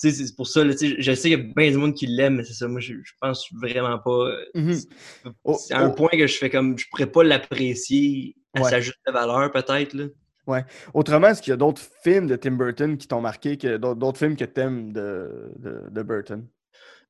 c'est 0.01 0.35
pour 0.37 0.47
ça, 0.49 0.65
là, 0.65 0.73
tu 0.75 0.89
sais, 0.91 0.97
je 0.99 1.13
sais 1.15 1.29
qu'il 1.31 1.39
y 1.39 1.43
a 1.43 1.53
bien 1.55 1.71
du 1.71 1.77
monde 1.77 1.95
qui 1.95 2.07
l'aime, 2.07 2.37
mais 2.37 2.45
c'est 2.45 2.55
ça, 2.55 2.67
moi, 2.69 2.81
je, 2.81 2.95
je 3.03 3.13
pense 3.21 3.47
vraiment 3.61 3.99
pas. 3.99 4.11
euh, 4.29 4.45
Mhm. 4.55 4.73
c'est- 4.73 4.89
Oh, 5.45 5.59
un 5.73 5.89
oh. 5.91 5.93
point 5.95 6.09
que 6.13 6.27
je 6.27 6.37
fais 6.39 6.49
comme, 6.51 6.79
je 6.79 6.87
pourrais 6.91 7.11
pas 7.11 7.23
l'apprécier 7.23 8.37
à 8.55 8.63
Ouais. 8.63 8.71
sa 8.71 8.81
juste 8.81 8.99
valeur, 9.07 9.51
peut-être, 9.53 9.95
là. 9.95 10.07
Autrement, 10.95 11.29
est-ce 11.29 11.43
qu'il 11.43 11.51
y 11.53 11.55
a 11.55 11.57
d'autres 11.57 11.83
films 12.03 12.27
de 12.27 12.35
Tim 12.35 12.53
Burton 12.53 12.97
qui 12.99 13.07
t'ont 13.07 13.21
marqué, 13.21 13.57
que, 13.57 13.77
d'autres, 13.77 14.19
films 14.19 14.37
que 14.37 14.45
t'aimes 14.45 14.93
de, 14.93 15.53
de, 15.59 15.83
de 15.91 16.03
Burton? 16.03 16.45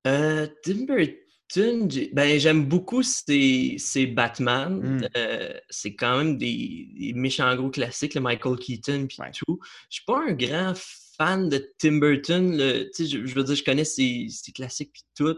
Euh, 0.06 0.46
Tim 0.62 0.84
Burton, 0.86 1.88
ben, 2.12 2.38
j'aime 2.38 2.66
beaucoup 2.66 3.02
ses, 3.02 3.76
ses 3.78 4.06
Batman. 4.06 4.80
Mm. 5.00 5.08
Euh, 5.16 5.52
c'est 5.70 5.94
quand 5.94 6.18
même 6.18 6.36
des, 6.38 6.88
des 6.98 7.12
méchants 7.14 7.54
gros 7.56 7.70
classiques, 7.70 8.14
le 8.14 8.20
Michael 8.20 8.56
Keaton 8.58 9.06
puis 9.08 9.16
Ouais. 9.20 9.30
tout. 9.34 9.58
Je 9.88 9.96
suis 9.96 10.04
pas 10.06 10.20
un 10.28 10.32
grand 10.32 10.74
fan 10.76 11.00
de 11.48 11.72
Tim 11.78 11.98
Burton. 11.98 12.56
Je, 12.58 13.26
je 13.26 13.34
veux 13.34 13.44
dire, 13.44 13.54
je 13.54 13.64
connais 13.64 13.84
ses, 13.84 14.26
ses 14.30 14.52
classiques 14.52 14.92
puis 14.92 15.02
tout. 15.16 15.36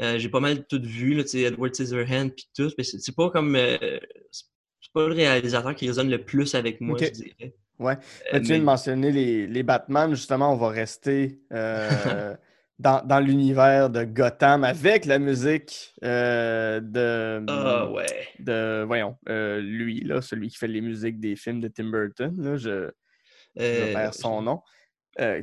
Euh, 0.00 0.18
j'ai 0.18 0.28
pas 0.28 0.40
mal 0.40 0.64
tout 0.66 0.80
vu, 0.82 1.14
là, 1.14 1.24
Edward 1.34 1.74
Scissorhands 1.74 2.28
puis 2.30 2.48
tout. 2.56 2.70
Mais 2.78 2.84
c'est 2.84 3.14
pas 3.16 3.30
comme... 3.30 3.56
euh, 3.56 3.76
c'est 4.30 4.92
pas 4.92 5.08
le 5.08 5.14
réalisateur 5.14 5.74
qui 5.74 5.86
résonne 5.88 6.10
le 6.10 6.24
plus 6.24 6.54
avec 6.54 6.80
moi, 6.80 6.96
je 7.00 7.08
dirais. 7.10 7.54
Ouais. 7.78 7.96
Euh, 8.32 8.38
tu 8.38 8.46
viens 8.46 8.54
mais- 8.56 8.58
de 8.60 8.64
mentionner 8.64 9.12
les, 9.12 9.46
les 9.46 9.62
Batman, 9.62 10.10
justement, 10.14 10.52
on 10.52 10.56
va 10.56 10.68
rester 10.68 11.40
dans, 11.50 13.04
dans 13.04 13.20
l'univers 13.20 13.90
de 13.90 14.04
Gotham 14.04 14.62
avec 14.64 15.04
la 15.04 15.18
musique 15.18 15.94
euh, 16.04 16.80
de, 16.80 17.44
Ah 17.48 17.90
ouais. 17.90 18.06
de, 18.38 18.84
voyons, 18.86 19.16
euh, 19.28 19.60
lui, 19.60 20.00
là, 20.04 20.20
celui 20.22 20.48
qui 20.48 20.56
fait 20.56 20.68
les 20.68 20.80
musiques 20.80 21.18
des 21.18 21.34
films 21.34 21.60
de 21.60 21.68
Tim 21.68 21.90
Burton, 21.90 22.34
là, 22.40 22.56
je, 22.56 22.90
je 23.56 23.92
perds 23.92 24.14
son 24.14 24.42
nom. 24.42 24.60
Euh, 25.20 25.42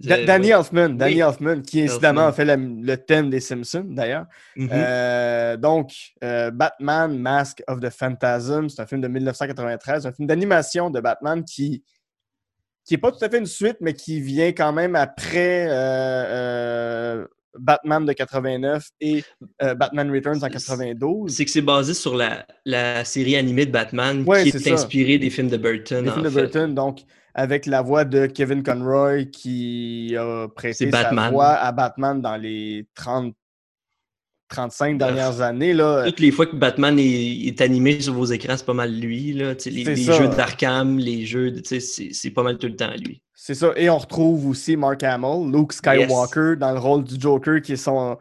Da- 0.00 0.24
Danny. 0.24 0.50
Elfman, 0.50 0.90
Danny 0.90 1.14
Oui. 1.14 1.20
Elfman, 1.20 1.62
qui 1.62 1.82
incidemment 1.82 2.26
a 2.26 2.32
fait 2.32 2.44
la- 2.44 2.56
le 2.56 2.96
thème 2.96 3.30
des 3.30 3.40
Simpsons, 3.40 3.86
d'ailleurs. 3.88 4.26
Mhm. 4.56 4.68
Euh, 4.72 5.56
donc, 5.56 5.90
euh, 6.22 6.50
Batman 6.50 7.18
Mask 7.18 7.62
of 7.66 7.80
the 7.80 7.88
Phantasm, 7.90 8.68
c'est 8.68 8.82
un 8.82 8.86
film 8.86 9.00
de 9.00 9.08
1993, 9.08 10.06
un 10.06 10.12
film 10.12 10.28
d'animation 10.28 10.90
de 10.90 11.00
Batman 11.00 11.42
qui 11.44 11.82
qui 12.84 12.94
n'est 12.94 12.98
pas 12.98 13.10
tout 13.10 13.24
à 13.24 13.28
fait 13.28 13.38
une 13.38 13.46
suite, 13.46 13.78
mais 13.80 13.94
qui 13.94 14.20
vient 14.20 14.52
quand 14.52 14.72
même 14.72 14.94
après 14.94 15.66
Batman 17.58 18.04
de 18.04 18.12
89 18.12 18.90
et 19.00 19.24
euh, 19.62 19.74
Batman 19.74 20.10
Returns 20.10 20.42
en 20.44 20.48
92. 20.48 21.34
C'est 21.34 21.44
que 21.44 21.50
c'est 21.50 21.62
basé 21.62 21.94
sur 21.94 22.14
la, 22.14 22.46
la 22.64 23.04
série 23.04 23.36
animée 23.36 23.66
de 23.66 23.72
Batman 23.72 24.22
Ouais, 24.26 24.42
qui 24.44 24.50
est, 24.50 24.68
inspirée 24.72 25.18
des 25.18 25.30
films 25.30 25.48
de 25.48 25.56
Burton. 25.56 26.08
En 26.08 26.12
films 26.12 26.24
de 26.24 26.30
fait. 26.30 26.42
Burton, 26.42 26.74
donc 26.74 27.00
avec 27.38 27.66
la 27.66 27.82
voix 27.82 28.06
de 28.06 28.24
Kevin 28.24 28.62
Conroy 28.62 29.24
qui 29.26 30.16
a 30.18 30.48
prêté 30.48 30.90
sa 30.90 31.30
voix 31.30 31.48
à 31.52 31.70
Batman 31.70 32.18
dans 32.22 32.36
les 32.36 32.86
30, 32.94 33.34
35 34.48 34.96
dernières 34.96 35.40
années. 35.42 35.74
Là. 35.74 36.04
Toutes 36.06 36.20
les 36.20 36.30
fois 36.30 36.46
que 36.46 36.56
Batman 36.56 36.98
est, 36.98 37.46
est 37.46 37.60
animé 37.60 38.00
sur 38.00 38.14
vos 38.14 38.24
écrans, 38.24 38.56
c'est 38.56 38.64
pas 38.64 38.72
mal 38.72 38.90
lui. 38.98 39.34
Là. 39.34 39.52
Les, 39.66 39.84
les 39.84 39.96
jeux 39.96 40.28
d'Arkham, 40.28 40.98
les 40.98 41.26
jeux, 41.26 41.52
c'est 41.62 42.30
pas 42.30 42.42
mal 42.42 42.56
tout 42.56 42.68
le 42.68 42.76
temps 42.76 42.90
lui. 43.04 43.20
C'est 43.34 43.54
ça. 43.54 43.72
Et 43.76 43.90
on 43.90 43.98
retrouve 43.98 44.48
aussi 44.48 44.74
Mark 44.76 45.02
Hamill, 45.02 45.52
Luke 45.52 45.74
Skywalker, 45.74 46.54
dans 46.58 46.72
le 46.72 46.78
rôle 46.78 47.04
du 47.04 47.20
Joker, 47.20 47.60
qui 47.60 47.72
est 47.74 47.76
son 47.76 48.16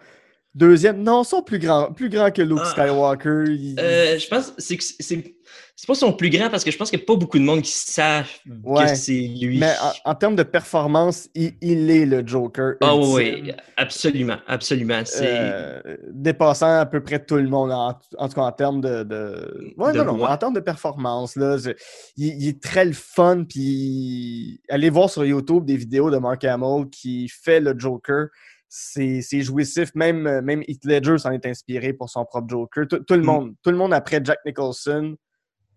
deuxième. 0.53 1.01
Non, 1.03 1.23
son 1.23 1.41
plus 1.41 1.57
grand, 1.59 1.93
plus 1.93 2.09
grand 2.09 2.31
que 2.31 2.41
Luke 2.41 2.59
Ah. 2.61 2.69
Skywalker. 2.71 3.45
Il- 3.47 3.79
Euh, 3.79 4.19
je 4.19 4.27
pense 4.27 4.51
que 4.51 4.61
c'est 4.61 5.35
c'est 5.75 5.87
pas 5.87 5.95
son 5.95 6.13
plus 6.13 6.29
grand 6.29 6.49
parce 6.49 6.63
que 6.63 6.71
je 6.71 6.77
pense 6.77 6.89
qu'il 6.89 6.99
n'y 6.99 7.03
a 7.03 7.05
pas 7.05 7.15
beaucoup 7.17 7.37
de 7.37 7.43
monde 7.43 7.61
qui 7.61 7.71
savent 7.71 8.29
Ouais. 8.63 8.85
que 8.85 8.95
c'est 8.95 9.11
lui. 9.13 9.59
Mais 9.59 9.73
en, 10.05 10.11
en 10.11 10.15
termes 10.15 10.35
de 10.37 10.43
performance, 10.43 11.27
il, 11.35 11.53
il 11.61 11.89
est 11.91 12.05
le 12.05 12.25
Joker. 12.25 12.75
Ah 12.81 12.93
ultime. 12.95 13.13
oui, 13.13 13.51
absolument, 13.75 14.37
absolument. 14.47 15.03
Euh, 15.21 15.81
dépassant 16.11 16.79
à 16.79 16.85
peu 16.85 17.03
près 17.03 17.23
tout 17.25 17.35
le 17.35 17.49
monde, 17.49 17.71
en, 17.71 17.89
en 18.17 18.27
tout 18.29 18.35
cas 18.35 18.41
en 18.41 18.51
termes 18.53 18.79
de. 18.81 19.03
de... 19.03 19.73
Ouais, 19.77 19.91
De 19.91 19.97
non, 20.01 20.17
non, 20.17 20.23
en 20.25 20.37
termes 20.37 20.53
de 20.53 20.59
performance, 20.61 21.35
là, 21.35 21.57
je- 21.57 21.71
il, 22.15 22.41
il 22.41 22.47
est 22.47 22.61
très 22.63 22.85
le 22.85 22.93
fun. 22.93 23.43
Puis 23.47 24.61
allez 24.69 24.89
voir 24.89 25.09
sur 25.09 25.25
YouTube 25.25 25.65
des 25.65 25.75
vidéos 25.77 26.09
de 26.09 26.17
Mark 26.17 26.43
Hamill 26.45 26.85
qui 26.89 27.27
fait 27.27 27.59
le 27.59 27.77
Joker. 27.77 28.27
C'est 28.67 29.41
jouissif. 29.41 29.91
Même, 29.95 30.41
même 30.41 30.61
Heath 30.67 30.83
Ledger 30.85 31.17
s'en 31.17 31.31
est 31.31 31.45
inspiré 31.45 31.93
pour 31.93 32.09
son 32.09 32.25
propre 32.25 32.47
Joker. 32.49 32.85
Tout, 32.89 32.99
tout 32.99 33.13
le 33.13 33.21
Mm. 33.21 33.25
monde, 33.25 33.53
tout 33.63 33.71
le 33.71 33.77
monde 33.77 33.93
après 33.93 34.19
Jack 34.23 34.39
Nicholson, 34.45 35.15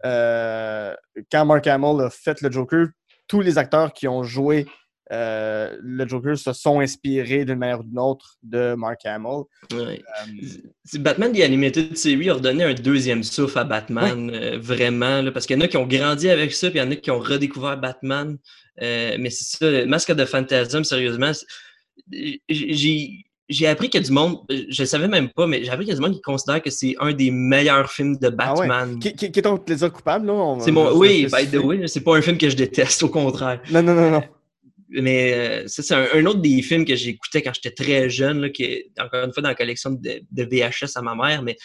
quand 0.02 1.44
Mark 1.44 1.66
Hamill 1.66 2.00
a 2.00 2.10
fait 2.10 2.40
le 2.40 2.50
Joker, 2.50 2.86
tous 3.26 3.40
les 3.40 3.58
acteurs 3.58 3.92
qui 3.92 4.08
ont 4.08 4.22
joué 4.22 4.66
euh, 5.10 5.76
le 5.80 6.06
Joker 6.06 6.36
se 6.36 6.52
sont 6.52 6.80
inspirés 6.80 7.44
d'une 7.44 7.58
manière 7.58 7.80
ou 7.80 7.82
d'une 7.82 7.98
autre 7.98 8.36
de 8.42 8.74
Mark 8.74 9.06
Hamill. 9.06 9.44
ouais. 9.72 10.02
Euh, 10.20 10.98
Batman 10.98 11.32
The 11.32 11.40
Animated 11.40 11.96
Series 11.96 12.28
a 12.28 12.34
redonné 12.34 12.64
un 12.64 12.74
deuxième 12.74 13.22
souffle 13.22 13.58
à 13.58 13.64
Batman, 13.64 14.30
euh, 14.32 14.58
vraiment, 14.58 15.22
là, 15.22 15.32
parce 15.32 15.46
qu'il 15.46 15.56
y 15.56 15.58
en 15.58 15.64
a 15.64 15.68
qui 15.68 15.76
ont 15.76 15.86
grandi 15.86 16.28
avec 16.28 16.52
ça, 16.52 16.68
puis 16.70 16.78
il 16.78 16.82
y 16.82 16.86
en 16.86 16.90
a 16.90 16.96
qui 16.96 17.10
ont 17.10 17.20
redécouvert 17.20 17.78
Batman. 17.78 18.36
Euh, 18.82 19.16
mais 19.18 19.30
c'est 19.30 19.56
ça, 19.56 19.86
Masque 19.86 20.12
de 20.12 20.24
Phantasm, 20.24 20.84
sérieusement, 20.84 21.32
j'ai 22.48 23.24
j'ai 23.48 23.66
appris 23.66 23.88
qu'il 23.88 24.00
y 24.00 24.04
a 24.04 24.06
du 24.06 24.12
monde, 24.12 24.38
je 24.50 24.82
le 24.82 24.86
savais 24.86 25.08
même 25.08 25.30
pas, 25.30 25.46
mais 25.46 25.64
j'ai 25.64 25.70
appris 25.70 25.84
qu'il 25.86 25.92
y 25.94 25.96
a 25.96 25.98
du 25.98 26.02
monde 26.02 26.14
qui 26.14 26.20
considère 26.20 26.60
que 26.62 26.70
c'est 26.70 26.94
un 27.00 27.12
des 27.12 27.30
meilleurs 27.30 27.90
films 27.90 28.16
de 28.18 28.30
Ah 28.38 28.54
ouais. 28.54 28.68
Batman. 28.68 28.98
Qui, 28.98 29.14
qui- 29.14 29.32
qui 29.32 29.38
est 29.38 29.42
ton 29.42 29.56
plaisir 29.56 29.92
coupable, 29.92 30.26
là? 30.26 30.56
C'est 30.60 30.70
mon, 30.70 30.94
oui, 30.96 31.26
by 31.32 31.46
the 31.50 31.56
way, 31.62 31.86
c'est 31.86 32.02
pas 32.02 32.16
un 32.16 32.20
film 32.22 32.36
que 32.38 32.48
je 32.50 32.56
déteste, 32.56 33.02
au 33.02 33.08
contraire. 33.08 33.60
Non, 33.70 33.82
non, 33.82 33.94
non, 33.94 34.10
non. 34.10 34.22
Mais 34.90 35.32
euh, 35.34 35.66
ça, 35.66 35.82
c'est 35.82 35.94
un, 35.94 36.06
un 36.14 36.24
autre 36.26 36.40
des 36.40 36.62
films 36.62 36.84
que 36.84 36.96
j'écoutais 36.96 37.42
quand 37.42 37.52
j'étais 37.54 37.70
très 37.72 38.08
jeune, 38.08 38.40
là, 38.40 38.48
qui 38.50 38.64
est 38.64 38.90
encore 38.98 39.24
une 39.24 39.32
fois 39.32 39.42
dans 39.42 39.50
la 39.50 39.54
collection 39.54 39.90
de, 39.90 40.22
de 40.30 40.42
VHS 40.44 40.96
à 40.96 41.02
ma 41.02 41.14
mère. 41.14 41.42
Mais 41.42 41.56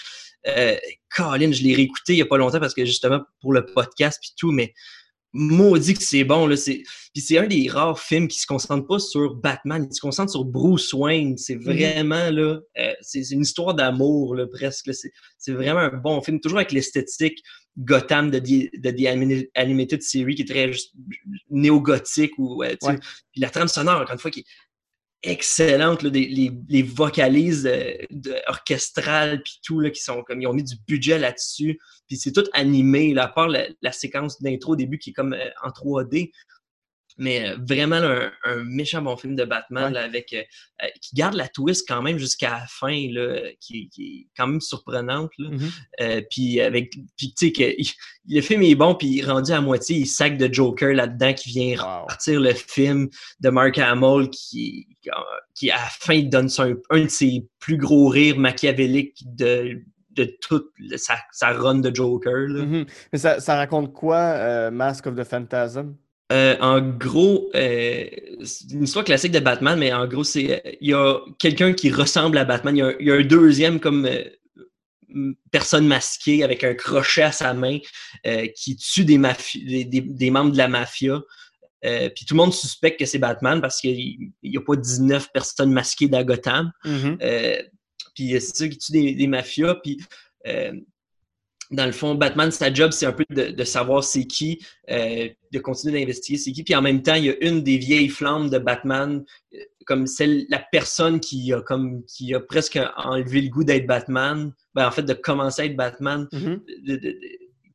euh, 0.48 0.76
Colin, 1.16 1.52
je 1.54 1.64
l'ai 1.64 1.74
réécouté 1.74 2.14
il 2.14 2.16
n'y 2.18 2.22
a 2.22 2.26
pas 2.26 2.38
longtemps 2.38 2.60
parce 2.60 2.74
que 2.74 2.84
justement 2.84 3.22
pour 3.42 3.54
le 3.54 3.66
podcast 3.66 4.20
puis 4.22 4.32
tout, 4.38 4.52
mais 4.52 4.74
maudit 5.34 5.96
que 5.96 6.04
c'est 6.04 6.24
bon. 6.24 6.48
Là, 6.48 6.56
c'est... 6.56 6.84
Puis 7.14 7.22
c'est 7.22 7.38
un 7.38 7.48
des 7.48 7.68
rares 7.70 8.00
films 8.00 8.28
qui 8.28 8.40
se 8.40 8.48
concentre 8.48 8.88
pas 8.88 9.00
sur 9.00 9.36
Batman, 9.36 9.88
il 9.90 9.94
se 9.94 10.02
concentre 10.02 10.32
sur 10.32 10.46
Bruce 10.46 10.94
Wayne. 10.94 11.38
C'est 11.38 11.56
vraiment 11.56 12.30
là, 12.32 12.60
euh, 12.78 12.94
c'est, 13.02 13.30
une 13.32 13.42
histoire 13.42 13.74
d'amour 13.74 14.36
là, 14.36 14.48
presque. 14.48 14.88
là. 14.88 14.94
C'est, 14.94 15.12
c'est 15.38 15.52
vraiment 15.52 15.82
un 15.82 15.96
bon 15.96 16.22
film, 16.22 16.40
toujours 16.40 16.60
avec 16.60 16.72
l'esthétique 16.72 17.44
Gotham 17.78 18.30
de 18.30 18.40
The, 18.40 18.82
de 18.82 18.92
The 18.92 19.50
Animated 19.56 20.02
Series 20.04 20.36
qui 20.36 20.44
est 20.44 20.50
très 20.50 20.72
juste 20.72 20.94
néo-gothique 21.50 22.34
ou 22.38 22.64
sais. 22.64 22.78
Ouais. 22.84 23.00
Puis 23.32 23.42
la 23.42 23.50
trame 23.50 23.68
sonore, 23.68 24.02
encore 24.02 24.14
une 24.14 24.20
fois, 24.20 24.32
qui 24.32 24.42
est 24.42 24.46
excellente, 25.24 26.04
là, 26.04 26.10
des- 26.10 26.28
les, 26.28 26.52
les 26.70 26.84
vocalises 26.84 27.66
euh, 27.66 27.94
orchestrales 28.48 29.42
puis 29.42 29.60
tout, 29.64 29.80
là, 29.80 29.90
qui 29.90 30.02
sont 30.02 30.22
comme 30.24 30.42
ils 30.42 30.48
ont 30.48 30.54
mis 30.54 30.64
du 30.64 30.76
budget 30.88 31.18
là-dessus. 31.18 31.80
Puis 32.08 32.18
c'est 32.18 32.32
tout 32.34 32.44
animé, 32.54 33.14
là, 33.14 33.24
à 33.26 33.28
part 33.30 33.48
la, 33.48 33.68
la 33.82 33.92
séquence 33.92 34.42
d'intro 34.42 34.74
au 34.74 34.76
début 34.76 35.00
qui 35.00 35.12
est 35.12 35.14
comme 35.14 35.34
euh, 35.34 35.50
en 35.64 35.70
3D. 35.70 36.32
Mais 37.18 37.49
euh, 37.49 37.57
vraiment 37.68 37.99
là, 37.99 38.32
un, 38.45 38.51
un 38.51 38.64
méchant 38.64 39.01
bon 39.01 39.16
film 39.18 39.36
de 39.36 39.45
Batman 39.45 39.86
Ouais. 39.86 39.91
là, 39.91 40.03
avec 40.03 40.34
euh, 40.34 40.41
euh, 40.84 40.88
qui 41.01 41.16
garde 41.16 41.36
la 41.36 41.47
twist 41.47 41.88
quand 41.88 42.01
même 42.01 42.18
jusqu'à 42.18 42.49
la 42.51 42.66
fin, 42.68 43.07
là, 43.11 43.39
qui, 43.59 43.89
qui 43.89 44.03
est 44.03 44.28
quand 44.38 44.47
même 44.47 44.61
surprenante. 44.61 45.32
Là. 45.38 45.49
Mhm. 45.49 45.70
Euh, 46.01 46.22
puis 46.30 46.59
avec 46.61 46.93
puis 47.18 47.34
tu 47.38 47.47
sais 47.47 47.51
que 47.51 47.74
il- 47.78 47.91
le 48.30 48.41
film 48.41 48.61
est 48.64 48.76
bon 48.76 48.95
puis 48.95 49.22
rendu 49.22 49.51
à 49.51 49.59
moitié 49.61 49.97
il 49.97 50.05
sac 50.07 50.38
de 50.38 50.51
Joker 50.53 50.93
là-dedans 50.93 51.34
qui 51.34 51.49
vient 51.49 51.76
Wow. 51.78 52.01
repartir 52.03 52.39
le 52.39 52.53
film 52.53 53.09
de 53.41 53.49
Mark 53.49 53.78
Hamill 53.78 54.30
qui 54.30 54.88
qui 55.55 55.70
à 55.72 55.76
la 55.76 55.88
fin 55.89 56.14
il 56.14 56.30
donne 56.30 56.49
ça 56.49 56.66
un, 56.89 57.01
de 57.03 57.07
ses 57.09 57.45
plus 57.59 57.78
gros 57.78 58.07
rires 58.07 58.38
machiavéliques 58.39 59.24
de 59.36 59.82
de 60.11 60.26
toute 60.41 60.68
sa, 60.95 61.16
sa 61.32 61.53
run 61.53 61.80
de 61.80 61.93
Joker 61.93 62.47
là. 62.47 62.64
Mhm. 62.64 62.86
Mais 63.11 63.18
ça, 63.20 63.39
ça 63.39 63.55
raconte 63.55 63.91
quoi, 63.93 64.18
euh, 64.18 64.70
Mask 64.70 65.07
of 65.07 65.16
the 65.16 65.24
Phantasm? 65.24 65.95
Euh, 66.34 66.58
en 66.60 66.82
gros, 66.82 67.50
euh, 67.56 68.06
c'est 68.44 68.72
une 68.72 68.84
histoire 68.84 69.06
classique 69.06 69.32
de 69.32 69.40
Batman, 69.40 69.78
mais 69.78 69.94
en 69.94 70.08
gros, 70.08 70.24
c'est 70.24 70.78
il 70.82 70.90
y 70.90 70.94
a 70.94 71.20
quelqu'un 71.38 71.74
qui 71.74 71.92
ressemble 71.92 72.38
à 72.40 72.44
Batman. 72.46 72.76
Il 72.76 72.80
y 72.80 72.82
a, 72.82 72.88
un- 72.88 72.96
il 73.00 73.08
y 73.08 73.12
a 73.12 73.16
un 73.16 73.24
deuxième 73.24 73.80
comme 73.80 74.06
euh, 74.08 75.34
personne 75.52 75.86
masquée 75.88 76.44
avec 76.44 76.64
un 76.64 76.74
crochet 76.74 77.22
à 77.22 77.32
sa 77.32 77.54
main 77.54 77.78
qui 78.56 78.76
tue 78.78 79.06
des, 79.06 79.20
des, 79.64 79.86
des- 79.86 80.02
des 80.02 80.32
membres 80.32 80.52
de 80.52 80.58
la 80.58 80.68
mafia. 80.68 81.22
Puis 81.84 82.26
tout 82.26 82.34
le 82.34 82.38
monde 82.38 82.54
suspecte 82.54 82.98
que 83.00 83.06
c'est 83.06 83.20
Batman 83.20 83.62
parce 83.62 83.80
qu'il 83.80 84.32
n'y 84.42 84.58
a 84.58 84.62
pas 84.62 84.76
19 84.76 85.32
personnes 85.32 85.72
masquées. 85.72 86.10
Mhm. 86.10 87.18
Euh, 87.22 87.62
puis 88.16 88.32
c'est 88.42 88.56
ça 88.56 88.68
qui 88.68 88.78
tue 88.80 88.92
des, 88.92 89.28
mafias. 89.28 89.76
Puis 89.84 90.00
dans 91.74 91.86
le 91.86 91.92
fond, 91.92 92.16
Batman, 92.16 92.52
sa 92.52 92.74
job, 92.74 92.92
c'est 92.92 93.06
un 93.06 93.12
peu 93.14 93.26
de, 93.30 93.52
de 93.52 93.64
savoir 93.64 94.04
c'est 94.04 94.26
qui, 94.26 94.60
euh, 94.90 95.28
de 95.52 95.60
continuer 95.60 96.00
d'investiguer 96.00 96.38
c'est 96.38 96.52
qui. 96.52 96.64
Puis 96.64 96.76
en 96.76 96.82
même 96.82 97.02
temps, 97.02 97.16
il 97.16 97.26
y 97.26 97.30
a 97.30 97.36
une 97.46 97.62
des 97.64 97.78
vieilles 97.78 98.10
flammes 98.10 98.50
de 98.50 98.60
Batman, 98.60 99.24
euh, 99.54 99.58
comme 99.86 100.08
celle, 100.08 100.46
la 100.50 100.60
personne 100.72 101.20
qui 101.20 101.52
a 101.52 101.62
comme 101.62 102.04
qui 102.06 102.34
a 102.34 102.40
presque 102.40 102.80
enlevé 102.96 103.42
le 103.42 103.50
goût 103.50 103.64
d'être 103.64 103.88
Batman, 103.88 104.54
ben, 104.76 104.88
en 104.88 104.92
fait 104.92 105.04
de 105.04 105.14
commencer 105.14 105.64
à 105.64 105.66
être 105.66 105.76
Batman, 105.76 106.28
Mhm. 106.32 106.62
de- 106.86 106.96
de- 106.96 106.98
de- 106.98 107.20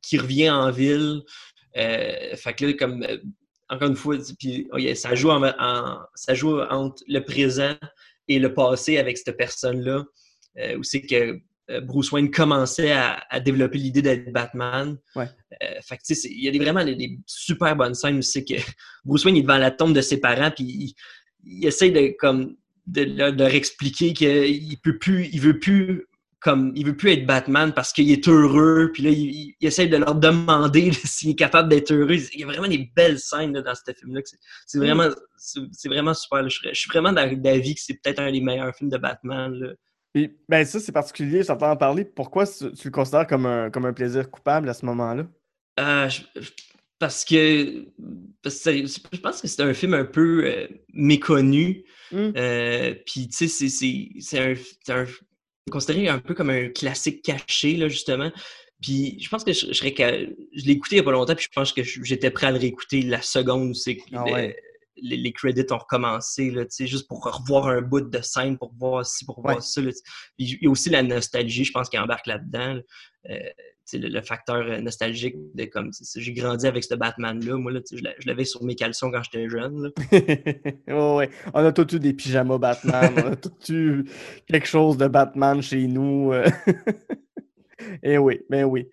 qui 0.01 0.17
revient 0.17 0.49
en 0.49 0.71
ville. 0.71 1.21
Euh, 1.77 2.35
fait 2.35 2.53
que 2.53 2.65
là, 2.65 2.73
comme 2.73 3.03
euh, 3.03 3.17
encore 3.69 3.89
une 3.89 3.95
fois, 3.95 4.15
puis 4.39 4.67
oh, 4.73 4.77
yeah, 4.77 4.95
ça 4.95 5.13
joue 5.13 5.29
en, 5.29 5.43
en- 5.43 5.99
ça 6.15 6.33
joue 6.33 6.59
entre 6.61 7.03
le 7.07 7.19
présent 7.19 7.75
et 8.27 8.39
le 8.39 8.53
passé 8.53 8.97
avec 8.97 9.17
cette 9.17 9.37
personne-là, 9.37 10.05
où 10.77 10.83
c'est 10.83 11.01
que 11.01 11.39
Bruce 11.81 12.11
Wayne 12.11 12.31
commençait 12.31 12.91
à, 12.91 13.23
à 13.29 13.39
développer 13.39 13.77
l'idée 13.77 14.01
d'être 14.01 14.31
Batman. 14.31 14.97
Ouais. 15.15 15.27
Euh, 15.63 15.67
fait 15.81 15.99
il 16.25 16.43
y 16.43 16.47
a 16.47 16.51
des, 16.51 16.59
vraiment 16.59 16.83
des, 16.83 16.95
des 16.95 17.19
super 17.25 17.75
bonnes 17.75 17.93
scènes 17.95 18.17
où 18.17 18.21
c'est 18.21 18.43
que 18.43 18.55
Bruce 19.05 19.23
Wayne 19.25 19.37
est 19.37 19.43
devant 19.43 19.57
la 19.57 19.71
tombe 19.71 19.93
de 19.93 20.01
ses 20.01 20.19
parents, 20.19 20.51
puis 20.51 20.63
il, 20.65 20.93
il 21.45 21.65
essaie 21.67 21.91
de 21.91 22.15
comme 22.17 22.55
de, 22.87 23.03
leur- 23.03 23.33
de 23.33 23.39
leur 23.43 23.53
expliquer 23.53 24.13
qu'il 24.13 24.77
peut 24.81 24.97
plus, 24.97 25.27
il 25.31 25.39
veut 25.41 25.59
plus 25.59 26.05
comme 26.41 26.71
il 26.73 26.85
veut 26.85 26.95
plus 26.95 27.11
être 27.11 27.25
Batman 27.25 27.73
parce 27.73 27.91
qu'il 27.91 28.09
est 28.11 28.25
heureux, 28.29 28.91
puis 28.93 29.03
là, 29.03 29.09
il, 29.09 29.19
il- 29.29 29.55
il 29.59 29.67
essaie 29.67 29.87
de 29.87 29.97
leur 29.97 30.15
demander 30.15 30.91
s'il 31.03 31.31
est 31.31 31.35
capable 31.35 31.67
d'être 31.69 31.91
heureux. 31.91 32.15
Il 32.33 32.39
y 32.39 32.43
a 32.43 32.47
vraiment 32.47 32.67
des 32.69 32.89
belles 32.95 33.19
scènes 33.19 33.53
là, 33.53 33.61
dans 33.61 33.75
ce 33.75 33.91
film-là. 33.93 34.21
c'est- 34.23 34.77
Mm. 34.77 34.81
vraiment, 34.81 35.09
c'est 35.37 35.59
c'est 35.73 35.89
vraiment 35.89 36.13
super. 36.13 36.41
là. 36.43 36.47
Je, 36.49 36.69
suis 36.73 36.89
vraiment 36.89 37.11
d'a- 37.11 37.35
d'avis 37.35 37.75
que 37.75 37.81
c'est 37.81 37.95
peut-être 38.01 38.19
un 38.19 38.31
des 38.31 38.39
meilleurs 38.41 38.73
films 38.73 38.89
de 38.89 38.97
Batman. 38.97 39.51
là. 39.53 39.73
Ben 40.47 40.65
ça, 40.65 40.79
c'est 40.79 40.91
particulier, 40.91 41.43
j'entends 41.43 41.71
en 41.71 41.77
parler. 41.77 42.03
Pourquoi 42.03 42.47
tu, 42.47 42.71
tu 42.73 42.87
le 42.87 42.91
considères 42.91 43.27
comme 43.27 43.45
un, 43.45 43.69
comme 43.69 43.85
un 43.85 43.93
plaisir 43.93 44.29
coupable 44.29 44.67
à 44.69 44.73
ce 44.73 44.85
moment-là? 44.85 45.27
Euh, 45.79 46.09
je- 46.09 46.21
je- 46.41 46.49
parce 46.97 47.23
que, 47.23 47.85
parce 48.41 48.59
que 48.63 48.85
je 48.85 49.19
pense 49.21 49.41
que 49.41 49.47
c'est 49.47 49.61
un 49.61 49.73
film 49.73 49.93
un 49.93 50.03
peu 50.05 50.43
euh, 50.45 50.67
méconnu. 50.93 51.83
Hmm. 52.11 52.31
Euh, 52.35 52.95
Puis, 53.05 53.27
tu 53.29 53.47
sais, 53.47 53.69
c'est- 53.69 54.39
un, 54.39 54.53
un- 54.93 55.05
considéré 55.71 56.07
un 56.09 56.19
peu 56.19 56.33
comme 56.33 56.49
un 56.49 56.69
classique 56.69 57.21
caché, 57.21 57.75
là, 57.77 57.87
justement. 57.87 58.31
Puis, 58.81 59.17
je 59.21 59.29
pense 59.29 59.43
que 59.43 59.53
je, 59.53 59.71
je 59.71 59.83
l'ai 59.83 60.71
écouté 60.71 60.95
il 60.95 60.99
n'y 60.99 61.01
a 61.01 61.03
pas 61.03 61.11
longtemps, 61.11 61.35
puis 61.35 61.45
je 61.45 61.53
pense 61.53 61.71
que 61.71 61.83
j'étais 61.83 62.31
prêt 62.31 62.47
à 62.47 62.51
le 62.51 62.57
réécouter 62.57 63.01
la 63.03 63.21
seconde 63.21 63.69
où 63.69 63.73
c'est 63.73 63.97
Ah 64.13 64.23
ouais. 64.25 64.57
Les, 65.01 65.17
les 65.17 65.31
credits 65.33 65.65
ont 65.71 65.77
recommencé, 65.77 66.51
là, 66.51 66.63
juste 66.79 67.07
pour 67.07 67.23
revoir 67.23 67.67
un 67.67 67.81
bout 67.81 68.01
de 68.01 68.21
scène, 68.21 68.57
pour 68.57 68.73
voir 68.75 69.05
ci, 69.05 69.25
pour 69.25 69.41
voir 69.41 69.55
Ouais. 69.55 69.61
ça. 69.61 69.81
là. 69.81 69.89
Puis, 70.37 70.57
il 70.61 70.63
y 70.63 70.67
a 70.67 70.69
aussi 70.69 70.89
la 70.89 71.03
nostalgie, 71.03 71.63
je 71.65 71.71
pense, 71.71 71.89
qui 71.89 71.97
embarque 71.97 72.27
là-dedans. 72.27 72.75
là. 72.75 72.81
Euh, 73.29 73.37
le, 73.91 74.07
le 74.07 74.21
facteur 74.21 74.57
euh, 74.57 74.79
nostalgique 74.81 75.35
de 75.55 75.65
comme 75.65 75.89
j'ai 76.15 76.31
grandi 76.33 76.67
avec 76.67 76.83
ce 76.83 76.93
Batman-là. 76.93 77.55
Moi, 77.57 77.71
là, 77.71 77.79
je 77.91 78.03
l'a- 78.03 78.13
je 78.19 78.27
l'avais 78.27 78.45
sur 78.45 78.63
mes 78.63 78.75
caleçons 78.75 79.09
quand 79.09 79.23
j'étais 79.23 79.49
jeune. 79.49 79.91
Ouais. 80.87 81.29
On 81.55 81.65
a 81.65 81.71
tous 81.71 81.95
eu 81.95 81.99
des 81.99 82.13
pyjamas 82.13 82.59
Batman, 82.59 83.11
on 83.17 83.31
a 83.31 83.35
tous 83.35 83.73
eu 83.73 84.05
quelque 84.47 84.67
chose 84.67 84.95
de 84.97 85.07
Batman 85.07 85.59
chez 85.63 85.87
nous. 85.87 86.31
euh. 86.33 86.45
Et 88.03 88.17
oui, 88.17 88.41
ben 88.49 88.65
oui, 88.65 88.87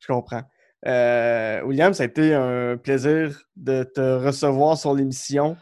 je 0.00 0.06
comprends. 0.08 0.42
Euh, 0.86 1.62
William, 1.62 1.92
ça 1.92 2.04
a 2.04 2.06
été 2.06 2.34
un 2.34 2.76
plaisir 2.76 3.42
de 3.56 3.82
te 3.82 4.00
recevoir 4.00 4.78
sur 4.78 4.94
l'émission. 4.94 5.56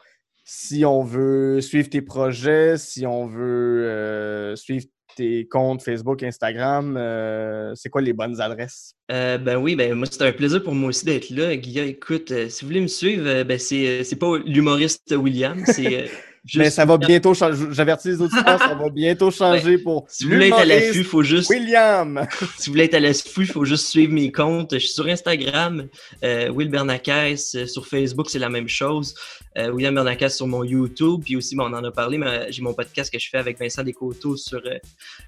Si 0.44 0.84
on 0.84 1.02
veut 1.02 1.60
suivre 1.60 1.90
tes 1.90 2.02
projets, 2.02 2.78
si 2.78 3.06
on 3.06 3.26
veut 3.26 3.86
euh, 3.86 4.56
suivre 4.56 4.86
tes 5.18 5.48
comptes 5.48 5.82
Facebook, 5.82 6.22
Instagram, 6.22 6.96
euh, 6.96 7.72
c'est 7.74 7.90
quoi 7.90 8.00
les 8.00 8.12
bonnes 8.12 8.40
adresses? 8.40 8.94
Euh, 9.10 9.36
ben 9.36 9.56
oui, 9.56 9.74
ben 9.74 9.92
moi, 9.94 10.06
c'était 10.10 10.26
un 10.28 10.32
plaisir 10.32 10.62
pour 10.62 10.74
moi 10.74 10.90
aussi 10.90 11.04
d'être 11.04 11.30
là. 11.30 11.56
Guilla, 11.56 11.84
écoute, 11.84 12.30
euh, 12.30 12.48
si 12.48 12.62
vous 12.62 12.68
voulez 12.68 12.80
me 12.80 12.86
suivre, 12.86 13.42
ben 13.42 13.58
c'est 13.58 14.04
c'est 14.04 14.16
pas 14.16 14.38
l'humoriste 14.38 15.14
William, 15.16 15.60
c'est 15.66 16.08
juste. 16.48 16.58
Mais 16.64 16.70
ça 16.70 16.84
va 16.84 16.96
bientôt 16.98 17.34
changer. 17.34 17.66
J'avertis 17.72 18.08
les 18.08 18.20
auditeurs, 18.22 18.58
ça 18.58 18.74
va 18.74 18.88
bientôt 18.92 19.30
changer 19.30 19.78
pour 19.78 20.06
Si 20.08 20.24
vous 20.24 20.30
voulez 20.30 20.48
être 20.48 20.58
à 20.58 20.64
l'affût, 20.64 20.98
il 20.98 21.04
faut 21.04 21.22
juste. 21.22 21.50
William. 21.50 22.26
Si 22.58 22.68
vous 22.70 22.72
voulez 22.74 22.84
être 22.84 22.94
à 22.94 23.00
l'affût, 23.00 23.42
il 23.42 23.46
faut 23.46 23.64
juste 23.64 23.86
suivre 23.86 24.12
mes 24.12 24.32
comptes. 24.32 24.74
Je 24.74 24.78
suis 24.78 24.88
sur 24.94 25.06
Instagram, 25.06 25.86
euh, 26.24 26.48
Will 26.50 26.74
euh, 26.74 27.36
Sur 27.36 27.86
Facebook, 27.86 28.30
c'est 28.30 28.38
la 28.38 28.48
même 28.48 28.68
chose. 28.68 29.14
Euh, 29.56 29.70
William 29.70 29.94
Bernacques 29.94 30.30
sur 30.30 30.46
mon 30.46 30.64
YouTube. 30.64 31.22
Puis 31.24 31.36
aussi, 31.36 31.54
bon, 31.56 31.64
on 31.64 31.74
en 31.74 31.84
a 31.84 31.90
parlé, 31.90 32.18
mais 32.18 32.50
j'ai 32.50 32.62
mon 32.62 32.74
podcast 32.74 33.12
que 33.12 33.18
je 33.18 33.28
fais 33.28 33.38
avec 33.38 33.58
Vincent 33.58 33.82
Descoteaux 33.82 34.36
sur 34.36 34.58
euh, 34.64 34.78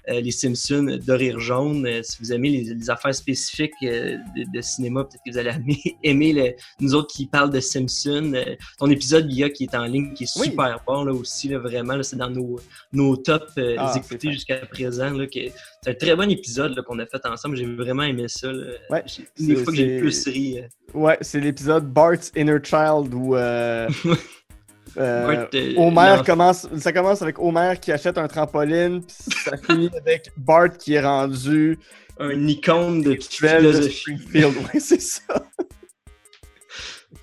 euh, 0.09 0.21
les 0.21 0.31
Simpsons 0.31 0.99
de 1.05 1.13
Rire 1.13 1.39
Jaune. 1.39 1.85
Euh, 1.85 2.01
si 2.03 2.17
vous 2.19 2.31
aimez 2.33 2.49
les, 2.49 2.73
les 2.73 2.89
affaires 2.89 3.13
spécifiques 3.15 3.71
euh, 3.83 4.17
de, 4.35 4.45
de 4.57 4.61
cinéma, 4.61 5.03
peut-être 5.03 5.21
que 5.25 5.31
vous 5.31 5.37
allez 5.37 5.51
aimer, 6.03 6.33
le- 6.33 6.53
nous 6.79 6.95
autres 6.95 7.13
qui 7.13 7.25
parlent 7.25 7.51
de 7.51 7.59
Simpsons. 7.59 8.31
Euh, 8.33 8.55
ton 8.77 8.89
épisode, 8.89 9.27
Guilla, 9.27 9.49
qui 9.49 9.63
est 9.65 9.75
en 9.75 9.85
ligne, 9.85 10.13
qui 10.13 10.23
est 10.23 10.37
Oui. 10.37 10.47
super 10.47 10.79
bon 10.85 11.03
là 11.03 11.10
aussi, 11.11 11.49
là, 11.49 11.59
vraiment. 11.59 11.95
là, 11.95 12.03
c'est 12.03 12.15
dans 12.17 12.29
nos, 12.29 12.59
nos 12.93 13.15
tops 13.17 13.53
euh, 13.57 13.75
Ah, 13.77 13.93
écoutés 13.95 14.31
jusqu'à 14.31 14.57
présent. 14.65 15.13
C'est 15.83 15.91
un 15.91 15.93
très 15.93 16.15
bon 16.15 16.29
épisode 16.29 16.81
qu'on 16.83 16.99
a 16.99 17.05
fait 17.05 17.25
ensemble. 17.25 17.55
J'ai 17.55 17.65
vraiment 17.65 18.03
aimé 18.03 18.25
ça. 18.27 18.51
Ouais, 18.89 19.03
une 19.39 19.55
fois 19.57 19.65
que 19.71 19.75
j'ai 19.75 19.99
plus 19.99 20.27
ri. 20.27 20.59
euh, 20.59 20.67
Ouais, 20.93 21.17
c'est 21.21 21.39
l'épisode 21.39 21.85
Bart's 21.91 22.31
Inner 22.35 22.57
Child 22.63 23.13
où 23.13 23.35
euh, 23.35 23.87
euh, 24.97 25.45
Bart, 25.51 25.77
Homer 25.77 26.21
commence. 26.25 26.67
Ça 26.77 26.91
commence 26.91 27.21
avec 27.21 27.39
Homer 27.39 27.73
qui 27.81 27.91
achète 27.91 28.17
un 28.17 28.27
trampoline, 28.27 29.01
puis 29.01 29.15
ça 29.45 29.55
finit 29.69 29.89
avec 29.97 30.31
Bart 30.37 30.77
qui 30.77 30.93
est 30.95 31.01
rendu 31.01 31.79
un 32.19 32.47
icône 32.47 33.01
de 33.01 33.15
philosophie. 33.15 34.17
Springfield. 34.17 34.55
Ouais, 34.73 34.79
c'est 34.79 35.01
ça. 35.01 35.23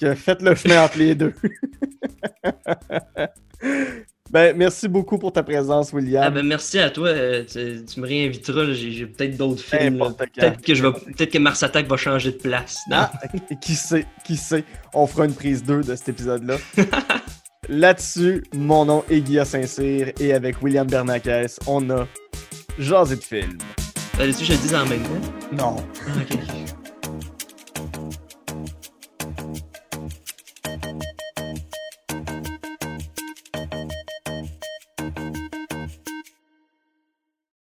Que 0.01 0.15
faites 0.15 0.43
le 0.43 0.55
chemin 0.55 0.85
entre 0.85 0.99
les 0.99 1.15
deux. 1.15 1.35
Ben, 4.31 4.57
merci 4.57 4.89
beaucoup 4.89 5.19
pour 5.19 5.33
ta 5.33 5.43
présence, 5.43 5.93
William. 5.93 6.25
Ah 6.27 6.31
ben 6.31 6.47
merci 6.47 6.79
à 6.79 6.91
toi. 6.91 7.09
euh, 7.09 7.45
tu, 7.45 7.85
tu 7.85 8.01
me 8.01 8.07
réinviteras. 8.07 8.73
J'ai 8.73 8.93
j'ai 8.93 9.07
peut-être 9.07 9.37
d'autres 9.37 9.63
films. 9.63 9.99
Peut-être 10.17 10.63
que 10.63 10.75
je 10.75 10.83
vais. 10.83 10.93
Peut-être 10.93 11.31
que 11.33 11.39
Mars 11.39 11.63
Attack 11.63 11.87
va 11.87 11.97
changer 11.97 12.33
de 12.33 12.37
place. 12.37 12.79
Non? 12.91 12.97
Ah, 12.99 13.13
qui 13.61 13.75
sait, 13.75 14.07
qui 14.25 14.37
sait, 14.37 14.65
on 14.95 15.07
fera 15.07 15.25
une 15.25 15.35
prise 15.35 15.65
2 15.65 15.83
de 15.83 15.97
cet 15.97 16.11
épisode-là. 16.11 16.57
Là-dessus, 17.69 18.45
mon 18.55 18.85
nom 18.87 19.05
est 19.11 19.21
Guillaume 19.21 19.45
Saint-Cyr 19.45 20.13
et 20.21 20.33
avec 20.33 20.63
William 20.63 20.87
Bernacques, 20.87 21.29
on 21.67 21.91
a 21.91 22.07
Jasé 22.79 23.17
de 23.17 23.25
film. 23.25 23.59
Fallait-tu 24.15 24.39
que 24.39 24.45
je 24.45 24.53
le 24.53 24.59
dise 24.59 24.75
en 24.75 24.87
même 24.87 25.03
temps? 25.03 25.33
Non. 25.53 25.77
Ah, 26.07 26.21
ok. 26.23 26.39